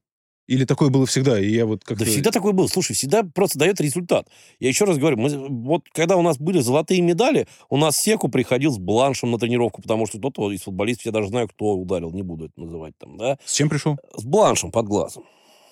Или 0.49 0.65
такое 0.65 0.91
было 0.91 1.07
всегда, 1.07 1.39
и 1.39 1.49
я 1.49 1.67
вот 1.67 1.85
как-то... 1.85 2.05
Да 2.05 2.11
всегда 2.11 2.33
такое 2.33 2.53
было. 2.53 2.67
Слушай, 2.67 2.95
всегда 2.95 3.23
просто 3.23 3.59
дает 3.61 3.81
результат. 3.81 4.27
Я 4.59 4.69
еще 4.69 4.85
раз 4.85 4.99
говорю, 4.99 5.17
мы, 5.17 5.31
вот 5.49 5.85
когда 5.93 6.17
у 6.17 6.23
нас 6.23 6.37
были 6.37 6.59
золотые 6.59 7.01
медали, 7.01 7.47
у 7.71 7.77
нас 7.77 7.97
Секу 7.97 8.29
приходил 8.29 8.73
с 8.73 8.79
бланшем 8.79 9.31
на 9.31 9.39
тренировку, 9.39 9.81
потому 9.83 10.07
что 10.07 10.19
тот 10.19 10.37
из 10.53 10.63
футболистов, 10.63 11.07
я 11.07 11.13
даже 11.13 11.29
знаю, 11.29 11.49
кто 11.49 11.77
ударил, 11.77 12.11
не 12.11 12.23
буду 12.23 12.47
это 12.47 12.61
называть 12.61 12.95
там, 12.99 13.17
да. 13.19 13.39
С 13.45 13.55
чем 13.55 13.69
пришел? 13.69 13.99
С 14.17 14.25
бланшем 14.25 14.73
под 14.73 14.87
глазом. 14.87 15.23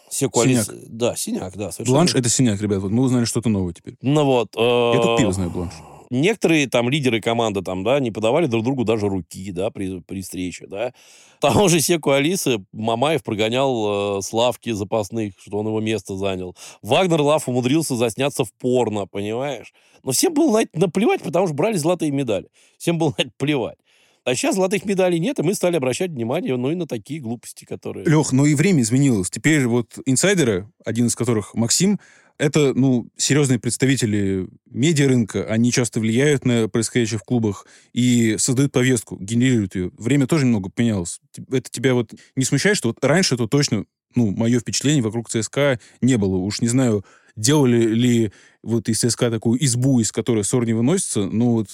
Секу 0.08 0.42
Синяк. 0.44 0.68
Алис- 0.68 0.86
Да, 0.88 1.16
синяк, 1.16 1.56
да. 1.56 1.70
совершенно 1.72 1.96
Бланш— 1.98 2.14
это 2.16 2.28
синяк, 2.28 2.60
ребят. 2.60 2.78
Вот 2.80 2.90
мы 2.90 3.02
узнали 3.02 3.24
что-то 3.24 3.48
новое 3.48 3.72
теперь. 3.72 3.96
Ну 4.02 4.24
вот. 4.24 4.48
Я 4.56 5.00
тут 5.02 5.18
э, 5.18 5.18
пиво 5.18 5.32
знаю, 5.32 5.50
бланш. 5.50 5.72
Некоторые 6.10 6.68
там 6.68 6.90
лидеры 6.90 7.20
команды 7.20 7.62
там, 7.62 7.84
да, 7.84 8.00
не 8.00 8.10
подавали 8.10 8.46
друг 8.46 8.64
другу 8.64 8.84
даже 8.84 9.08
руки, 9.08 9.52
да, 9.52 9.70
при, 9.70 10.00
при 10.00 10.22
встрече, 10.22 10.66
да. 10.66 10.92
Того 11.40 11.68
же 11.68 11.80
Секу 11.80 12.10
Алисы 12.10 12.64
Мамаев 12.72 13.22
прогонял 13.22 14.18
э, 14.18 14.22
с 14.22 14.32
лавки 14.32 14.72
запасных, 14.72 15.34
что 15.40 15.58
он 15.58 15.66
его 15.66 15.80
место 15.80 16.16
занял. 16.16 16.56
Вагнер 16.82 17.22
Лав 17.22 17.48
умудрился 17.48 17.96
засняться 17.96 18.44
в 18.44 18.52
порно, 18.52 19.06
понимаешь? 19.06 19.72
Но 20.02 20.12
всем 20.12 20.34
было 20.34 20.60
на 20.60 20.66
наплевать, 20.74 21.22
потому 21.22 21.46
что 21.46 21.54
брали 21.54 21.76
золотые 21.76 22.10
медали. 22.10 22.48
Всем 22.78 22.98
было 22.98 23.14
на 23.18 23.30
плевать. 23.36 23.78
А 24.24 24.34
сейчас 24.34 24.56
золотых 24.56 24.84
медалей 24.84 25.18
нет, 25.18 25.38
и 25.38 25.42
мы 25.42 25.54
стали 25.54 25.76
обращать 25.76 26.10
внимание, 26.10 26.56
ну, 26.56 26.70
и 26.70 26.74
на 26.74 26.86
такие 26.86 27.20
глупости, 27.20 27.64
которые... 27.64 28.04
Лех, 28.04 28.32
но 28.32 28.44
и 28.44 28.54
время 28.54 28.82
изменилось. 28.82 29.30
Теперь 29.30 29.66
вот 29.66 29.98
инсайдеры, 30.04 30.68
один 30.84 31.06
из 31.06 31.16
которых 31.16 31.54
Максим, 31.54 31.98
это, 32.40 32.72
ну, 32.74 33.06
серьезные 33.16 33.58
представители 33.58 34.48
медиарынка, 34.64 35.44
они 35.44 35.70
часто 35.70 36.00
влияют 36.00 36.46
на 36.46 36.68
происходящее 36.68 37.18
в 37.18 37.22
клубах 37.22 37.66
и 37.92 38.36
создают 38.38 38.72
повестку, 38.72 39.18
генерируют 39.20 39.74
ее. 39.74 39.90
Время 39.98 40.26
тоже 40.26 40.46
немного 40.46 40.70
поменялось. 40.70 41.20
Это 41.50 41.70
тебя 41.70 41.92
вот 41.92 42.14
не 42.36 42.44
смущает, 42.44 42.78
что 42.78 42.88
вот 42.88 43.04
раньше 43.04 43.34
это 43.34 43.46
точно, 43.46 43.84
ну, 44.14 44.30
мое 44.30 44.58
впечатление 44.58 45.02
вокруг 45.02 45.28
ЦСКА 45.28 45.78
не 46.00 46.16
было. 46.16 46.36
Уж 46.36 46.62
не 46.62 46.68
знаю, 46.68 47.04
делали 47.36 47.82
ли 47.82 48.32
вот 48.62 48.88
из 48.88 49.00
ЦСКА 49.00 49.30
такую 49.30 49.62
избу, 49.62 50.00
из 50.00 50.10
которой 50.10 50.42
ссор 50.42 50.64
не 50.64 50.72
выносится, 50.72 51.26
но 51.26 51.52
вот 51.52 51.68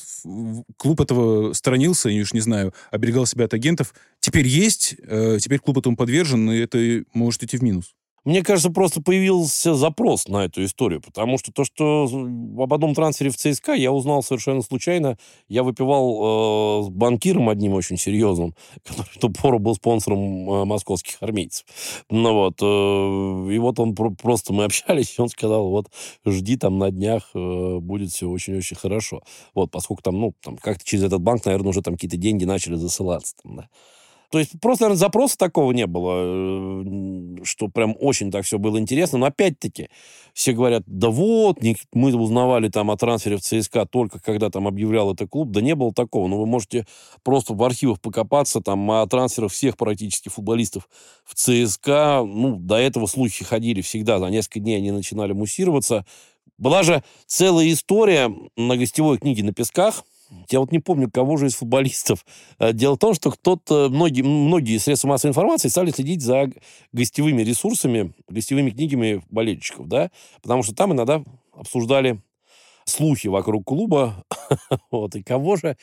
клуб 0.77 1.01
этого 1.01 1.53
сторонился, 1.53 2.09
и 2.09 2.21
уж 2.21 2.33
не 2.33 2.41
знаю, 2.41 2.75
оберегал 2.91 3.27
себя 3.27 3.45
от 3.45 3.55
агентов. 3.55 3.95
Теперь 4.19 4.49
есть, 4.49 4.97
э, 4.99 5.39
теперь 5.41 5.61
клуб 5.61 5.79
этому 5.79 5.97
подвержен, 5.97 6.51
и 6.51 6.59
это 6.59 7.05
может 7.15 7.45
идти 7.45 7.57
в 7.57 7.63
минус. 7.63 7.95
Мне 8.27 8.43
кажется, 8.43 8.71
просто 8.71 9.01
появился 9.01 9.77
запрос 9.77 10.27
на 10.27 10.47
эту 10.47 10.65
историю, 10.65 11.01
потому 11.01 11.39
что 11.39 11.53
то, 11.53 11.63
что 11.65 12.09
об 12.59 12.75
одном 12.75 12.93
трансфере 12.93 13.31
в 13.31 13.37
ЦСКА 13.37 13.75
я 13.75 13.93
узнал 13.93 14.25
совершенно 14.25 14.63
случайно. 14.63 15.17
Я 15.49 15.63
выпивал 15.63 16.81
э, 16.81 16.87
с 16.87 16.89
банкиром 16.89 17.49
одним 17.49 17.75
очень 17.75 17.97
серьезным, 17.97 18.57
который 18.85 19.07
в 19.13 19.19
ту 19.19 19.31
пору 19.31 19.61
был 19.61 19.77
спонсором 19.77 20.51
э, 20.51 20.65
московских 20.65 21.23
армейцев. 21.23 21.67
Ну 22.11 22.35
вот, 22.35 22.61
э, 22.61 23.55
и 23.55 23.59
вот 23.61 23.79
он 23.79 23.95
про- 23.95 24.11
просто, 24.11 24.53
мы 24.53 24.65
общались, 24.65 25.15
и 25.17 25.23
он 25.23 25.29
сказал, 25.29 25.69
вот, 25.69 25.87
жди 26.27 26.57
там 26.57 26.79
на 26.79 26.91
днях, 26.91 27.31
э, 27.33 27.79
будет 27.79 28.11
все 28.11 28.29
очень-очень 28.29 28.77
хорошо. 28.77 29.23
Вот, 29.55 29.71
поскольку 29.71 30.03
там, 30.03 30.19
ну, 30.21 30.35
там 30.43 30.57
как-то 30.57 30.85
через 30.85 31.05
этот 31.05 31.23
банк, 31.23 31.45
наверное, 31.45 31.71
уже 31.71 31.81
там 31.81 31.95
какие-то 31.95 32.17
деньги 32.17 32.45
начали 32.45 32.75
засылаться. 32.75 33.37
Там, 33.41 33.55
да. 33.55 33.69
То 34.31 34.39
есть 34.39 34.61
просто, 34.61 34.85
наверное, 34.85 34.99
запроса 34.99 35.39
такого 35.39 35.73
не 35.73 35.87
было, 35.87 36.17
э, 36.19 36.83
что 37.47 37.69
прям 37.69 37.97
очень 37.99 38.31
так 38.31 38.45
все 38.45 38.59
было 38.59 38.79
интересно. 38.79 39.19
Но 39.19 39.27
опять-таки, 39.27 39.89
все 40.35 40.53
говорят, 40.53 40.83
да 40.87 41.09
вот, 41.09 41.59
мы 41.93 42.15
узнавали 42.15 42.69
там 42.69 42.91
о 42.91 42.97
трансфере 42.97 43.37
в 43.37 43.41
ЦСКА 43.41 43.87
только 43.87 44.21
когда 44.21 44.51
там 44.51 44.69
объявлял 44.69 45.13
это 45.13 45.27
клуб. 45.27 45.51
Да 45.51 45.61
не 45.61 45.75
было 45.75 45.93
такого. 45.93 46.29
Но 46.29 46.39
вы 46.39 46.47
можете 46.47 46.87
просто 47.23 47.55
в 47.55 47.63
архивах 47.63 48.01
покопаться 48.01 48.61
там 48.61 48.91
о 48.91 49.07
трансферах 49.07 49.53
всех 49.53 49.77
практически 49.77 50.29
футболистов 50.29 50.89
в 51.25 51.35
ЦСКА. 51.35 52.23
Ну, 52.27 52.57
до 52.57 52.77
этого 52.77 53.07
слухи 53.07 53.45
ходили 53.45 53.81
всегда. 53.81 54.19
За 54.19 54.27
несколько 54.27 54.61
дней 54.61 54.77
они 54.77 54.91
начинали 54.91 55.33
муссироваться. 55.33 56.05
Была 56.59 56.83
же 56.83 57.03
целая 57.27 57.71
история 57.71 58.33
на 58.57 58.77
гостевой 58.77 59.19
книге 59.19 59.45
«На 59.45 59.53
песках», 59.53 60.05
я 60.51 60.61
вот 60.61 60.73
не 60.73 60.79
помню, 60.79 61.11
кого 61.11 61.37
же 61.37 61.47
из 61.47 61.55
футболистов. 61.55 62.25
Э, 62.59 62.73
Дело 62.73 62.95
в 62.95 62.99
том, 62.99 63.15
что 63.15 63.31
кто-то, 63.31 63.89
многие, 63.91 64.23
многие 64.23 64.79
средства 64.79 65.09
массовой 65.09 65.31
информации 65.31 65.69
стали 65.69 65.91
следить 65.91 66.23
за 66.23 66.51
гостевыми 66.93 67.43
ресурсами, 67.43 68.13
гостевыми 68.29 68.71
книгами 68.71 69.23
болельщиков, 69.31 69.89
да, 69.89 70.11
потому 70.43 70.63
что 70.63 70.75
там 70.75 70.93
иногда 70.93 71.23
обсуждали 71.53 72.21
слухи 72.85 73.29
вокруг 73.29 73.65
клуба, 73.65 74.25
вот, 74.91 75.17
и 75.17 75.23
кого 75.23 75.57
же 75.57 75.77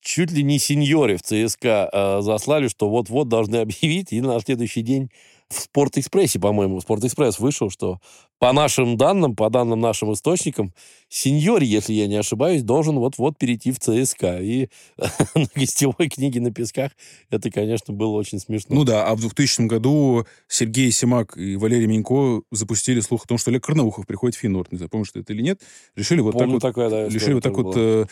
чуть 0.00 0.30
ли 0.30 0.42
не 0.42 0.58
сеньоре 0.58 1.16
в 1.16 1.22
ЦСКА 1.22 1.90
э, 1.92 2.22
заслали, 2.22 2.68
что 2.68 2.88
вот-вот 2.88 3.28
должны 3.28 3.56
объявить, 3.56 4.12
и 4.12 4.20
на 4.20 4.40
следующий 4.40 4.82
день 4.82 5.10
в 5.48 5.60
Спортэкспрессе, 5.60 6.38
по-моему, 6.38 6.80
Спортэкспресс 6.80 7.38
вышел, 7.38 7.70
что 7.70 8.00
по 8.38 8.52
нашим 8.52 8.96
данным, 8.96 9.34
по 9.34 9.48
данным 9.48 9.80
нашим 9.80 10.12
источникам, 10.12 10.74
сеньор, 11.08 11.62
если 11.62 11.94
я 11.94 12.06
не 12.06 12.16
ошибаюсь, 12.16 12.62
должен 12.62 12.98
вот-вот 12.98 13.38
перейти 13.38 13.72
в 13.72 13.78
ЦСКА. 13.78 14.40
И 14.42 14.68
на 15.34 15.46
гостевой 15.54 16.08
книге 16.08 16.40
на 16.40 16.52
песках 16.52 16.92
это, 17.30 17.50
конечно, 17.50 17.94
было 17.94 18.10
очень 18.10 18.38
смешно. 18.38 18.76
Ну 18.76 18.84
да, 18.84 19.06
а 19.06 19.14
в 19.14 19.20
2000 19.20 19.62
году 19.62 20.26
Сергей 20.48 20.90
Симак 20.92 21.36
и 21.36 21.56
Валерий 21.56 21.86
Минько 21.86 22.42
запустили 22.50 23.00
слух 23.00 23.24
о 23.24 23.28
том, 23.28 23.38
что 23.38 23.50
Олег 23.50 23.64
Карнаухов 23.64 24.06
приходит 24.06 24.36
в 24.36 24.40
Финорд. 24.40 24.70
Не 24.70 24.78
знаю, 24.78 24.90
помнишь 24.90 25.10
ты 25.12 25.20
это 25.20 25.32
или 25.32 25.42
нет. 25.42 25.62
Решили 25.96 26.20
вот 26.20 26.32
Помню 26.32 26.46
так 26.46 26.54
вот, 26.54 26.62
такое, 26.62 26.90
да, 26.90 27.08
решили 27.08 27.34
вот 27.34 27.42
так 27.42 27.54
тоже 27.54 27.64
вот 27.64 27.76
э, 27.76 28.06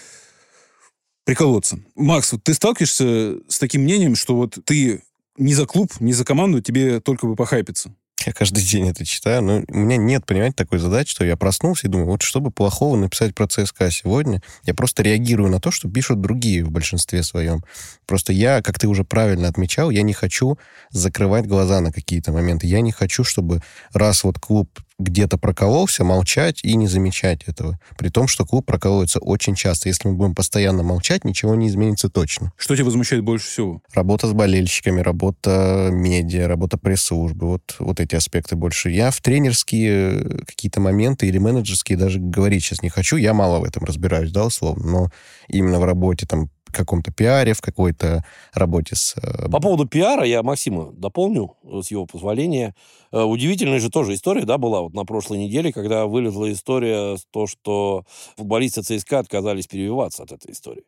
приколоться. 1.25 1.79
Макс, 1.95 2.33
вот 2.33 2.43
ты 2.43 2.55
сталкиваешься 2.55 3.39
с 3.49 3.59
таким 3.59 3.83
мнением, 3.83 4.15
что 4.15 4.35
вот 4.35 4.59
ты 4.65 5.03
не 5.39 5.55
за 5.55 5.67
клуб, 5.67 5.93
не 6.01 6.13
за 6.13 6.25
команду, 6.25 6.61
тебе 6.61 7.01
только 7.01 7.27
бы 7.27 7.37
похайпиться? 7.37 7.93
я 8.27 8.33
каждый 8.33 8.65
день 8.65 8.89
это 8.89 9.05
читаю, 9.05 9.43
но 9.43 9.63
у 9.69 9.79
меня 9.79 9.97
нет, 9.97 10.27
понимаете, 10.27 10.57
такой 10.57 10.79
задачи, 10.79 11.11
что 11.11 11.25
я 11.25 11.37
проснулся 11.37 11.87
и 11.87 11.91
думаю, 11.91 12.09
вот 12.09 12.23
чтобы 12.23 12.51
плохого 12.51 12.97
написать 12.97 13.35
про 13.35 13.47
ЦСКА 13.47 13.91
сегодня, 13.91 14.43
я 14.65 14.75
просто 14.75 15.03
реагирую 15.03 15.51
на 15.51 15.61
то, 15.61 15.71
что 15.71 15.89
пишут 15.89 16.21
другие 16.21 16.65
в 16.65 16.71
большинстве 16.71 17.23
своем. 17.23 17.63
Просто 18.07 18.33
я, 18.33 18.63
как 18.63 18.79
ты 18.79 18.89
уже 18.89 19.05
правильно 19.05 19.49
отмечал, 19.49 19.91
я 19.91 20.03
не 20.03 20.13
хочу 20.13 20.59
закрывать 20.91 21.47
глаза 21.47 21.81
на 21.81 21.93
какие-то 21.93 22.33
моменты. 22.33 22.67
Я 22.67 22.81
не 22.81 22.93
хочу, 22.93 23.23
чтобы 23.23 23.63
раз 23.93 24.25
вот 24.25 24.39
клуб 24.39 24.81
где-то 24.99 25.37
прокололся, 25.39 26.05
молчать 26.05 26.61
и 26.63 26.75
не 26.75 26.87
замечать 26.87 27.45
этого. 27.47 27.79
При 27.99 28.09
том, 28.09 28.29
что 28.29 28.47
клуб 28.47 28.65
проколоется 28.65 29.19
очень 29.19 29.55
часто. 29.55 29.89
Если 29.89 30.09
мы 30.09 30.15
будем 30.15 30.35
постоянно 30.35 30.83
молчать, 30.83 31.25
ничего 31.25 31.55
не 31.55 31.69
изменится 31.69 32.09
точно. 32.09 32.53
Что 32.57 32.75
тебя 32.75 32.87
возмущает 32.87 33.23
больше 33.23 33.47
всего? 33.47 33.83
Работа 33.93 34.27
с 34.27 34.33
болельщиками, 34.33 35.01
работа 35.01 35.91
медиа, 35.93 36.49
работа 36.49 36.79
пресс-службы. 36.79 37.47
Вот, 37.47 37.77
вот 37.79 38.01
эти 38.01 38.15
аспекты 38.15 38.57
больше. 38.57 38.91
Я 38.91 39.11
в 39.11 39.21
тренерские 39.21 40.43
какие-то 40.47 40.81
моменты 40.81 41.27
или 41.27 41.39
менеджерские 41.39 41.99
даже 41.99 42.19
говорить 42.19 42.65
сейчас 42.65 42.83
не 42.83 42.89
хочу. 42.89 43.17
Я 43.17 43.35
мало 43.35 43.61
в 43.61 43.65
этом 43.65 43.85
разбираюсь, 43.85 44.33
да, 44.33 44.47
условно. 44.47 44.91
Но 44.91 45.11
именно 45.49 45.79
в 45.79 45.85
работе 45.85 46.27
там 46.27 46.51
каком-то 46.77 47.13
пиаре, 47.13 47.55
в 47.55 47.61
какой-то 47.61 48.25
работе 48.53 48.95
с... 48.95 49.17
Э, 49.17 49.49
По 49.49 49.61
поводу 49.61 49.87
пиара 49.87 50.25
я 50.25 50.43
Максима 50.43 50.93
дополню, 50.93 51.57
с 51.65 51.91
его 51.91 52.07
позволения. 52.07 52.75
Э, 53.13 53.23
удивительная 53.23 53.81
же 53.81 53.91
тоже 53.91 54.15
история, 54.15 54.45
да, 54.45 54.59
была 54.59 54.83
вот 54.83 54.95
на 54.95 55.05
прошлой 55.05 55.39
неделе, 55.39 55.73
когда 55.73 56.07
вылезла 56.07 56.53
история, 56.53 57.17
то, 57.31 57.47
что 57.47 58.05
футболисты 58.37 58.83
ЦСКА 58.83 59.21
отказались 59.21 59.67
перевиваться 59.67 60.23
от 60.23 60.33
этой 60.33 60.53
истории. 60.53 60.85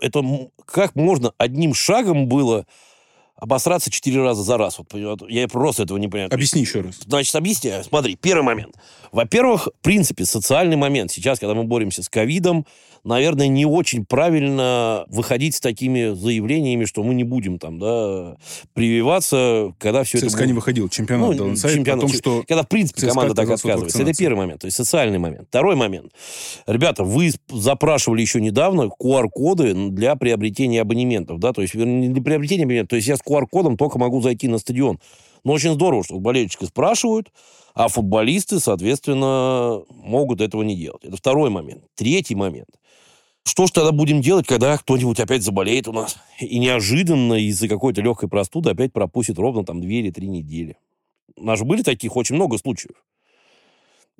Это 0.00 0.22
как 0.66 0.96
можно 0.96 1.32
одним 1.38 1.74
шагом 1.74 2.26
было 2.26 2.66
обосраться 3.36 3.90
четыре 3.90 4.22
раза 4.22 4.42
за 4.42 4.56
раз. 4.56 4.78
Вот, 4.78 5.28
я 5.28 5.48
просто 5.48 5.82
этого 5.82 5.98
не 5.98 6.08
понимаю. 6.08 6.32
Объясни 6.32 6.60
еще 6.60 6.80
раз. 6.80 7.00
Значит, 7.06 7.34
объясняю. 7.34 7.84
Смотри, 7.84 8.16
первый 8.16 8.42
момент. 8.42 8.76
Во-первых, 9.12 9.66
в 9.66 9.82
принципе, 9.82 10.24
социальный 10.24 10.76
момент. 10.76 11.10
Сейчас, 11.10 11.38
когда 11.38 11.54
мы 11.54 11.64
боремся 11.64 12.02
с 12.02 12.08
ковидом, 12.08 12.66
наверное, 13.04 13.48
не 13.48 13.66
очень 13.66 14.04
правильно 14.04 15.04
выходить 15.08 15.54
с 15.54 15.60
такими 15.60 16.14
заявлениями, 16.14 16.84
что 16.86 17.02
мы 17.02 17.14
не 17.14 17.24
будем 17.24 17.58
там, 17.58 17.78
да, 17.78 18.36
прививаться, 18.72 19.74
когда 19.78 20.02
все 20.04 20.18
ЦСКА 20.18 20.26
это... 20.26 20.36
ЦСКА 20.36 20.46
не 20.46 20.52
выходил, 20.52 20.88
чемпионат 20.88 21.30
ну, 21.30 21.34
дал 21.34 21.48
инсайт 21.50 21.74
чемпионат, 21.74 22.04
о 22.04 22.06
том, 22.08 22.16
что... 22.16 22.44
Когда, 22.48 22.62
в 22.62 22.68
принципе, 22.68 23.00
ЦСКА 23.02 23.10
команда 23.10 23.34
так 23.34 23.50
отказывается. 23.50 24.02
Это 24.02 24.12
первый 24.14 24.38
момент, 24.38 24.62
то 24.62 24.66
есть 24.66 24.76
социальный 24.76 25.18
момент. 25.18 25.48
Второй 25.48 25.76
момент. 25.76 26.12
Ребята, 26.66 27.04
вы 27.04 27.30
запрашивали 27.50 28.22
еще 28.22 28.40
недавно 28.40 28.88
QR-коды 29.00 29.90
для 29.90 30.16
приобретения 30.16 30.80
абонементов, 30.80 31.38
да, 31.38 31.52
то 31.52 31.62
есть 31.62 31.74
не 31.74 32.08
для 32.08 32.22
приобретения 32.22 32.64
абонементов, 32.64 32.90
то 32.90 32.96
есть 32.96 33.08
я 33.08 33.16
с 33.16 33.20
QR-кодом 33.20 33.76
только 33.76 33.98
могу 33.98 34.20
зайти 34.22 34.48
на 34.48 34.58
стадион. 34.58 34.98
Но 35.44 35.52
очень 35.52 35.74
здорово, 35.74 36.02
что 36.02 36.18
болельщики 36.18 36.64
спрашивают, 36.64 37.30
а 37.74 37.88
футболисты, 37.88 38.60
соответственно, 38.60 39.82
могут 39.90 40.40
этого 40.40 40.62
не 40.62 40.76
делать. 40.76 41.04
Это 41.04 41.16
второй 41.16 41.50
момент. 41.50 41.82
Третий 41.96 42.34
момент. 42.34 42.68
Что 43.46 43.66
ж 43.66 43.70
тогда 43.70 43.92
будем 43.92 44.22
делать, 44.22 44.46
когда 44.46 44.76
кто-нибудь 44.78 45.20
опять 45.20 45.42
заболеет 45.42 45.86
у 45.86 45.92
нас? 45.92 46.16
И 46.40 46.58
неожиданно 46.58 47.34
из-за 47.34 47.68
какой-то 47.68 48.00
легкой 48.00 48.28
простуды 48.28 48.70
опять 48.70 48.92
пропустит 48.92 49.38
ровно 49.38 49.64
там 49.64 49.80
две 49.80 50.00
или 50.00 50.10
три 50.10 50.28
недели. 50.28 50.78
У 51.36 51.44
нас 51.44 51.58
же 51.58 51.64
были 51.64 51.82
таких 51.82 52.16
очень 52.16 52.36
много 52.36 52.56
случаев. 52.58 52.96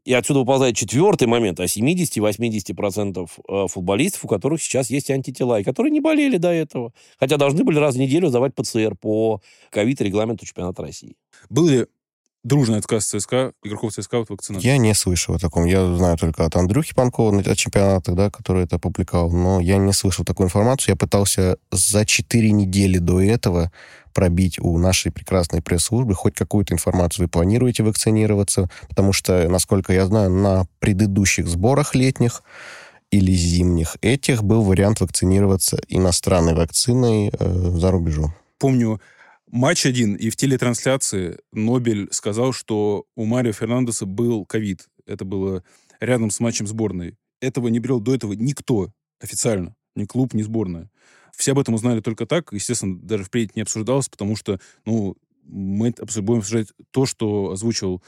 И 0.04 0.12
отсюда 0.12 0.40
выползает 0.40 0.76
четвертый 0.76 1.26
момент 1.26 1.58
о 1.60 1.64
70-80% 1.64 3.30
э, 3.48 3.66
футболистов, 3.68 4.26
у 4.26 4.28
которых 4.28 4.62
сейчас 4.62 4.90
есть 4.90 5.10
антитела, 5.10 5.60
и 5.60 5.64
которые 5.64 5.90
не 5.90 6.00
болели 6.00 6.36
до 6.36 6.50
этого. 6.50 6.92
Хотя 7.18 7.38
должны 7.38 7.64
были 7.64 7.78
раз 7.78 7.94
в 7.94 7.98
неделю 7.98 8.28
сдавать 8.28 8.54
ПЦР 8.54 8.96
по 8.96 9.40
ковид-регламенту 9.70 10.44
чемпионата 10.44 10.82
России. 10.82 11.16
Был 11.48 11.68
ли 11.68 11.86
дружный 12.44 12.78
отказ 12.78 13.06
ЦСКА, 13.06 13.52
игроков 13.64 13.92
ЦСКА 13.92 14.20
от 14.20 14.30
вакцинации? 14.30 14.66
Я 14.66 14.76
не 14.76 14.94
слышал 14.94 15.34
о 15.34 15.38
таком. 15.38 15.64
Я 15.64 15.96
знаю 15.96 16.16
только 16.16 16.44
от 16.44 16.54
Андрюхи 16.54 16.94
Панкова 16.94 17.36
от 17.40 17.56
чемпионата, 17.56 18.12
да, 18.12 18.30
который 18.30 18.64
это 18.64 18.76
опубликовал, 18.76 19.32
но 19.32 19.60
я 19.60 19.78
не 19.78 19.92
слышал 19.92 20.24
такую 20.24 20.46
информацию. 20.46 20.92
Я 20.92 20.96
пытался 20.96 21.56
за 21.72 22.04
4 22.04 22.50
недели 22.52 22.98
до 22.98 23.20
этого 23.20 23.72
пробить 24.12 24.58
у 24.60 24.78
нашей 24.78 25.10
прекрасной 25.10 25.60
пресс-службы 25.60 26.14
хоть 26.14 26.34
какую-то 26.34 26.74
информацию. 26.74 27.24
Вы 27.24 27.28
планируете 27.28 27.82
вакцинироваться? 27.82 28.70
Потому 28.88 29.12
что, 29.12 29.48
насколько 29.48 29.92
я 29.92 30.06
знаю, 30.06 30.30
на 30.30 30.66
предыдущих 30.78 31.48
сборах 31.48 31.94
летних 31.94 32.42
или 33.10 33.32
зимних 33.32 33.96
этих 34.02 34.44
был 34.44 34.62
вариант 34.62 35.00
вакцинироваться 35.00 35.78
иностранной 35.88 36.54
вакциной 36.54 37.30
э, 37.32 37.70
за 37.76 37.90
рубежом. 37.90 38.34
Помню, 38.58 39.00
матч 39.54 39.86
один, 39.86 40.16
и 40.16 40.30
в 40.30 40.36
телетрансляции 40.36 41.38
Нобель 41.52 42.08
сказал, 42.10 42.52
что 42.52 43.06
у 43.14 43.24
Марио 43.24 43.52
Фернандеса 43.52 44.04
был 44.04 44.44
ковид. 44.44 44.88
Это 45.06 45.24
было 45.24 45.62
рядом 46.00 46.30
с 46.30 46.40
матчем 46.40 46.66
сборной. 46.66 47.16
Этого 47.40 47.68
не 47.68 47.78
берел 47.78 48.00
до 48.00 48.14
этого 48.14 48.32
никто 48.32 48.92
официально. 49.20 49.76
Ни 49.94 50.06
клуб, 50.06 50.34
ни 50.34 50.42
сборная. 50.42 50.90
Все 51.36 51.52
об 51.52 51.60
этом 51.60 51.74
узнали 51.74 52.00
только 52.00 52.26
так. 52.26 52.52
Естественно, 52.52 52.98
даже 52.98 53.24
впредь 53.24 53.54
не 53.54 53.62
обсуждалось, 53.62 54.08
потому 54.08 54.34
что, 54.34 54.58
ну, 54.84 55.16
мы 55.44 55.92
будем 55.92 56.40
обсуждать 56.40 56.68
то, 56.90 57.06
что 57.06 57.52
озвучил 57.52 58.02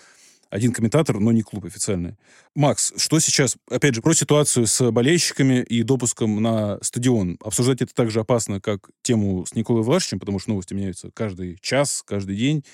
один 0.56 0.72
комментатор, 0.72 1.20
но 1.20 1.32
не 1.32 1.42
клуб 1.42 1.66
официальный. 1.66 2.16
Макс, 2.54 2.92
что 2.96 3.20
сейчас, 3.20 3.56
опять 3.70 3.94
же, 3.94 4.02
про 4.02 4.14
ситуацию 4.14 4.66
с 4.66 4.90
болельщиками 4.90 5.62
и 5.62 5.82
допуском 5.82 6.42
на 6.42 6.78
стадион? 6.82 7.38
Обсуждать 7.44 7.82
это 7.82 7.94
так 7.94 8.10
же 8.10 8.20
опасно, 8.20 8.60
как 8.60 8.88
тему 9.02 9.44
с 9.46 9.54
Николой 9.54 9.82
Влашичем, 9.82 10.18
потому 10.18 10.38
что 10.38 10.50
новости 10.50 10.74
меняются 10.74 11.10
каждый 11.12 11.58
час, 11.60 12.02
каждый 12.06 12.36
день. 12.36 12.64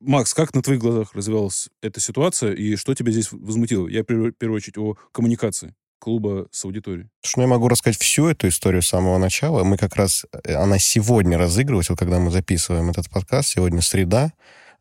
Макс, 0.00 0.34
как 0.34 0.54
на 0.54 0.62
твоих 0.62 0.80
глазах 0.80 1.14
развивалась 1.14 1.68
эта 1.82 2.00
ситуация, 2.00 2.52
и 2.52 2.76
что 2.76 2.94
тебя 2.94 3.12
здесь 3.12 3.28
возмутило? 3.30 3.86
Я, 3.88 4.02
в 4.02 4.04
первую 4.04 4.56
очередь, 4.56 4.78
о 4.78 4.96
коммуникации 5.12 5.74
клуба 5.98 6.48
с 6.50 6.64
аудиторией? 6.64 7.08
Что 7.22 7.42
я 7.42 7.46
могу 7.46 7.68
рассказать 7.68 7.98
всю 7.98 8.26
эту 8.26 8.48
историю 8.48 8.82
с 8.82 8.88
самого 8.88 9.18
начала. 9.18 9.64
Мы 9.64 9.76
как 9.76 9.96
раз, 9.96 10.24
э, 10.44 10.54
она 10.54 10.78
сегодня 10.78 11.38
разыгрывалась, 11.38 11.90
вот 11.90 11.98
когда 11.98 12.18
мы 12.18 12.30
записываем 12.30 12.90
этот 12.90 13.10
подкаст, 13.10 13.48
сегодня 13.50 13.80
среда, 13.82 14.32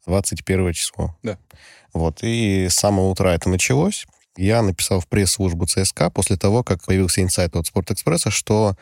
21 0.06 0.74
число. 0.74 1.16
Да. 1.24 1.38
Вот, 1.94 2.20
и 2.22 2.68
с 2.70 2.76
самого 2.76 3.10
утра 3.10 3.34
это 3.34 3.50
началось. 3.50 4.06
Я 4.38 4.62
написал 4.62 5.00
в 5.00 5.08
пресс-службу 5.08 5.66
ЦСКА 5.66 6.10
после 6.10 6.36
того, 6.36 6.64
как 6.64 6.84
появился 6.84 7.22
инсайт 7.22 7.56
от 7.56 7.68
Спортэкспресса, 7.68 8.32
что 8.32 8.76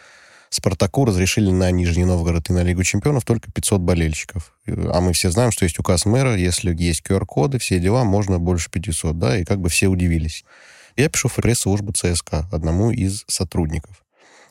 Спартаку 0.49 1.05
разрешили 1.05 1.51
на 1.51 1.71
Нижний 1.71 2.05
Новгород 2.05 2.49
и 2.49 2.53
на 2.53 2.63
Лигу 2.63 2.84
чемпионов 2.84 3.26
только 3.26 3.51
500 3.51 3.82
болельщиков. 3.82 4.55
А 4.67 5.01
мы 5.01 5.13
все 5.13 5.32
знаем, 5.32 5.51
что 5.51 5.65
есть 5.65 5.80
указ 5.80 6.05
мэра, 6.05 6.36
если 6.36 6.76
есть 6.76 7.01
QR-коды, 7.01 7.59
все 7.59 7.80
дела, 7.80 8.03
можно 8.03 8.39
больше 8.39 8.69
500, 8.69 9.17
да, 9.17 9.38
и 9.38 9.45
как 9.45 9.59
бы 9.59 9.69
все 9.69 9.88
удивились. 9.88 10.43
Я 10.95 11.09
пишу 11.09 11.28
в 11.28 11.36
пресс-службу 11.36 11.91
ЦСКА 11.91 12.47
одному 12.51 12.91
из 12.91 13.24
сотрудников. 13.28 14.03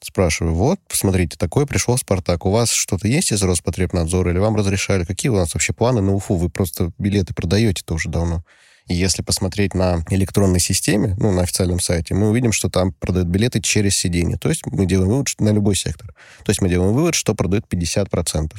Спрашиваю, 0.03 0.55
вот, 0.55 0.81
посмотрите, 0.89 1.37
такой 1.39 1.65
пришел 1.65 1.97
Спартак. 1.97 2.45
У 2.45 2.51
вас 2.51 2.73
что-то 2.73 3.07
есть 3.07 3.31
из 3.31 3.41
Роспотребнадзора 3.43 4.33
или 4.33 4.39
вам 4.39 4.57
разрешали? 4.57 5.05
Какие 5.05 5.31
у 5.31 5.37
нас 5.37 5.55
вообще 5.55 5.73
планы 5.73 6.01
на 6.01 6.13
Уфу? 6.13 6.35
Вы 6.35 6.49
просто 6.49 6.91
билеты 6.99 7.35
продаете-то 7.35 7.95
уже 7.95 8.09
давно. 8.09 8.43
И 8.89 8.95
если 8.95 9.23
посмотреть 9.23 9.75
на 9.75 10.05
электронной 10.11 10.59
системе, 10.59 11.15
ну, 11.19 11.31
на 11.31 11.43
официальном 11.43 11.79
сайте, 11.79 12.15
мы 12.15 12.31
увидим, 12.31 12.51
что 12.51 12.69
там 12.69 12.93
продают 12.93 13.29
билеты 13.29 13.61
через 13.61 13.97
сиденье. 13.97 14.39
То 14.39 14.49
есть 14.49 14.67
мы 14.67 14.87
делаем 14.87 15.11
вывод 15.11 15.29
что 15.29 15.45
на 15.45 15.51
любой 15.51 15.77
сектор. 15.77 16.09
То 16.45 16.51
есть 16.51 16.61
мы 16.61 16.69
делаем 16.69 16.93
вывод, 16.93 17.15
что 17.15 17.35
продают 17.37 17.67
50%. 17.73 18.51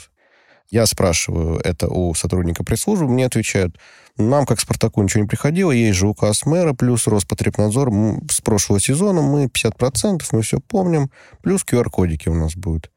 Я 0.73 0.87
спрашиваю 0.87 1.59
это 1.59 1.87
у 1.87 2.15
сотрудника 2.15 2.63
пресс-службы, 2.63 3.07
мне 3.07 3.27
отвечают, 3.27 3.77
нам, 4.17 4.47
как 4.47 4.59
Спартаку, 4.59 5.03
ничего 5.03 5.21
не 5.21 5.27
приходило, 5.27 5.69
есть 5.69 5.99
же 5.99 6.07
указ 6.07 6.47
мэра, 6.47 6.73
плюс 6.73 7.05
Роспотребнадзор. 7.05 7.91
С 8.27 8.41
прошлого 8.41 8.79
сезона 8.79 9.21
мы 9.21 9.45
50%, 9.45 10.23
мы 10.31 10.41
все 10.41 10.59
помним, 10.59 11.11
плюс 11.43 11.63
QR-кодики 11.63 12.27
у 12.27 12.33
нас 12.33 12.55
будут. 12.55 12.89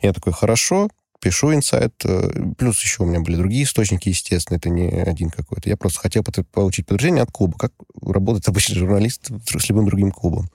Я 0.00 0.12
такой, 0.12 0.32
хорошо, 0.32 0.90
пишу 1.20 1.52
инсайт. 1.52 1.92
Э, 2.04 2.30
плюс 2.56 2.80
еще 2.80 3.02
у 3.02 3.06
меня 3.06 3.18
были 3.18 3.34
другие 3.34 3.64
источники, 3.64 4.10
естественно, 4.10 4.56
это 4.56 4.68
не 4.68 4.88
один 4.88 5.30
какой-то. 5.30 5.68
Я 5.68 5.76
просто 5.76 5.98
хотел 5.98 6.22
получить 6.52 6.86
подтверждение 6.86 7.24
от 7.24 7.32
клуба, 7.32 7.58
как 7.58 7.72
работает 8.00 8.46
обычный 8.46 8.76
журналист 8.76 9.28
с 9.44 9.68
любым 9.68 9.86
другим 9.86 10.12
клубом. 10.12 10.48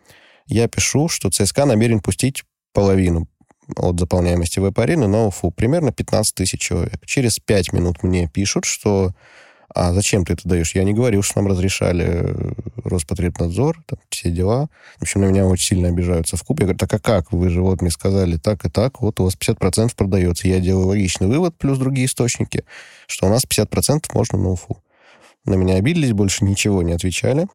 Я 0.46 0.70
пишу, 0.70 1.10
что 1.10 1.30
ЦСКА 1.30 1.66
намерен 1.66 2.00
пустить 2.00 2.46
половину 2.72 3.28
от 3.76 4.00
заполняемости 4.00 4.60
веб-арены 4.60 5.08
на 5.08 5.28
УФУ. 5.28 5.52
Примерно 5.52 5.92
15 5.92 6.36
тысяч 6.36 6.60
человек. 6.60 7.06
Через 7.06 7.40
5 7.40 7.74
минут 7.74 8.04
мне 8.04 8.28
пишут, 8.28 8.66
что 8.66 9.14
а 9.74 9.92
зачем 9.92 10.24
ты 10.24 10.34
это 10.34 10.48
даешь? 10.48 10.76
Я 10.76 10.84
не 10.84 10.94
говорил, 10.94 11.24
что 11.24 11.40
нам 11.40 11.50
разрешали 11.50 12.06
э, 12.08 12.54
Роспотребнадзор, 12.84 13.84
там, 13.88 14.00
все 14.10 14.30
дела. 14.30 14.70
В 15.00 15.02
общем, 15.02 15.22
на 15.22 15.26
меня 15.26 15.48
очень 15.48 15.66
сильно 15.66 15.88
обижаются 15.88 16.38
в 16.38 16.44
клубе. 16.44 16.62
Я 16.62 16.66
говорю, 16.68 16.78
так 16.78 16.94
а 16.94 17.00
как? 17.00 17.32
Вы 17.32 17.50
же 17.50 17.62
вот 17.62 17.82
мне 17.82 17.90
сказали 17.90 18.38
так 18.38 18.66
и 18.66 18.70
так, 18.70 19.02
вот 19.02 19.20
у 19.20 19.24
вас 19.24 19.36
50% 19.36 19.96
продается. 19.96 20.48
Я 20.48 20.60
делаю 20.60 20.88
логичный 20.88 21.28
вывод, 21.28 21.56
плюс 21.58 21.80
другие 21.80 22.06
источники, 22.06 22.66
что 23.08 23.26
у 23.26 23.30
нас 23.30 23.46
50% 23.46 24.06
можно 24.14 24.38
на 24.38 24.50
УФУ. 24.50 24.78
На 25.46 25.56
меня 25.56 25.76
обиделись, 25.76 26.14
больше 26.14 26.46
ничего 26.46 26.84
не 26.84 26.94
отвечали. 26.94 27.48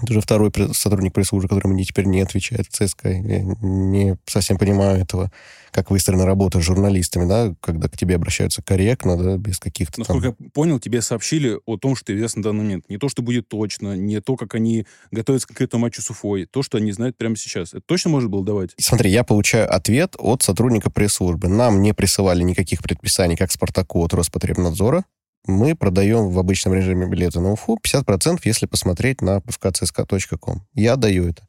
Это 0.00 0.12
уже 0.12 0.20
второй 0.20 0.52
сотрудник 0.72 1.12
пресс-службы, 1.12 1.48
который 1.48 1.68
мне 1.68 1.84
теперь 1.84 2.06
не 2.06 2.20
отвечает 2.20 2.66
в 2.66 2.70
ЦСКА. 2.70 3.10
Я 3.10 3.42
не 3.60 4.16
совсем 4.26 4.56
понимаю 4.56 5.00
этого, 5.00 5.32
как 5.72 5.90
выстроена 5.90 6.24
работа 6.24 6.60
с 6.60 6.64
журналистами, 6.64 7.28
да, 7.28 7.54
когда 7.60 7.88
к 7.88 7.96
тебе 7.96 8.14
обращаются 8.14 8.62
корректно, 8.62 9.16
да, 9.16 9.36
без 9.36 9.58
каких-то 9.58 10.00
Насколько 10.00 10.32
там... 10.32 10.36
я 10.38 10.50
понял, 10.50 10.78
тебе 10.78 11.02
сообщили 11.02 11.58
о 11.66 11.76
том, 11.76 11.96
что 11.96 12.14
известно 12.14 12.40
на 12.40 12.44
данный 12.44 12.64
момент. 12.64 12.84
Не 12.88 12.98
то, 12.98 13.08
что 13.08 13.22
будет 13.22 13.48
точно, 13.48 13.96
не 13.96 14.20
то, 14.20 14.36
как 14.36 14.54
они 14.54 14.86
готовятся 15.10 15.48
к 15.48 15.60
этому 15.60 15.82
матчу 15.82 16.00
с 16.00 16.10
Уфой, 16.10 16.46
то, 16.46 16.62
что 16.62 16.78
они 16.78 16.92
знают 16.92 17.16
прямо 17.16 17.36
сейчас. 17.36 17.70
Это 17.74 17.82
точно 17.84 18.10
может 18.10 18.30
было 18.30 18.44
давать? 18.44 18.70
Смотри, 18.78 19.10
я 19.10 19.24
получаю 19.24 19.72
ответ 19.72 20.14
от 20.18 20.42
сотрудника 20.42 20.90
пресс-службы. 20.90 21.48
Нам 21.48 21.82
не 21.82 21.92
присылали 21.92 22.42
никаких 22.42 22.82
предписаний, 22.82 23.36
как 23.36 23.50
Спартаку 23.50 24.04
от 24.04 24.14
Роспотребнадзора 24.14 25.04
мы 25.48 25.74
продаем 25.74 26.28
в 26.28 26.38
обычном 26.38 26.74
режиме 26.74 27.06
билеты 27.06 27.40
на 27.40 27.52
УФУ 27.52 27.78
50%, 27.84 28.40
если 28.44 28.66
посмотреть 28.66 29.22
на 29.22 29.38
pfkcsk.com. 29.38 30.66
Я 30.74 30.96
даю 30.96 31.28
это. 31.28 31.48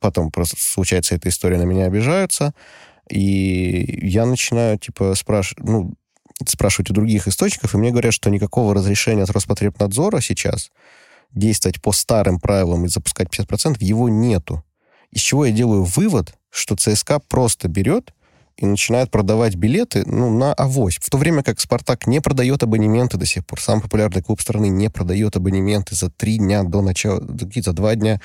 Потом 0.00 0.30
просто 0.30 0.56
случается 0.58 1.14
эта 1.14 1.28
история, 1.28 1.56
на 1.56 1.62
меня 1.62 1.86
обижаются, 1.86 2.52
и 3.08 4.00
я 4.02 4.26
начинаю, 4.26 4.78
типа, 4.78 5.14
спрашивать, 5.14 5.64
ну, 5.64 5.94
спрашивать 6.46 6.90
у 6.90 6.94
других 6.94 7.28
источников, 7.28 7.74
и 7.74 7.78
мне 7.78 7.90
говорят, 7.90 8.12
что 8.12 8.30
никакого 8.30 8.74
разрешения 8.74 9.22
от 9.22 9.30
Роспотребнадзора 9.30 10.20
сейчас 10.20 10.70
действовать 11.32 11.80
по 11.80 11.92
старым 11.92 12.40
правилам 12.40 12.84
и 12.84 12.88
запускать 12.88 13.28
50% 13.28 13.76
его 13.80 14.08
нету. 14.08 14.64
Из 15.12 15.20
чего 15.20 15.46
я 15.46 15.52
делаю 15.52 15.84
вывод, 15.84 16.34
что 16.50 16.76
ЦСКА 16.76 17.20
просто 17.20 17.68
берет 17.68 18.12
и 18.60 18.66
начинают 18.66 19.10
продавать 19.10 19.54
билеты 19.54 20.04
ну, 20.04 20.30
на 20.30 20.52
авось. 20.52 20.98
В 21.00 21.08
то 21.08 21.16
время 21.16 21.42
как 21.42 21.58
«Спартак» 21.60 22.06
не 22.06 22.20
продает 22.20 22.62
абонементы 22.62 23.16
до 23.16 23.24
сих 23.24 23.46
пор. 23.46 23.58
Самый 23.58 23.80
популярный 23.80 24.22
клуб 24.22 24.40
страны 24.42 24.68
не 24.68 24.90
продает 24.90 25.34
абонементы 25.36 25.94
за 25.94 26.10
три 26.10 26.36
дня 26.36 26.62
до 26.62 26.82
начала, 26.82 27.20
за 27.20 27.72
два 27.72 27.94
дня 27.94 28.20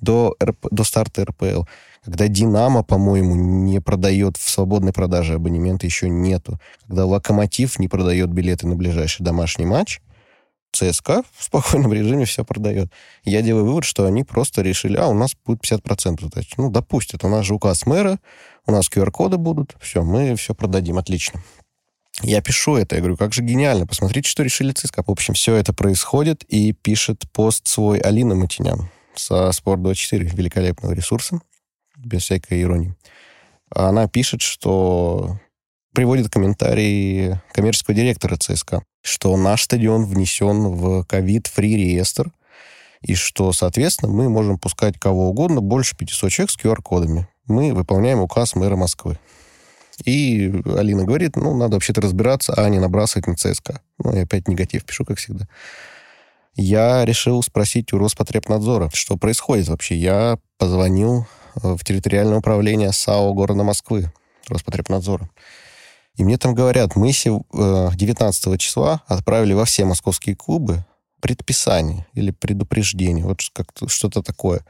до, 0.00 0.36
до 0.70 0.84
старта 0.84 1.24
РПЛ. 1.24 1.62
Когда 2.04 2.28
«Динамо», 2.28 2.82
по-моему, 2.82 3.34
не 3.34 3.80
продает 3.80 4.36
в 4.36 4.50
свободной 4.50 4.92
продаже 4.92 5.34
абонементы, 5.34 5.86
еще 5.86 6.10
нету. 6.10 6.60
Когда 6.86 7.06
«Локомотив» 7.06 7.78
не 7.78 7.88
продает 7.88 8.28
билеты 8.28 8.66
на 8.66 8.76
ближайший 8.76 9.22
домашний 9.22 9.64
матч, 9.64 10.02
ЦСКА 10.72 11.22
в 11.34 11.42
спокойном 11.42 11.92
режиме 11.92 12.26
все 12.26 12.44
продает. 12.44 12.92
Я 13.24 13.42
делаю 13.42 13.64
вывод, 13.64 13.84
что 13.84 14.04
они 14.04 14.22
просто 14.22 14.62
решили, 14.62 14.96
а, 14.96 15.06
у 15.06 15.14
нас 15.14 15.34
будет 15.46 15.60
50%. 15.62 16.28
Значит, 16.30 16.58
ну, 16.58 16.70
допустят, 16.70 17.24
у 17.24 17.28
нас 17.28 17.46
же 17.46 17.54
указ 17.54 17.86
мэра, 17.86 18.18
у 18.68 18.72
нас 18.72 18.88
QR-коды 18.90 19.38
будут, 19.38 19.76
все, 19.80 20.02
мы 20.02 20.36
все 20.36 20.54
продадим, 20.54 20.98
отлично. 20.98 21.42
Я 22.20 22.42
пишу 22.42 22.76
это, 22.76 22.96
я 22.96 23.00
говорю, 23.00 23.16
как 23.16 23.32
же 23.32 23.42
гениально, 23.42 23.86
посмотрите, 23.86 24.28
что 24.28 24.42
решили 24.42 24.72
ЦСКА. 24.72 25.02
В 25.06 25.10
общем, 25.10 25.34
все 25.34 25.54
это 25.54 25.72
происходит, 25.72 26.44
и 26.44 26.72
пишет 26.72 27.24
пост 27.32 27.66
свой 27.66 27.98
Алина 27.98 28.34
Матинян 28.34 28.90
со 29.14 29.48
Спорт24, 29.48 30.18
великолепного 30.36 30.92
ресурса, 30.92 31.40
без 31.96 32.24
всякой 32.24 32.62
иронии. 32.62 32.94
Она 33.70 34.06
пишет, 34.06 34.42
что 34.42 35.38
приводит 35.94 36.30
комментарий 36.30 37.36
коммерческого 37.52 37.96
директора 37.96 38.36
ЦСКА, 38.36 38.82
что 39.02 39.34
наш 39.38 39.62
стадион 39.62 40.04
внесен 40.04 40.68
в 40.68 41.04
ковид-фри 41.04 41.74
реестр, 41.74 42.32
и 43.00 43.14
что, 43.14 43.52
соответственно, 43.52 44.12
мы 44.12 44.28
можем 44.28 44.58
пускать 44.58 44.98
кого 44.98 45.30
угодно, 45.30 45.62
больше 45.62 45.96
500 45.96 46.30
человек 46.30 46.50
с 46.50 46.58
QR-кодами 46.58 47.28
мы 47.48 47.72
выполняем 47.74 48.20
указ 48.20 48.54
мэра 48.54 48.76
Москвы. 48.76 49.18
И 50.04 50.52
Алина 50.76 51.04
говорит, 51.04 51.36
ну, 51.36 51.56
надо 51.56 51.74
вообще-то 51.74 52.00
разбираться, 52.00 52.54
а 52.54 52.68
не 52.68 52.78
набрасывать 52.78 53.26
на 53.26 53.34
ЦСКА. 53.34 53.80
Ну, 53.98 54.14
я 54.14 54.22
опять 54.22 54.46
негатив 54.46 54.84
пишу, 54.84 55.04
как 55.04 55.18
всегда. 55.18 55.46
Я 56.54 57.04
решил 57.04 57.42
спросить 57.42 57.92
у 57.92 57.98
Роспотребнадзора, 57.98 58.90
что 58.92 59.16
происходит 59.16 59.68
вообще. 59.68 59.96
Я 59.96 60.38
позвонил 60.56 61.26
э, 61.62 61.74
в 61.74 61.84
территориальное 61.84 62.38
управление 62.38 62.92
САО 62.92 63.32
города 63.34 63.62
Москвы, 63.62 64.12
Роспотребнадзора. 64.48 65.28
И 66.16 66.24
мне 66.24 66.36
там 66.36 66.54
говорят, 66.54 66.96
мы 66.96 67.12
19 67.12 68.46
э, 68.46 68.58
числа 68.58 69.02
отправили 69.06 69.52
во 69.52 69.64
все 69.64 69.84
московские 69.84 70.34
клубы 70.34 70.84
предписание 71.20 72.06
или 72.14 72.30
предупреждение, 72.32 73.24
вот 73.24 73.40
как-то 73.52 73.88
что-то 73.88 74.22
такое, 74.22 74.60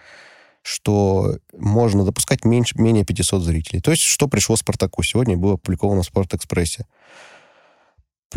что 0.63 1.39
можно 1.57 2.05
допускать 2.05 2.45
меньше, 2.45 2.79
менее 2.79 3.05
500 3.05 3.43
зрителей. 3.43 3.81
То 3.81 3.91
есть, 3.91 4.03
что 4.03 4.29
пришло 4.29 4.57
Спартаку. 4.57 5.03
Сегодня 5.03 5.37
было 5.37 5.55
опубликовано 5.55 6.03
в 6.03 6.07
Спортэкспрессе. 6.07 6.87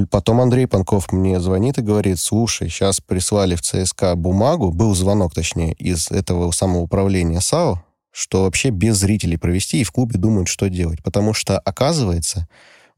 Потом 0.10 0.40
Андрей 0.40 0.68
Панков 0.68 1.12
мне 1.12 1.40
звонит 1.42 1.78
и 1.78 1.82
говорит, 1.82 2.18
слушай, 2.20 2.70
сейчас 2.70 3.02
прислали 3.02 3.56
в 3.56 3.62
ЦСКА 3.62 4.16
бумагу, 4.16 4.72
был 4.72 4.96
звонок, 4.96 5.34
точнее, 5.34 5.74
из 5.74 6.10
этого 6.10 6.52
самого 6.52 6.84
управления 6.84 7.42
САО, 7.42 7.84
что 8.12 8.44
вообще 8.44 8.70
без 8.70 8.98
зрителей 8.98 9.38
провести, 9.38 9.82
и 9.82 9.84
в 9.84 9.92
клубе 9.92 10.18
думают, 10.18 10.48
что 10.48 10.70
делать. 10.70 11.04
Потому 11.04 11.34
что, 11.34 11.60
оказывается, 11.60 12.48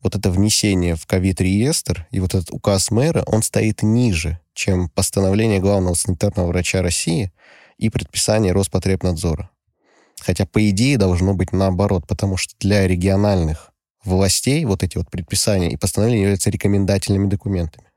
вот 0.04 0.16
это 0.16 0.30
внесение 0.30 0.96
в 0.96 1.08
ковид-реестр 1.08 2.08
и 2.12 2.20
вот 2.20 2.36
этот 2.36 2.52
указ 2.52 2.92
мэра, 2.92 3.24
он 3.26 3.42
стоит 3.42 3.82
ниже, 3.82 4.40
чем 4.54 4.90
постановление 4.90 5.60
главного 5.60 5.96
санитарного 5.96 6.50
врача 6.50 6.84
России– 6.84 7.32
и 7.84 7.90
предписание 7.90 8.54
Роспотребнадзора. 8.54 9.50
Хотя, 10.22 10.46
по 10.46 10.70
идее, 10.70 10.98
должно 10.98 11.34
быть 11.34 11.52
наоборот, 11.52 12.08
потому 12.08 12.38
что 12.38 12.54
для 12.60 12.88
региональных 12.88 13.72
властей 14.06 14.64
вот 14.66 14.84
эти 14.84 14.98
вот 14.98 15.10
предписания 15.10 15.72
и 15.72 15.78
постановления 15.78 16.22
являются 16.22 16.50
рекомендательными 16.50 17.28
документами. 17.28 17.88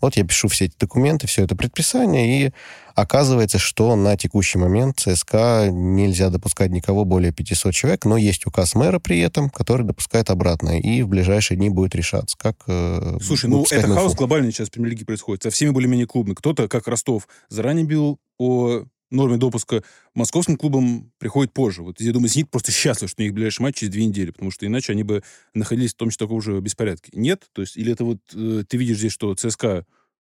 Вот 0.00 0.16
я 0.16 0.24
пишу 0.24 0.48
все 0.48 0.66
эти 0.66 0.74
документы, 0.78 1.26
все 1.26 1.44
это 1.44 1.54
предписание, 1.54 2.46
и 2.46 2.52
оказывается, 2.94 3.58
что 3.58 3.96
на 3.96 4.16
текущий 4.16 4.56
момент 4.56 4.98
ЦСКА 4.98 5.68
нельзя 5.70 6.30
допускать 6.30 6.70
никого 6.70 7.04
более 7.04 7.32
500 7.32 7.74
человек, 7.74 8.04
но 8.06 8.16
есть 8.16 8.46
указ 8.46 8.74
мэра 8.74 8.98
при 8.98 9.20
этом, 9.20 9.50
который 9.50 9.84
допускает 9.84 10.30
обратное, 10.30 10.80
и 10.80 11.02
в 11.02 11.08
ближайшие 11.08 11.58
дни 11.58 11.68
будет 11.68 11.94
решаться, 11.94 12.36
как... 12.38 12.56
Э, 12.66 13.18
Слушай, 13.20 13.50
ну 13.50 13.66
это 13.70 13.88
хаос 13.88 14.14
глобальный 14.14 14.52
сейчас 14.52 14.68
в 14.68 14.70
премьер-лиге 14.70 15.04
происходит. 15.04 15.42
Со 15.42 15.50
всеми 15.50 15.70
более-менее 15.70 16.06
клубами. 16.06 16.34
Кто-то, 16.34 16.68
как 16.68 16.88
Ростов, 16.88 17.28
заранее 17.50 17.84
бил 17.84 18.18
о 18.38 18.84
норме 19.10 19.36
допуска 19.36 19.82
московским 20.14 20.56
клубам 20.56 21.12
приходит 21.18 21.52
позже. 21.52 21.82
Вот 21.82 22.00
я 22.00 22.12
думаю, 22.12 22.28
«Зенит» 22.28 22.50
просто 22.50 22.72
счастлив, 22.72 23.10
что 23.10 23.22
у 23.22 23.24
них 23.24 23.34
ближайший 23.34 23.62
матч 23.62 23.76
через 23.76 23.92
две 23.92 24.06
недели, 24.06 24.30
потому 24.30 24.50
что 24.50 24.66
иначе 24.66 24.92
они 24.92 25.02
бы 25.02 25.22
находились 25.54 25.92
в 25.92 25.96
том 25.96 26.10
числе 26.10 26.26
таком 26.26 26.40
же 26.40 26.60
беспорядке. 26.60 27.10
Нет? 27.14 27.48
То 27.52 27.62
есть, 27.62 27.76
или 27.76 27.92
это 27.92 28.04
вот 28.04 28.18
э, 28.34 28.64
ты 28.68 28.76
видишь 28.76 28.98
здесь, 28.98 29.12
что 29.12 29.34
ЦСКА 29.34 29.84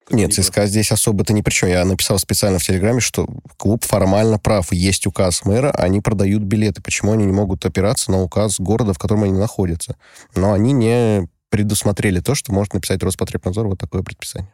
нет, 0.09 0.34
ЦСКА 0.34 0.53
прав. 0.61 0.69
здесь 0.69 0.91
особо-то 0.91 1.32
ни 1.32 1.41
при 1.41 1.51
чем. 1.53 1.69
Я 1.69 1.86
написал 1.86 2.17
специально 2.17 2.59
в 2.59 2.63
Телеграме, 2.63 2.99
что 2.99 3.27
клуб 3.57 3.86
формально 3.86 4.39
прав. 4.39 4.71
Есть 4.71 5.05
указ 5.05 5.45
мэра, 5.45 5.71
они 5.71 6.01
продают 6.01 6.41
билеты. 6.41 6.82
Почему 6.82 7.13
они 7.13 7.25
не 7.25 7.32
могут 7.32 7.65
опираться 7.65 8.11
на 8.11 8.21
указ 8.21 8.59
города, 8.59 8.93
в 8.93 8.97
котором 8.97 9.23
они 9.23 9.34
находятся? 9.34 9.95
Но 10.36 10.53
они 10.53 10.73
не 10.73 11.29
предусмотрели 11.49 12.19
то, 12.19 12.34
что 12.34 12.51
может 12.51 12.73
написать 12.73 13.03
Роспотребнадзор 13.03 13.67
вот 13.67 13.79
такое 13.79 14.01
предписание. 14.01 14.51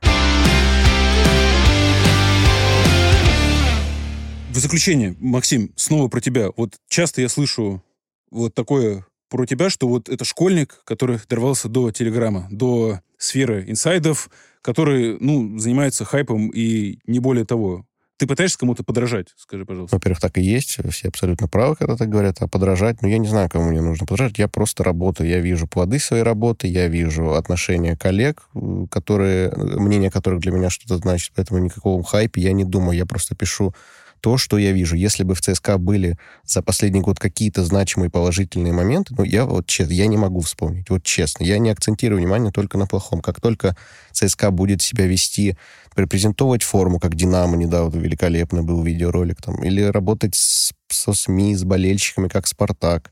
В 4.57 4.59
заключение, 4.59 5.15
Максим, 5.19 5.71
снова 5.75 6.07
про 6.07 6.19
тебя. 6.19 6.47
Вот 6.57 6.77
часто 6.89 7.21
я 7.21 7.29
слышу 7.29 7.83
вот 8.31 8.55
такое 8.55 9.05
про 9.29 9.45
тебя, 9.45 9.69
что 9.69 9.87
вот 9.87 10.09
это 10.09 10.25
школьник, 10.25 10.81
который 10.83 11.19
дорвался 11.29 11.69
до 11.69 11.91
Телеграма, 11.91 12.47
до 12.49 13.01
сферы 13.19 13.65
инсайдов, 13.67 14.31
который, 14.63 15.19
ну, 15.19 15.59
занимается 15.59 16.05
хайпом 16.05 16.49
и 16.49 16.97
не 17.05 17.19
более 17.19 17.45
того. 17.45 17.85
Ты 18.17 18.25
пытаешься 18.25 18.57
кому-то 18.57 18.83
подражать, 18.83 19.27
скажи, 19.37 19.63
пожалуйста. 19.63 19.95
Во-первых, 19.95 20.19
так 20.19 20.39
и 20.39 20.41
есть. 20.41 20.79
Все 20.89 21.09
абсолютно 21.09 21.47
правы, 21.47 21.75
когда 21.75 21.95
так 21.95 22.09
говорят. 22.09 22.37
А 22.39 22.47
подражать, 22.47 23.03
ну, 23.03 23.09
я 23.09 23.19
не 23.19 23.27
знаю, 23.27 23.51
кому 23.51 23.69
мне 23.69 23.81
нужно 23.81 24.07
подражать. 24.07 24.39
Я 24.39 24.47
просто 24.47 24.83
работаю. 24.83 25.29
Я 25.29 25.39
вижу 25.39 25.67
плоды 25.67 25.99
своей 25.99 26.23
работы, 26.23 26.65
я 26.65 26.87
вижу 26.87 27.33
отношения 27.33 27.95
коллег, 27.95 28.49
которые, 28.89 29.51
мнение 29.55 30.09
которых 30.09 30.39
для 30.39 30.51
меня 30.51 30.71
что-то 30.71 30.97
значит. 30.97 31.33
Поэтому 31.35 31.59
никакого 31.59 32.03
хайпа 32.03 32.39
я 32.39 32.53
не 32.53 32.63
думаю. 32.63 32.97
Я 32.97 33.05
просто 33.05 33.35
пишу 33.35 33.75
то, 34.19 34.37
что 34.37 34.57
я 34.57 34.71
вижу. 34.71 34.95
Если 34.95 35.23
бы 35.23 35.35
в 35.35 35.41
ЦСКА 35.41 35.77
были 35.77 36.17
за 36.43 36.61
последний 36.61 37.01
год 37.01 37.19
какие-то 37.19 37.63
значимые 37.63 38.09
положительные 38.09 38.73
моменты, 38.73 39.15
ну, 39.17 39.23
я 39.23 39.45
вот 39.45 39.67
честно, 39.67 39.93
я 39.93 40.07
не 40.07 40.17
могу 40.17 40.41
вспомнить. 40.41 40.89
Вот 40.89 41.03
честно, 41.03 41.43
я 41.43 41.57
не 41.59 41.69
акцентирую 41.69 42.19
внимание 42.19 42.51
только 42.51 42.77
на 42.77 42.87
плохом. 42.87 43.21
Как 43.21 43.41
только 43.41 43.75
ЦСКА 44.11 44.51
будет 44.51 44.81
себя 44.81 45.05
вести, 45.05 45.57
презентовать 46.05 46.61
форму, 46.61 46.99
как 46.99 47.15
«Динамо» 47.15 47.57
недавно 47.57 47.99
великолепно 47.99 48.61
был 48.61 48.83
видеоролик, 48.83 49.41
там, 49.41 49.63
или 49.63 49.81
работать 49.81 50.35
с, 50.35 50.71
со 50.89 51.13
СМИ, 51.13 51.55
с 51.55 51.63
болельщиками, 51.63 52.27
как 52.27 52.45
«Спартак», 52.45 53.11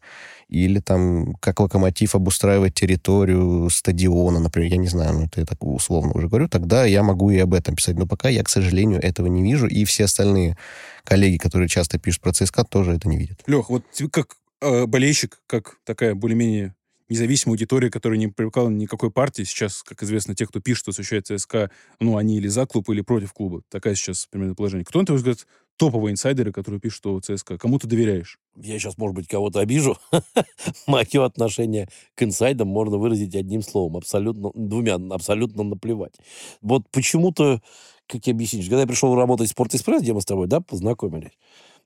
или 0.49 0.79
там 0.79 1.35
как 1.35 1.59
локомотив 1.59 2.15
обустраивать 2.15 2.73
территорию 2.73 3.69
стадиона, 3.69 4.39
например, 4.39 4.71
я 4.71 4.77
не 4.77 4.87
знаю, 4.87 5.13
ну 5.13 5.25
это 5.25 5.41
я 5.41 5.45
так 5.45 5.63
условно 5.63 6.13
уже 6.13 6.27
говорю, 6.27 6.47
тогда 6.47 6.85
я 6.85 7.03
могу 7.03 7.31
и 7.31 7.37
об 7.37 7.53
этом 7.53 7.75
писать. 7.75 7.97
Но 7.97 8.05
пока 8.05 8.29
я, 8.29 8.43
к 8.43 8.49
сожалению, 8.49 9.01
этого 9.01 9.27
не 9.27 9.41
вижу, 9.43 9.67
и 9.67 9.85
все 9.85 10.05
остальные 10.05 10.57
коллеги, 11.03 11.37
которые 11.37 11.67
часто 11.67 11.99
пишут 11.99 12.21
про 12.21 12.33
ЦСКА, 12.33 12.63
тоже 12.63 12.93
это 12.93 13.07
не 13.07 13.17
видят. 13.17 13.41
Лех, 13.47 13.69
вот 13.69 13.83
как 14.11 14.35
э, 14.61 14.85
болельщик, 14.85 15.39
как 15.47 15.77
такая 15.83 16.15
более-менее 16.15 16.75
независимая 17.09 17.53
аудитория, 17.53 17.89
которая 17.89 18.17
не 18.17 18.27
привыкала 18.27 18.69
ни 18.69 18.85
к 18.85 18.89
какой 18.89 19.11
партии. 19.11 19.43
Сейчас, 19.43 19.83
как 19.83 20.01
известно, 20.03 20.35
те, 20.35 20.45
кто 20.45 20.59
пишет, 20.59 20.81
что 20.81 20.91
освещает 20.91 21.27
ЦСКА, 21.27 21.69
ну, 21.99 22.17
они 22.17 22.37
или 22.37 22.47
за 22.47 22.65
клуб, 22.65 22.89
или 22.89 23.01
против 23.01 23.33
клуба. 23.33 23.61
Такая 23.69 23.95
сейчас 23.95 24.25
примерно 24.25 24.55
положение. 24.55 24.85
Кто, 24.85 24.99
на 24.99 25.05
твой 25.05 25.17
взгляд, 25.17 25.45
топовые 25.77 26.13
инсайдеры, 26.13 26.51
которые 26.51 26.79
пишут 26.79 27.05
о 27.05 27.19
ЦСКА? 27.19 27.57
Кому 27.57 27.79
ты 27.79 27.87
доверяешь? 27.87 28.39
Я 28.55 28.79
сейчас, 28.79 28.97
может 28.97 29.15
быть, 29.15 29.27
кого-то 29.27 29.59
обижу. 29.59 29.97
Мое 30.87 31.25
отношение 31.25 31.89
к 32.15 32.23
инсайдам 32.23 32.67
можно 32.67 32.97
выразить 32.97 33.35
одним 33.35 33.61
словом. 33.61 33.97
Абсолютно, 33.97 34.51
двумя, 34.53 34.95
абсолютно 34.95 35.63
наплевать. 35.63 36.13
Вот 36.61 36.83
почему-то, 36.91 37.61
как 38.07 38.25
я 38.27 38.33
объяснить, 38.33 38.65
когда 38.67 38.81
я 38.81 38.87
пришел 38.87 39.15
работать 39.15 39.49
в 39.49 39.51
Спорт-Экспресс, 39.51 40.01
где 40.01 40.13
мы 40.13 40.21
с 40.21 40.25
тобой, 40.25 40.47
да, 40.47 40.61
познакомились, 40.61 41.33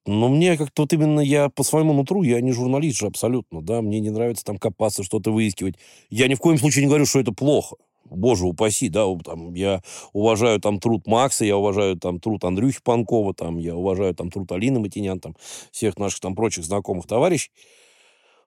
но 0.05 0.29
мне 0.29 0.57
как-то 0.57 0.83
вот 0.83 0.93
именно 0.93 1.19
я 1.19 1.49
по 1.49 1.63
своему 1.63 1.93
нутру, 1.93 2.23
я 2.23 2.41
не 2.41 2.51
журналист 2.51 2.97
же 2.97 3.07
абсолютно, 3.07 3.61
да, 3.61 3.81
мне 3.81 3.99
не 3.99 4.09
нравится 4.09 4.43
там 4.43 4.57
копаться, 4.57 5.03
что-то 5.03 5.31
выискивать. 5.31 5.75
Я 6.09 6.27
ни 6.27 6.35
в 6.35 6.39
коем 6.39 6.57
случае 6.57 6.83
не 6.83 6.87
говорю, 6.87 7.05
что 7.05 7.19
это 7.19 7.31
плохо. 7.31 7.75
Боже 8.09 8.45
упаси, 8.45 8.89
да, 8.89 9.05
там, 9.23 9.53
я 9.53 9.81
уважаю 10.13 10.59
там 10.59 10.79
труд 10.79 11.07
Макса, 11.07 11.45
я 11.45 11.57
уважаю 11.57 11.97
там 11.97 12.19
труд 12.19 12.43
Андрюхи 12.43 12.79
Панкова, 12.83 13.33
там, 13.33 13.57
я 13.57 13.75
уважаю 13.75 14.13
там 14.15 14.31
труд 14.31 14.51
Алины 14.51 14.79
Матинян, 14.79 15.19
там, 15.19 15.35
всех 15.71 15.97
наших 15.97 16.19
там 16.19 16.35
прочих 16.35 16.65
знакомых 16.65 17.07
товарищей. 17.07 17.51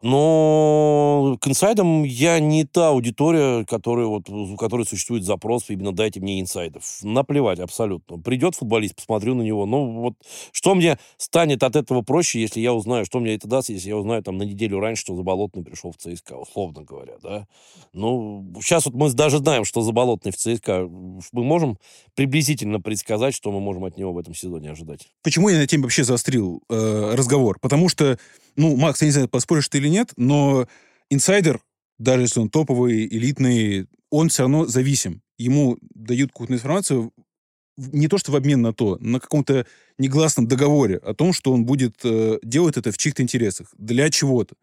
Но 0.03 1.39
к 1.41 1.47
инсайдам 1.47 2.03
я 2.03 2.41
не 2.41 2.65
та 2.65 2.89
аудитория, 2.89 3.65
которая, 3.65 4.07
вот, 4.07 4.29
у 4.29 4.57
которой 4.57 4.85
существует 4.85 5.23
запрос, 5.23 5.71
именно 5.71 5.93
дайте 5.93 6.19
мне 6.19 6.41
инсайдов. 6.41 6.85
Наплевать 7.03 7.61
абсолютно. 7.61 8.19
Придет 8.19 8.57
футболист, 8.57 8.97
посмотрю 8.97 9.35
на 9.37 9.43
него. 9.43 9.65
Ну, 9.65 10.01
вот 10.01 10.15
что 10.51 10.75
мне 10.75 10.99
станет 11.19 11.63
от 11.63 11.77
этого 11.77 12.03
проще, 12.03 12.41
если 12.41 12.59
я 12.59 12.75
узнаю, 12.75 13.05
что 13.05 13.21
мне 13.21 13.35
это 13.35 13.47
даст, 13.47 13.69
если 13.69 13.91
я 13.91 13.97
узнаю 13.97 14.25
там 14.25 14.39
на 14.39 14.43
неделю 14.43 14.81
раньше, 14.81 15.03
что 15.03 15.15
Заболотный 15.15 15.63
пришел 15.63 15.93
в 15.93 15.97
ЦСКА, 15.97 16.33
условно 16.37 16.83
говоря, 16.83 17.15
да. 17.23 17.47
Ну, 17.93 18.45
сейчас 18.61 18.87
вот 18.87 18.95
мы 18.95 19.13
даже 19.13 19.39
знаем, 19.39 19.65
что 19.65 19.83
Заболотный 19.83 20.33
в 20.33 20.37
ЦСКА. 20.37 20.89
Мы 20.89 21.45
можем 21.45 21.79
приблизительно 22.17 22.81
предсказать, 22.81 23.37
что 23.37 23.53
мы 23.53 23.61
можем 23.61 23.85
от 23.85 23.97
него 23.97 24.13
в 24.13 24.19
этом 24.19 24.35
сезоне 24.35 24.73
ожидать. 24.73 25.07
Почему 25.23 25.49
я 25.49 25.59
на 25.59 25.67
теме 25.69 25.85
вообще 25.85 26.03
заострил 26.03 26.61
э, 26.69 27.15
разговор? 27.15 27.59
Потому 27.61 27.89
что 27.89 28.19
ну, 28.57 28.77
Макс, 28.77 29.01
я 29.01 29.07
не 29.07 29.13
знаю, 29.13 29.29
поспоришь 29.29 29.69
ты 29.69 29.79
или 29.79 29.89
нет, 29.93 30.13
но 30.17 30.67
инсайдер, 31.11 31.61
даже 31.99 32.23
если 32.23 32.41
он 32.41 32.51
топовый, 32.51 33.07
элитный, 33.07 33.87
он 34.11 34.29
все 34.29 34.43
равно 34.43 34.67
зависим. 34.67 35.23
Ему 35.39 35.79
дают 35.95 36.33
какую-то 36.33 36.55
информацию 36.55 37.13
не 37.77 38.09
то 38.09 38.19
что 38.19 38.33
в 38.33 38.37
обмен 38.37 38.61
на 38.63 38.73
то, 38.73 38.99
на 39.01 39.21
каком-то 39.21 39.67
негласном 39.99 40.47
договоре 40.47 40.97
о 40.97 41.15
том, 41.15 41.33
что 41.33 41.53
он 41.53 41.65
будет 41.65 41.97
э, 42.05 42.39
делать 42.43 42.77
это 42.77 42.93
в 42.93 42.99
чьих-то 42.99 43.23
интересах, 43.23 43.69
для 43.79 44.11
чего-то. 44.11 44.57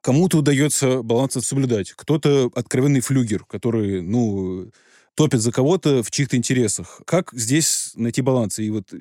Кому-то 0.00 0.38
удается 0.38 1.02
баланс 1.02 1.32
соблюдать, 1.32 1.92
кто-то 1.92 2.50
откровенный 2.54 3.00
флюгер, 3.00 3.44
который, 3.44 4.00
ну, 4.02 4.70
топит 5.14 5.40
за 5.40 5.50
кого-то 5.50 6.02
в 6.04 6.10
чьих-то 6.10 6.36
интересах. 6.36 7.02
Как 7.04 7.30
здесь 7.32 7.92
найти 7.96 8.22
баланс? 8.22 8.60
И 8.60 8.70
вот 8.70 8.92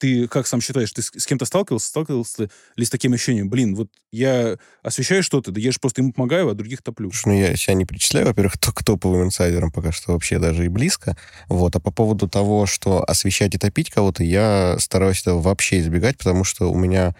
ты 0.00 0.26
как 0.28 0.46
сам 0.46 0.60
считаешь, 0.60 0.90
ты 0.92 1.02
с, 1.02 1.12
с 1.14 1.26
кем-то 1.26 1.44
сталкивался? 1.44 1.88
Сталкивался 1.88 2.50
ли 2.76 2.84
с 2.84 2.90
таким 2.90 3.12
ощущением? 3.12 3.50
Блин, 3.50 3.74
вот 3.76 3.88
я 4.10 4.56
освещаю 4.82 5.22
что-то, 5.22 5.52
да 5.52 5.60
я 5.60 5.70
же 5.70 5.78
просто 5.78 6.00
ему 6.00 6.12
помогаю, 6.12 6.48
а 6.48 6.54
других 6.54 6.82
топлю. 6.82 7.10
Ну, 7.26 7.38
я 7.38 7.54
себя 7.54 7.74
не 7.74 7.84
причисляю, 7.84 8.26
во-первых, 8.26 8.54
к 8.54 8.82
топовым 8.82 9.26
инсайдерам 9.26 9.70
пока 9.70 9.92
что 9.92 10.12
вообще 10.12 10.38
даже 10.38 10.64
и 10.64 10.68
близко. 10.68 11.16
Вот. 11.48 11.76
А 11.76 11.80
по 11.80 11.90
поводу 11.90 12.28
того, 12.28 12.66
что 12.66 13.04
освещать 13.04 13.54
и 13.54 13.58
топить 13.58 13.90
кого-то, 13.90 14.24
я 14.24 14.76
стараюсь 14.78 15.20
этого 15.20 15.40
вообще 15.40 15.80
избегать, 15.80 16.16
потому 16.16 16.44
что 16.44 16.72
у 16.72 16.76
меня 16.76 17.14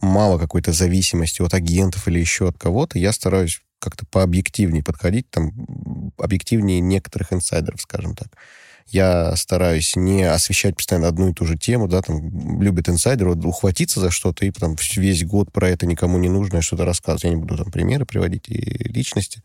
мало 0.00 0.38
какой-то 0.38 0.72
зависимости 0.72 1.40
от 1.40 1.54
агентов 1.54 2.06
или 2.06 2.20
еще 2.20 2.48
от 2.48 2.58
кого-то. 2.58 2.98
Я 2.98 3.12
стараюсь 3.12 3.62
как-то 3.78 4.04
пообъективнее 4.06 4.84
подходить, 4.84 5.30
там, 5.30 6.12
объективнее 6.18 6.80
некоторых 6.80 7.32
инсайдеров, 7.32 7.80
скажем 7.80 8.14
так 8.14 8.28
я 8.88 9.34
стараюсь 9.36 9.96
не 9.96 10.22
освещать 10.22 10.76
постоянно 10.76 11.08
одну 11.08 11.30
и 11.30 11.32
ту 11.32 11.44
же 11.44 11.56
тему, 11.58 11.88
да, 11.88 12.02
там, 12.02 12.60
любят 12.62 12.88
инсайдеры, 12.88 13.34
вот, 13.34 13.44
ухватиться 13.44 14.00
за 14.00 14.10
что-то 14.10 14.46
и 14.46 14.50
потом 14.50 14.76
весь 14.96 15.24
год 15.24 15.52
про 15.52 15.68
это 15.68 15.86
никому 15.86 16.18
не 16.18 16.28
нужно, 16.28 16.62
что-то 16.62 16.84
рассказывать. 16.84 17.24
Я 17.24 17.30
не 17.30 17.36
буду 17.36 17.56
там 17.56 17.70
примеры 17.70 18.06
приводить 18.06 18.48
и 18.48 18.60
личности. 18.88 19.42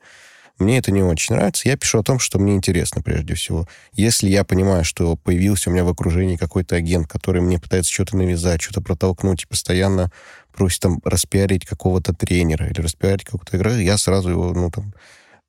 Мне 0.60 0.78
это 0.78 0.92
не 0.92 1.02
очень 1.02 1.36
нравится. 1.36 1.68
Я 1.68 1.76
пишу 1.76 2.00
о 2.00 2.04
том, 2.04 2.20
что 2.20 2.38
мне 2.38 2.56
интересно 2.56 3.02
прежде 3.02 3.34
всего. 3.34 3.68
Если 3.94 4.30
я 4.30 4.44
понимаю, 4.44 4.86
что 4.86 5.16
появился 5.16 5.70
у 5.70 5.74
меня 5.74 5.84
в 5.84 5.90
окружении 5.90 6.36
какой-то 6.36 6.76
агент, 6.76 7.08
который 7.08 7.42
мне 7.42 7.58
пытается 7.60 7.92
что-то 7.92 8.16
навязать, 8.16 8.62
что-то 8.62 8.82
протолкнуть 8.82 9.44
и 9.44 9.48
постоянно 9.48 10.12
просит 10.54 10.82
там 10.82 11.00
распиарить 11.04 11.66
какого-то 11.66 12.14
тренера 12.14 12.68
или 12.68 12.80
распиарить 12.80 13.24
какого-то 13.24 13.58
игрока, 13.58 13.78
я 13.78 13.98
сразу 13.98 14.30
его, 14.30 14.54
ну, 14.54 14.70
там, 14.70 14.94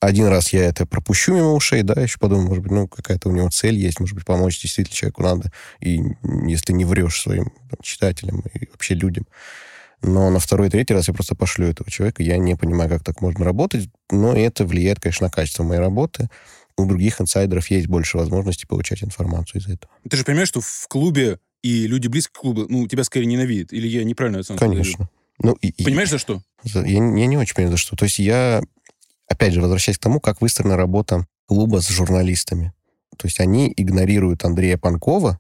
один 0.03 0.27
раз 0.27 0.53
я 0.53 0.65
это 0.65 0.85
пропущу 0.85 1.33
мимо 1.33 1.53
ушей, 1.53 1.83
да, 1.83 2.01
еще 2.01 2.19
подумаю, 2.19 2.49
может 2.49 2.63
быть, 2.65 2.73
ну, 2.73 2.89
какая-то 2.89 3.29
у 3.29 3.33
него 3.33 3.49
цель 3.51 3.77
есть, 3.77 4.01
может 4.01 4.17
быть, 4.17 4.25
помочь 4.25 4.61
действительно 4.61 4.97
человеку 4.97 5.23
надо, 5.23 5.53
и 5.79 6.03
если 6.45 6.73
не 6.73 6.85
врешь 6.85 7.21
своим 7.21 7.53
там, 7.71 7.79
читателям 7.83 8.41
и 8.53 8.67
вообще 8.73 8.95
людям. 8.95 9.29
Но 10.03 10.29
на 10.31 10.41
второй 10.41 10.67
и 10.67 10.71
третий 10.71 10.93
раз 10.93 11.07
я 11.07 11.15
просто 11.15 11.37
пошлю 11.37 11.69
этого 11.69 11.89
человека. 11.89 12.25
Я 12.25 12.37
не 12.37 12.57
понимаю, 12.57 12.91
как 12.91 13.05
так 13.05 13.21
можно 13.21 13.45
работать, 13.45 13.89
но 14.11 14.37
это 14.37 14.67
влияет, 14.67 14.99
конечно, 14.99 15.29
на 15.29 15.31
качество 15.31 15.63
моей 15.63 15.81
работы. 15.81 16.29
У 16.77 16.85
других 16.85 17.21
инсайдеров 17.21 17.71
есть 17.71 17.87
больше 17.87 18.19
возможностей 18.19 18.67
получать 18.67 19.05
информацию 19.05 19.61
из 19.61 19.69
этого. 19.69 19.93
Ты 20.11 20.17
же 20.17 20.25
понимаешь, 20.25 20.49
что 20.49 20.61
в 20.61 20.89
клубе 20.89 21.39
и 21.63 21.87
люди 21.87 22.09
близко 22.09 22.33
к 22.33 22.41
клубу, 22.41 22.67
ну, 22.69 22.89
тебя 22.89 23.05
скорее 23.05 23.27
ненавидят? 23.27 23.73
Или 23.73 23.87
я 23.87 24.03
неправильно 24.03 24.41
оценку 24.41 24.65
Конечно. 24.65 25.09
Ну, 25.39 25.53
и, 25.61 25.85
Понимаешь, 25.85 26.11
за 26.11 26.19
что? 26.19 26.43
Я, 26.65 26.83
я 26.83 26.99
не 26.99 27.37
очень 27.37 27.55
понимаю, 27.55 27.77
за 27.77 27.79
что. 27.79 27.95
То 27.95 28.05
есть 28.05 28.19
я 28.19 28.63
опять 29.33 29.53
же, 29.53 29.61
возвращаясь 29.61 29.99
к 29.99 30.03
тому, 30.03 30.21
как 30.21 30.41
выстроена 30.41 30.77
работа 30.77 31.27
клуба 31.47 31.81
с 31.81 31.89
журналистами. 31.89 32.73
То 33.17 33.27
есть 33.27 33.41
они 33.41 33.73
игнорируют 33.77 34.45
Андрея 34.45 34.79
Панкова. 34.79 35.39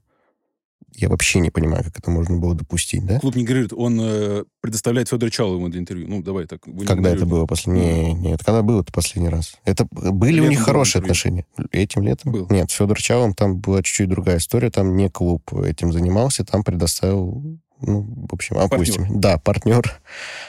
Я 0.94 1.08
вообще 1.08 1.40
не 1.40 1.50
понимаю, 1.50 1.84
как 1.84 1.98
это 1.98 2.10
можно 2.10 2.36
было 2.36 2.54
допустить, 2.54 3.06
да? 3.06 3.18
Клуб 3.18 3.34
не 3.34 3.44
игнорирует, 3.44 3.72
он 3.72 3.98
э, 3.98 4.44
предоставляет 4.60 5.08
Федора 5.08 5.30
Чалову 5.30 5.66
для 5.70 5.80
интервью. 5.80 6.06
Ну, 6.06 6.22
давай 6.22 6.46
так. 6.46 6.60
Когда 6.86 7.10
это 7.10 7.24
было 7.24 7.46
последний? 7.46 8.12
Нет, 8.12 8.44
когда 8.44 8.60
было 8.60 8.82
это 8.82 8.92
последний 8.92 9.30
раз? 9.30 9.54
Это 9.64 9.86
были 9.90 10.34
летом 10.34 10.48
у 10.48 10.50
них 10.50 10.60
хорошие 10.60 11.00
отношения. 11.00 11.46
Этим 11.70 12.02
летом? 12.02 12.32
Был. 12.32 12.46
Нет, 12.50 12.70
с 12.70 12.74
Федор 12.74 13.00
Чаловым 13.00 13.32
там 13.32 13.58
была 13.58 13.82
чуть-чуть 13.82 14.10
другая 14.10 14.36
история. 14.36 14.70
Там 14.70 14.94
не 14.94 15.08
клуб 15.08 15.54
этим 15.54 15.92
занимался, 15.92 16.44
там 16.44 16.62
предоставил 16.62 17.58
ну, 17.82 18.06
в 18.30 18.34
общем, 18.34 18.58
опустим. 18.58 19.02
Партнер. 19.02 19.20
Да, 19.20 19.38
партнер, 19.38 20.00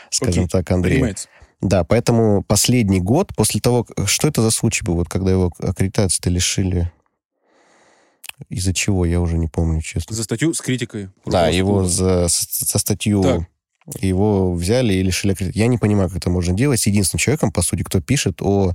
скажем 0.10 0.44
Окей. 0.44 0.52
так, 0.52 0.72
Андрей. 0.72 0.96
Понимаете. 0.96 1.28
Да, 1.64 1.86
поэтому 1.86 2.44
последний 2.44 3.00
год, 3.00 3.34
после 3.36 3.62
того, 3.62 3.88
что 4.06 4.28
это 4.28 4.42
за 4.42 4.52
случай 4.52 4.84
был, 4.84 4.96
вот 4.96 5.08
когда 5.08 5.32
его 5.32 5.50
аккредитации-то 5.60 6.30
лишили 6.30 6.92
из-за 8.50 8.74
чего, 8.74 9.06
я 9.06 9.22
уже 9.22 9.38
не 9.38 9.48
помню, 9.48 9.82
честно. 9.82 10.14
За 10.14 10.24
статью 10.24 10.54
с 10.54 10.60
критикой. 10.60 11.10
Да, 11.26 11.48
его 11.48 11.86
за, 11.86 12.28
за 12.28 12.80
статью 12.80 13.24
так. 13.24 14.04
его 14.04 14.54
взяли 14.54 14.94
и 14.94 15.04
лишили 15.04 15.32
аккредитации. 15.32 15.60
Я 15.60 15.68
не 15.68 15.78
понимаю, 15.78 16.10
как 16.10 16.18
это 16.18 16.30
можно 16.30 16.54
делать 16.54 16.82
с 16.82 16.88
единственным 16.88 17.20
человеком, 17.20 17.54
по 17.54 17.62
сути, 17.62 17.84
кто 17.84 18.02
пишет 18.02 18.42
о 18.42 18.74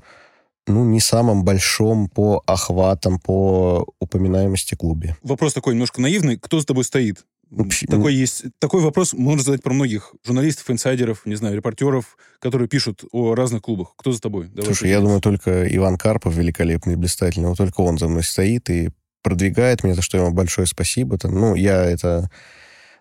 ну, 0.66 0.84
не 0.84 1.01
самом 1.01 1.45
большом 1.45 2.09
по 2.09 2.43
охватам, 2.47 3.18
по 3.18 3.86
упоминаемости 4.01 4.76
клубе. 4.76 5.16
Вопрос 5.22 5.53
такой 5.53 5.74
немножко 5.74 6.01
наивный. 6.01 6.39
Кто 6.39 6.59
за 6.59 6.66
тобой 6.66 6.84
стоит? 6.84 7.26
Вообще, 7.51 7.86
такой 7.86 8.14
есть 8.14 8.44
такой 8.59 8.82
вопрос 8.82 9.14
можно 9.14 9.42
задать 9.42 9.62
про 9.62 9.72
многих 9.72 10.14
журналистов, 10.24 10.70
инсайдеров, 10.70 11.24
не 11.24 11.34
знаю, 11.34 11.57
репортеров, 11.57 12.18
которые 12.40 12.68
пишут 12.68 13.05
о 13.11 13.34
разных 13.34 13.62
клубах. 13.62 13.94
Кто 13.96 14.12
за 14.12 14.20
тобой? 14.20 14.49
Давай 14.49 14.66
Слушай, 14.66 14.90
я 14.90 15.01
думаю, 15.01 15.20
только 15.20 15.66
Иван 15.74 15.96
Карпов 15.96 16.34
великолепный, 16.34 16.96
блистательный, 16.96 17.49
вот 17.49 17.59
только 17.59 17.80
он 17.80 17.99
за 17.99 18.09
мной 18.09 18.22
стоит 18.22 18.68
и 18.68 18.90
продвигает 19.22 19.82
меня, 19.82 19.94
за 19.94 20.03
что 20.03 20.18
ему 20.18 20.30
большое 20.30 20.66
спасибо. 20.66 21.18
Там, 21.18 21.34
ну, 21.34 21.55
я 21.55 21.84
это 21.84 22.30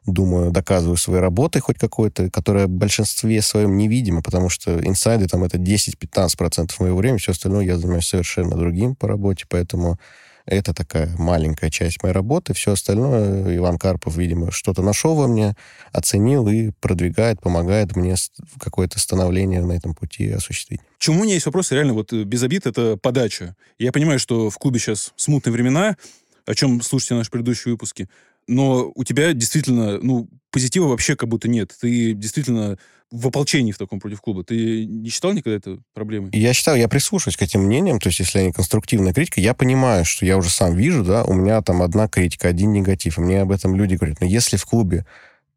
думаю, 0.06 0.52
доказываю 0.52 0.98
своей 0.98 1.20
работой 1.20 1.62
хоть 1.62 1.78
какой-то, 1.78 2.30
которая 2.32 2.68
в 2.68 2.72
большинстве 2.72 3.42
своем 3.42 3.78
невидима, 3.78 4.22
потому 4.22 4.50
что 4.50 4.80
инсайды 4.80 5.28
там 5.28 5.44
это 5.44 5.58
10-15% 5.58 6.72
моего 6.80 6.98
времени, 6.98 7.18
все 7.18 7.34
остальное 7.34 7.66
я 7.66 7.78
занимаюсь 7.78 8.08
совершенно 8.08 8.56
другим 8.56 8.96
по 8.96 9.08
работе, 9.08 9.46
поэтому 9.50 10.00
это 10.48 10.74
такая 10.74 11.14
маленькая 11.18 11.70
часть 11.70 12.02
моей 12.02 12.14
работы. 12.14 12.54
Все 12.54 12.72
остальное 12.72 13.56
Иван 13.58 13.78
Карпов, 13.78 14.16
видимо, 14.16 14.50
что-то 14.52 14.82
нашел 14.82 15.16
во 15.16 15.28
мне, 15.28 15.56
оценил 15.92 16.48
и 16.48 16.72
продвигает, 16.80 17.42
помогает 17.42 17.96
мне 17.96 18.16
какое-то 18.60 19.00
становление 19.00 19.64
на 19.64 19.74
этом 19.74 19.94
пути 19.94 20.32
осуществить. 20.32 20.80
Чему 21.00 21.22
у 21.22 21.24
меня 21.26 21.34
есть 21.34 21.46
вопрос, 21.46 21.72
реально, 21.72 21.94
вот 21.94 22.14
э, 22.14 22.24
без 22.24 22.42
обид, 22.44 22.66
это 22.66 22.98
подача. 22.98 23.56
Я 23.78 23.92
понимаю, 23.92 24.20
что 24.20 24.50
в 24.50 24.58
клубе 24.58 24.80
сейчас 24.80 25.14
смутные 25.18 25.54
времена, 25.54 25.98
о 26.46 26.56
чем 26.56 26.82
слушайте 26.82 27.16
наши 27.16 27.30
предыдущие 27.30 27.74
выпуски 27.74 28.08
но 28.48 28.92
у 28.96 29.04
тебя 29.04 29.34
действительно, 29.34 30.00
ну, 30.02 30.30
позитива 30.52 30.88
вообще 30.88 31.16
как 31.16 31.30
будто 31.30 31.48
нет. 31.48 31.74
Ты 31.80 32.14
действительно 32.14 32.78
в 33.12 33.28
ополчении 33.28 33.72
в 33.72 33.78
таком 33.78 34.00
против 34.00 34.22
клуба. 34.22 34.44
Ты 34.44 34.86
не 34.86 35.10
считал 35.10 35.32
никогда 35.34 35.58
это 35.58 35.80
проблемой? 35.94 36.32
Я 36.34 36.54
считаю, 36.54 36.78
я 36.78 36.88
прислушиваюсь 36.88 37.38
к 37.38 37.42
этим 37.42 37.62
мнениям, 37.62 38.00
то 38.00 38.10
есть 38.10 38.20
если 38.20 38.40
они 38.40 38.52
конструктивная 38.52 39.14
критика, 39.14 39.40
я 39.40 39.54
понимаю, 39.54 40.04
что 40.04 40.26
я 40.26 40.38
уже 40.38 40.50
сам 40.50 40.76
вижу, 40.76 41.04
да, 41.04 41.24
у 41.24 41.34
меня 41.34 41.62
там 41.62 41.82
одна 41.82 42.08
критика, 42.08 42.50
один 42.50 42.74
негатив, 42.74 43.18
и 43.18 43.22
мне 43.22 43.42
об 43.42 43.52
этом 43.52 43.76
люди 43.76 43.96
говорят, 43.96 44.20
но 44.20 44.28
если 44.28 44.58
в 44.58 44.66
клубе 44.66 45.06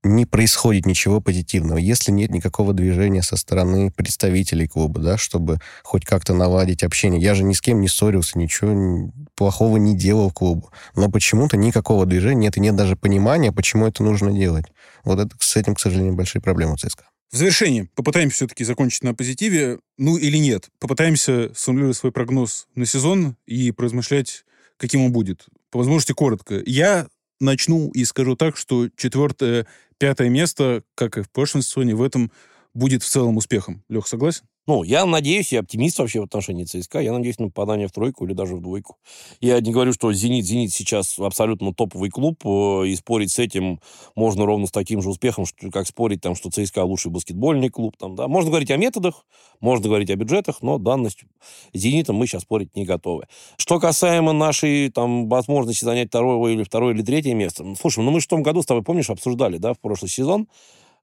не 0.03 0.25
происходит 0.25 0.87
ничего 0.87 1.21
позитивного, 1.21 1.79
если 1.79 2.11
нет 2.11 2.31
никакого 2.31 2.73
движения 2.73 3.23
со 3.23 3.37
стороны 3.37 3.91
представителей 3.91 4.67
клуба, 4.67 5.01
да, 5.01 5.19
чтобы 5.19 5.59
хоть 5.83 6.05
как-то 6.05 6.33
наладить 6.33 6.83
общение. 6.83 7.21
Я 7.21 7.35
же 7.35 7.43
ни 7.43 7.53
с 7.53 7.61
кем 7.61 7.81
не 7.81 7.89
ссорился, 7.89 8.39
ничего 8.39 9.13
плохого 9.35 9.77
не 9.77 9.97
делал 9.97 10.31
клубу. 10.31 10.71
Но 10.97 11.11
почему-то 11.11 11.57
никакого 11.57 12.07
движения 12.07 12.41
нет, 12.41 12.57
и 12.57 12.61
нет 12.61 12.77
даже 12.77 12.97
понимания, 12.97 13.53
почему 13.53 13.87
это 13.87 14.03
нужно 14.03 14.33
делать. 14.33 14.67
Вот 15.05 15.19
это, 15.19 15.37
с 15.39 15.57
этим, 15.57 15.75
к 15.75 15.81
сожалению, 15.81 16.15
большие 16.15 16.41
проблемы 16.41 16.75
у 16.75 16.77
ЦСКА. 16.77 17.05
В 17.31 17.37
завершение 17.37 17.89
попытаемся 17.95 18.37
все-таки 18.37 18.65
закончить 18.65 19.05
на 19.05 19.15
позитиве. 19.15 19.79
Ну 19.99 20.17
или 20.17 20.37
нет. 20.39 20.69
Попытаемся 20.81 21.53
сформулировать 21.55 21.97
свой 21.97 22.11
прогноз 22.11 22.67
на 22.75 22.87
сезон 22.87 23.37
и 23.47 23.71
поразмышлять, 23.71 24.45
каким 24.77 25.03
он 25.05 25.13
будет. 25.13 25.47
По 25.71 25.79
возможности 25.79 26.13
коротко. 26.13 26.61
Я 26.67 27.07
начну 27.41 27.91
и 27.91 28.05
скажу 28.05 28.37
так, 28.37 28.57
что 28.57 28.89
четвертое, 28.97 29.67
пятое 29.99 30.29
место, 30.29 30.83
как 30.95 31.19
и 31.19 31.23
в 31.23 31.31
прошлом 31.31 31.63
сезоне, 31.63 31.95
в 31.95 32.03
этом 32.03 32.31
будет 32.75 33.03
в 33.03 33.09
целом 33.09 33.37
успехом. 33.37 33.83
Лех, 33.89 34.07
согласен? 34.07 34.45
Ну, 34.67 34.83
я 34.83 35.07
надеюсь, 35.07 35.53
я 35.53 35.61
оптимист 35.61 35.99
вообще 35.99 36.21
в 36.21 36.25
отношении 36.25 36.65
ЦСКА. 36.65 37.01
Я 37.01 37.13
надеюсь 37.13 37.39
на 37.39 37.47
попадание 37.47 37.89
в 37.89 37.93
тройку 37.93 38.27
или 38.27 38.35
даже 38.35 38.55
в 38.57 38.61
двойку. 38.61 38.97
Я 39.41 39.59
не 39.61 39.73
говорю, 39.73 39.93
что 39.93 40.13
«Зенит», 40.13 40.45
«Зенит» 40.45 40.73
сейчас 40.73 41.19
абсолютно 41.19 41.73
топовый 41.73 42.11
клуб, 42.11 42.45
э, 42.45 42.87
и 42.89 42.95
спорить 42.95 43.33
с 43.33 43.39
этим 43.39 43.81
можно 44.15 44.45
ровно 44.45 44.67
с 44.67 44.71
таким 44.71 45.01
же 45.01 45.09
успехом, 45.09 45.47
что, 45.47 45.71
как 45.71 45.87
спорить, 45.87 46.21
там, 46.21 46.35
что 46.35 46.51
ЦСКА 46.51 46.85
лучший 46.85 47.11
баскетбольный 47.11 47.71
клуб. 47.71 47.97
Там, 47.99 48.15
да. 48.15 48.29
Можно 48.29 48.51
говорить 48.51 48.71
о 48.71 48.77
методах, 48.77 49.27
можно 49.61 49.89
говорить 49.89 50.11
о 50.11 50.17
бюджетах, 50.17 50.63
но 50.63 50.79
данность 50.79 51.25
«Зенитом» 51.73 52.17
мы 52.17 52.27
сейчас 52.27 52.43
спорить 52.43 52.77
не 52.77 52.85
готовы. 52.85 53.27
Что 53.57 53.81
касаемо 53.81 54.33
нашей 54.33 54.91
там, 54.91 55.29
возможности 55.29 55.85
занять 55.85 56.09
второе 56.09 56.53
или 56.53 56.63
второе 56.63 56.95
или 56.95 57.03
третье 57.03 57.35
место, 57.35 57.65
ну, 57.65 57.75
слушай, 57.77 58.05
ну 58.05 58.11
мы 58.11 58.21
в 58.21 58.27
том 58.27 58.43
году 58.43 58.63
с 58.63 58.67
тобой, 58.67 58.85
помнишь, 58.85 59.11
обсуждали, 59.11 59.57
да, 59.57 59.73
в 59.73 59.81
прошлый 59.81 60.11
сезон, 60.11 60.47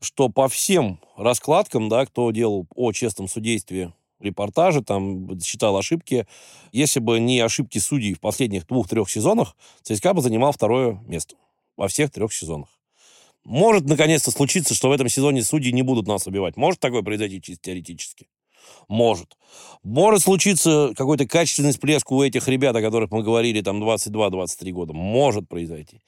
что 0.02 0.30
по 0.30 0.48
всем 0.48 1.00
раскладкам, 1.16 1.90
да, 1.90 2.06
кто 2.06 2.32
делал 2.32 2.68
о 2.76 2.92
честном 2.92 3.28
судействе 3.28 3.94
репортажи, 4.20 4.84
там, 4.84 5.40
считал 5.42 5.78
ошибки. 5.78 6.28
Если 6.72 7.00
бы 7.00 7.20
не 7.20 7.40
ошибки 7.40 7.78
судей 7.78 8.14
в 8.14 8.20
последних 8.20 8.66
двух-трех 8.68 9.10
сезонах, 9.10 9.56
ЦСКА 9.84 10.14
бы 10.14 10.22
занимал 10.22 10.52
второе 10.52 11.02
место 11.08 11.36
во 11.76 11.88
всех 11.88 12.12
трех 12.12 12.34
сезонах. 12.34 12.70
Может, 13.44 13.86
наконец-то 13.86 14.32
случиться, 14.32 14.74
что 14.74 14.90
в 14.90 14.92
этом 14.92 15.08
сезоне 15.08 15.44
судьи 15.44 15.72
не 15.72 15.82
будут 15.82 16.08
нас 16.08 16.28
убивать. 16.28 16.58
Может 16.58 16.80
такое 16.82 17.02
произойти 17.02 17.42
чисто 17.42 17.66
теоретически? 17.66 18.28
Может. 18.90 19.38
Может 19.84 20.24
случиться 20.24 20.92
какой-то 20.96 21.26
качественный 21.26 21.72
всплеск 21.72 22.12
у 22.12 22.22
этих 22.22 22.48
ребят, 22.50 22.76
о 22.76 22.82
которых 22.82 23.12
мы 23.12 23.24
говорили, 23.24 23.62
там, 23.62 23.82
22-23 23.82 24.72
года. 24.72 24.94
Может 24.94 25.48
произойти. 25.48 26.02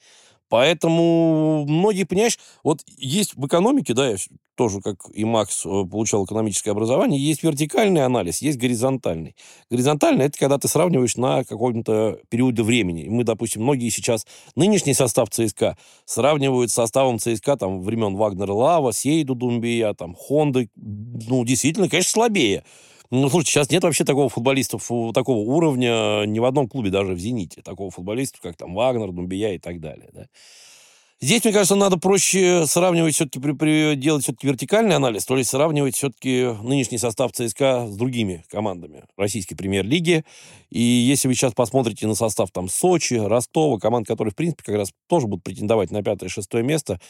Поэтому 0.50 1.64
многие, 1.66 2.04
понимаешь, 2.04 2.38
вот 2.64 2.80
есть 2.98 3.36
в 3.36 3.46
экономике, 3.46 3.94
да, 3.94 4.10
я 4.10 4.16
тоже, 4.56 4.80
как 4.80 4.96
и 5.14 5.24
Макс, 5.24 5.64
э, 5.64 5.68
получал 5.90 6.24
экономическое 6.24 6.72
образование, 6.72 7.18
есть 7.18 7.42
вертикальный 7.42 8.04
анализ, 8.04 8.42
есть 8.42 8.58
горизонтальный. 8.58 9.36
Горизонтальный– 9.70 10.24
это 10.26 10.38
когда 10.38 10.58
ты 10.58 10.66
сравниваешь 10.66 11.16
на 11.16 11.44
каком-то 11.44 12.18
периоде 12.28 12.62
времени. 12.62 13.08
Мы, 13.08 13.22
допустим, 13.22 13.62
многие 13.62 13.88
сейчас 13.90 14.26
нынешний 14.56 14.92
состав 14.92 15.30
ЦСКА 15.30 15.78
сравнивают 16.04 16.70
с 16.72 16.74
составом 16.74 17.20
ЦСКА 17.20 17.56
там, 17.56 17.80
времен 17.80 18.16
Вагнера 18.16 18.52
Лава, 18.52 18.92
Сейду 18.92 19.36
Думбия, 19.36 19.94
там, 19.94 20.14
Хонды. 20.14 20.68
Ну, 20.74 21.44
действительно, 21.44 21.88
конечно, 21.88 22.10
слабее. 22.10 22.64
Ну, 23.12 23.28
слушай, 23.28 23.48
сейчас 23.48 23.70
нет 23.70 23.82
вообще 23.82 24.04
такого 24.04 24.28
футболиста 24.28 24.78
такого 25.12 25.38
уровня 25.38 26.24
ни 26.26 26.38
в 26.38 26.44
одном 26.44 26.68
клубе, 26.68 26.90
даже 26.90 27.14
в 27.14 27.18
«Зените». 27.18 27.60
Такого 27.60 27.90
футболиста, 27.90 28.38
как 28.40 28.56
там 28.56 28.74
Вагнер, 28.74 29.10
Думбия 29.10 29.54
и 29.54 29.58
так 29.58 29.80
далее. 29.80 30.10
Да? 30.12 30.26
Здесь, 31.22 31.44
мне 31.44 31.52
кажется, 31.52 31.74
надо 31.74 31.98
проще 31.98 32.66
сравнивать 32.66 33.14
все-таки, 33.14 33.40
при, 33.40 33.52
при, 33.52 33.94
делать 33.94 34.22
все-таки 34.22 34.46
вертикальный 34.46 34.96
анализ, 34.96 35.26
то 35.26 35.36
есть 35.36 35.50
сравнивать 35.50 35.94
все-таки 35.94 36.56
нынешний 36.62 36.96
состав 36.96 37.32
ЦСКА 37.32 37.88
с 37.88 37.96
другими 37.96 38.42
командами 38.48 39.04
российской 39.18 39.54
премьер-лиги. 39.54 40.24
И 40.70 40.80
если 40.80 41.28
вы 41.28 41.34
сейчас 41.34 41.52
посмотрите 41.52 42.06
на 42.06 42.14
состав 42.14 42.50
там 42.52 42.70
Сочи, 42.70 43.14
Ростова, 43.14 43.78
команд, 43.78 44.06
которые, 44.06 44.32
в 44.32 44.36
принципе, 44.36 44.62
как 44.62 44.76
раз 44.76 44.92
тоже 45.08 45.26
будут 45.26 45.44
претендовать 45.44 45.90
на 45.90 46.02
пятое-шестое 46.02 46.64
место, 46.64 47.00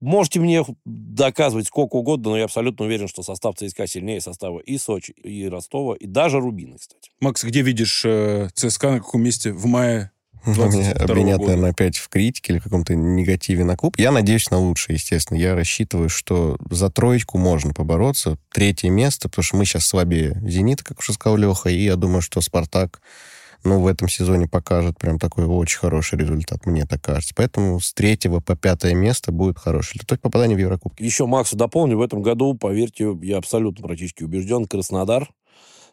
Можете 0.00 0.40
мне 0.40 0.64
доказывать 0.84 1.66
сколько 1.66 1.96
угодно, 1.96 2.30
но 2.30 2.38
я 2.38 2.44
абсолютно 2.44 2.84
уверен, 2.84 3.08
что 3.08 3.22
состав 3.22 3.56
ЦСКА 3.56 3.86
сильнее 3.86 4.20
состава 4.20 4.58
и 4.58 4.76
Сочи, 4.76 5.12
и 5.12 5.48
Ростова, 5.48 5.94
и 5.94 6.06
даже 6.06 6.40
Рубины, 6.40 6.76
кстати. 6.78 7.10
Макс, 7.20 7.42
где 7.42 7.62
видишь 7.62 8.02
э, 8.04 8.48
ЦСКА, 8.54 8.92
на 8.92 8.98
каком 8.98 9.22
месте 9.22 9.52
в 9.52 9.66
мае 9.66 10.10
Меня 10.46 10.92
обвинят, 10.92 11.40
наверное, 11.40 11.70
опять 11.70 11.96
в 11.96 12.08
критике 12.08 12.52
или 12.52 12.60
каком-то 12.60 12.94
негативе 12.94 13.64
на 13.64 13.76
клуб. 13.76 13.94
Я 13.98 14.10
надеюсь 14.12 14.50
на 14.50 14.58
лучшее, 14.58 14.96
естественно. 14.96 15.38
Я 15.38 15.54
рассчитываю, 15.54 16.08
что 16.10 16.58
за 16.70 16.90
троечку 16.90 17.38
можно 17.38 17.72
побороться. 17.72 18.36
Третье 18.52 18.90
место, 18.90 19.28
потому 19.28 19.42
что 19.42 19.56
мы 19.56 19.64
сейчас 19.64 19.86
слабее 19.86 20.38
«Зенита», 20.46 20.84
как 20.84 21.00
уже 21.00 21.14
сказал 21.14 21.38
Леха, 21.38 21.70
и 21.70 21.84
я 21.84 21.96
думаю, 21.96 22.20
что 22.20 22.40
«Спартак» 22.40 23.00
ну, 23.64 23.80
в 23.80 23.86
этом 23.86 24.08
сезоне 24.08 24.46
покажет 24.46 24.98
прям 24.98 25.18
такой 25.18 25.46
очень 25.46 25.78
хороший 25.78 26.18
результат, 26.18 26.66
мне 26.66 26.84
так 26.84 27.02
кажется. 27.02 27.34
Поэтому 27.34 27.80
с 27.80 27.92
третьего 27.92 28.40
по 28.40 28.56
пятое 28.56 28.94
место 28.94 29.32
будет 29.32 29.58
хороший. 29.58 29.98
То 30.00 30.14
есть 30.14 30.22
попадание 30.22 30.56
в 30.56 30.60
Еврокубки. 30.60 31.02
Еще 31.02 31.26
Максу 31.26 31.56
дополню, 31.56 31.98
в 31.98 32.02
этом 32.02 32.22
году, 32.22 32.54
поверьте, 32.54 33.16
я 33.22 33.38
абсолютно 33.38 33.86
практически 33.86 34.22
убежден, 34.22 34.66
Краснодар 34.66 35.30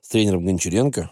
с 0.01 0.09
тренером 0.09 0.45
Гончаренко, 0.45 1.11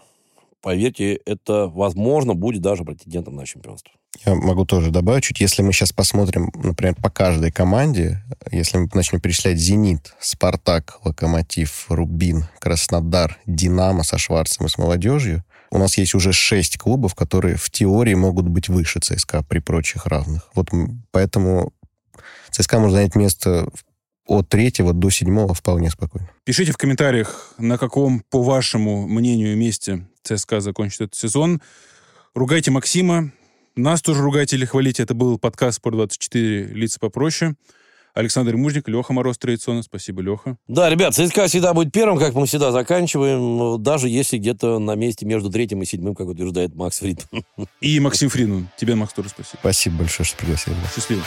поверьте, 0.60 1.14
это, 1.24 1.68
возможно, 1.68 2.34
будет 2.34 2.62
даже 2.62 2.84
претендентом 2.84 3.36
на 3.36 3.46
чемпионство. 3.46 3.92
Я 4.26 4.34
могу 4.34 4.66
тоже 4.66 4.90
добавить 4.90 5.24
чуть. 5.24 5.40
Если 5.40 5.62
мы 5.62 5.72
сейчас 5.72 5.92
посмотрим, 5.92 6.50
например, 6.54 6.96
по 6.96 7.10
каждой 7.10 7.52
команде, 7.52 8.22
если 8.50 8.78
мы 8.78 8.88
начнем 8.92 9.20
перечислять 9.20 9.56
«Зенит», 9.56 10.14
«Спартак», 10.18 10.98
«Локомотив», 11.04 11.86
«Рубин», 11.88 12.46
«Краснодар», 12.58 13.38
«Динамо» 13.46 14.02
со 14.02 14.18
Шварцем 14.18 14.66
и 14.66 14.68
с 14.68 14.76
молодежью, 14.76 15.44
у 15.70 15.78
нас 15.78 15.96
есть 15.98 16.14
уже 16.14 16.32
шесть 16.32 16.78
клубов, 16.78 17.14
которые 17.14 17.56
в 17.56 17.70
теории 17.70 18.14
могут 18.14 18.48
быть 18.48 18.68
выше 18.68 19.00
ЦСКА 19.00 19.44
при 19.44 19.60
прочих 19.60 20.06
равных. 20.06 20.48
Вот 20.54 20.70
поэтому 21.12 21.72
ЦСКА 22.50 22.80
может 22.80 22.96
занять 22.96 23.14
место 23.14 23.68
от 24.26 24.48
третьего 24.48 24.92
до 24.92 25.10
седьмого 25.10 25.54
вполне 25.54 25.90
спокойно. 25.90 26.30
Пишите 26.44 26.72
в 26.72 26.76
комментариях, 26.76 27.54
на 27.58 27.78
каком, 27.78 28.22
по 28.30 28.42
вашему 28.42 29.08
мнению, 29.08 29.56
месте 29.56 30.06
ЦСКА 30.22 30.60
закончит 30.60 31.00
этот 31.02 31.14
сезон. 31.14 31.60
Ругайте 32.34 32.70
Максима. 32.70 33.32
Нас 33.76 34.02
тоже 34.02 34.22
ругайте 34.22 34.56
или 34.56 34.64
хвалите. 34.64 35.02
Это 35.02 35.14
был 35.14 35.38
подкаст 35.38 35.80
«Спорт24. 35.84 36.72
Лица 36.72 36.98
попроще». 37.00 37.54
Александр 38.20 38.56
Мужник, 38.56 38.88
Леха 38.88 39.12
Мороз 39.12 39.38
традиционно. 39.38 39.82
Спасибо, 39.82 40.22
Леха. 40.22 40.56
Да, 40.68 40.88
ребят, 40.88 41.14
ЦСКА 41.14 41.48
всегда 41.48 41.74
будет 41.74 41.92
первым, 41.92 42.18
как 42.18 42.34
мы 42.34 42.46
всегда 42.46 42.70
заканчиваем, 42.70 43.82
даже 43.82 44.08
если 44.08 44.38
где-то 44.38 44.78
на 44.78 44.94
месте 44.94 45.26
между 45.26 45.50
третьим 45.50 45.82
и 45.82 45.86
седьмым, 45.86 46.14
как 46.14 46.28
утверждает 46.28 46.74
Макс 46.74 46.98
Фрид. 47.00 47.26
И 47.80 47.98
Максим 48.00 48.28
Фридман. 48.28 48.68
Тебе, 48.78 48.94
Макс, 48.94 49.12
тоже 49.12 49.30
спасибо. 49.30 49.58
Спасибо 49.60 49.96
большое, 49.96 50.26
что 50.26 50.36
пригласили. 50.36 50.76
Счастливо. 50.94 51.22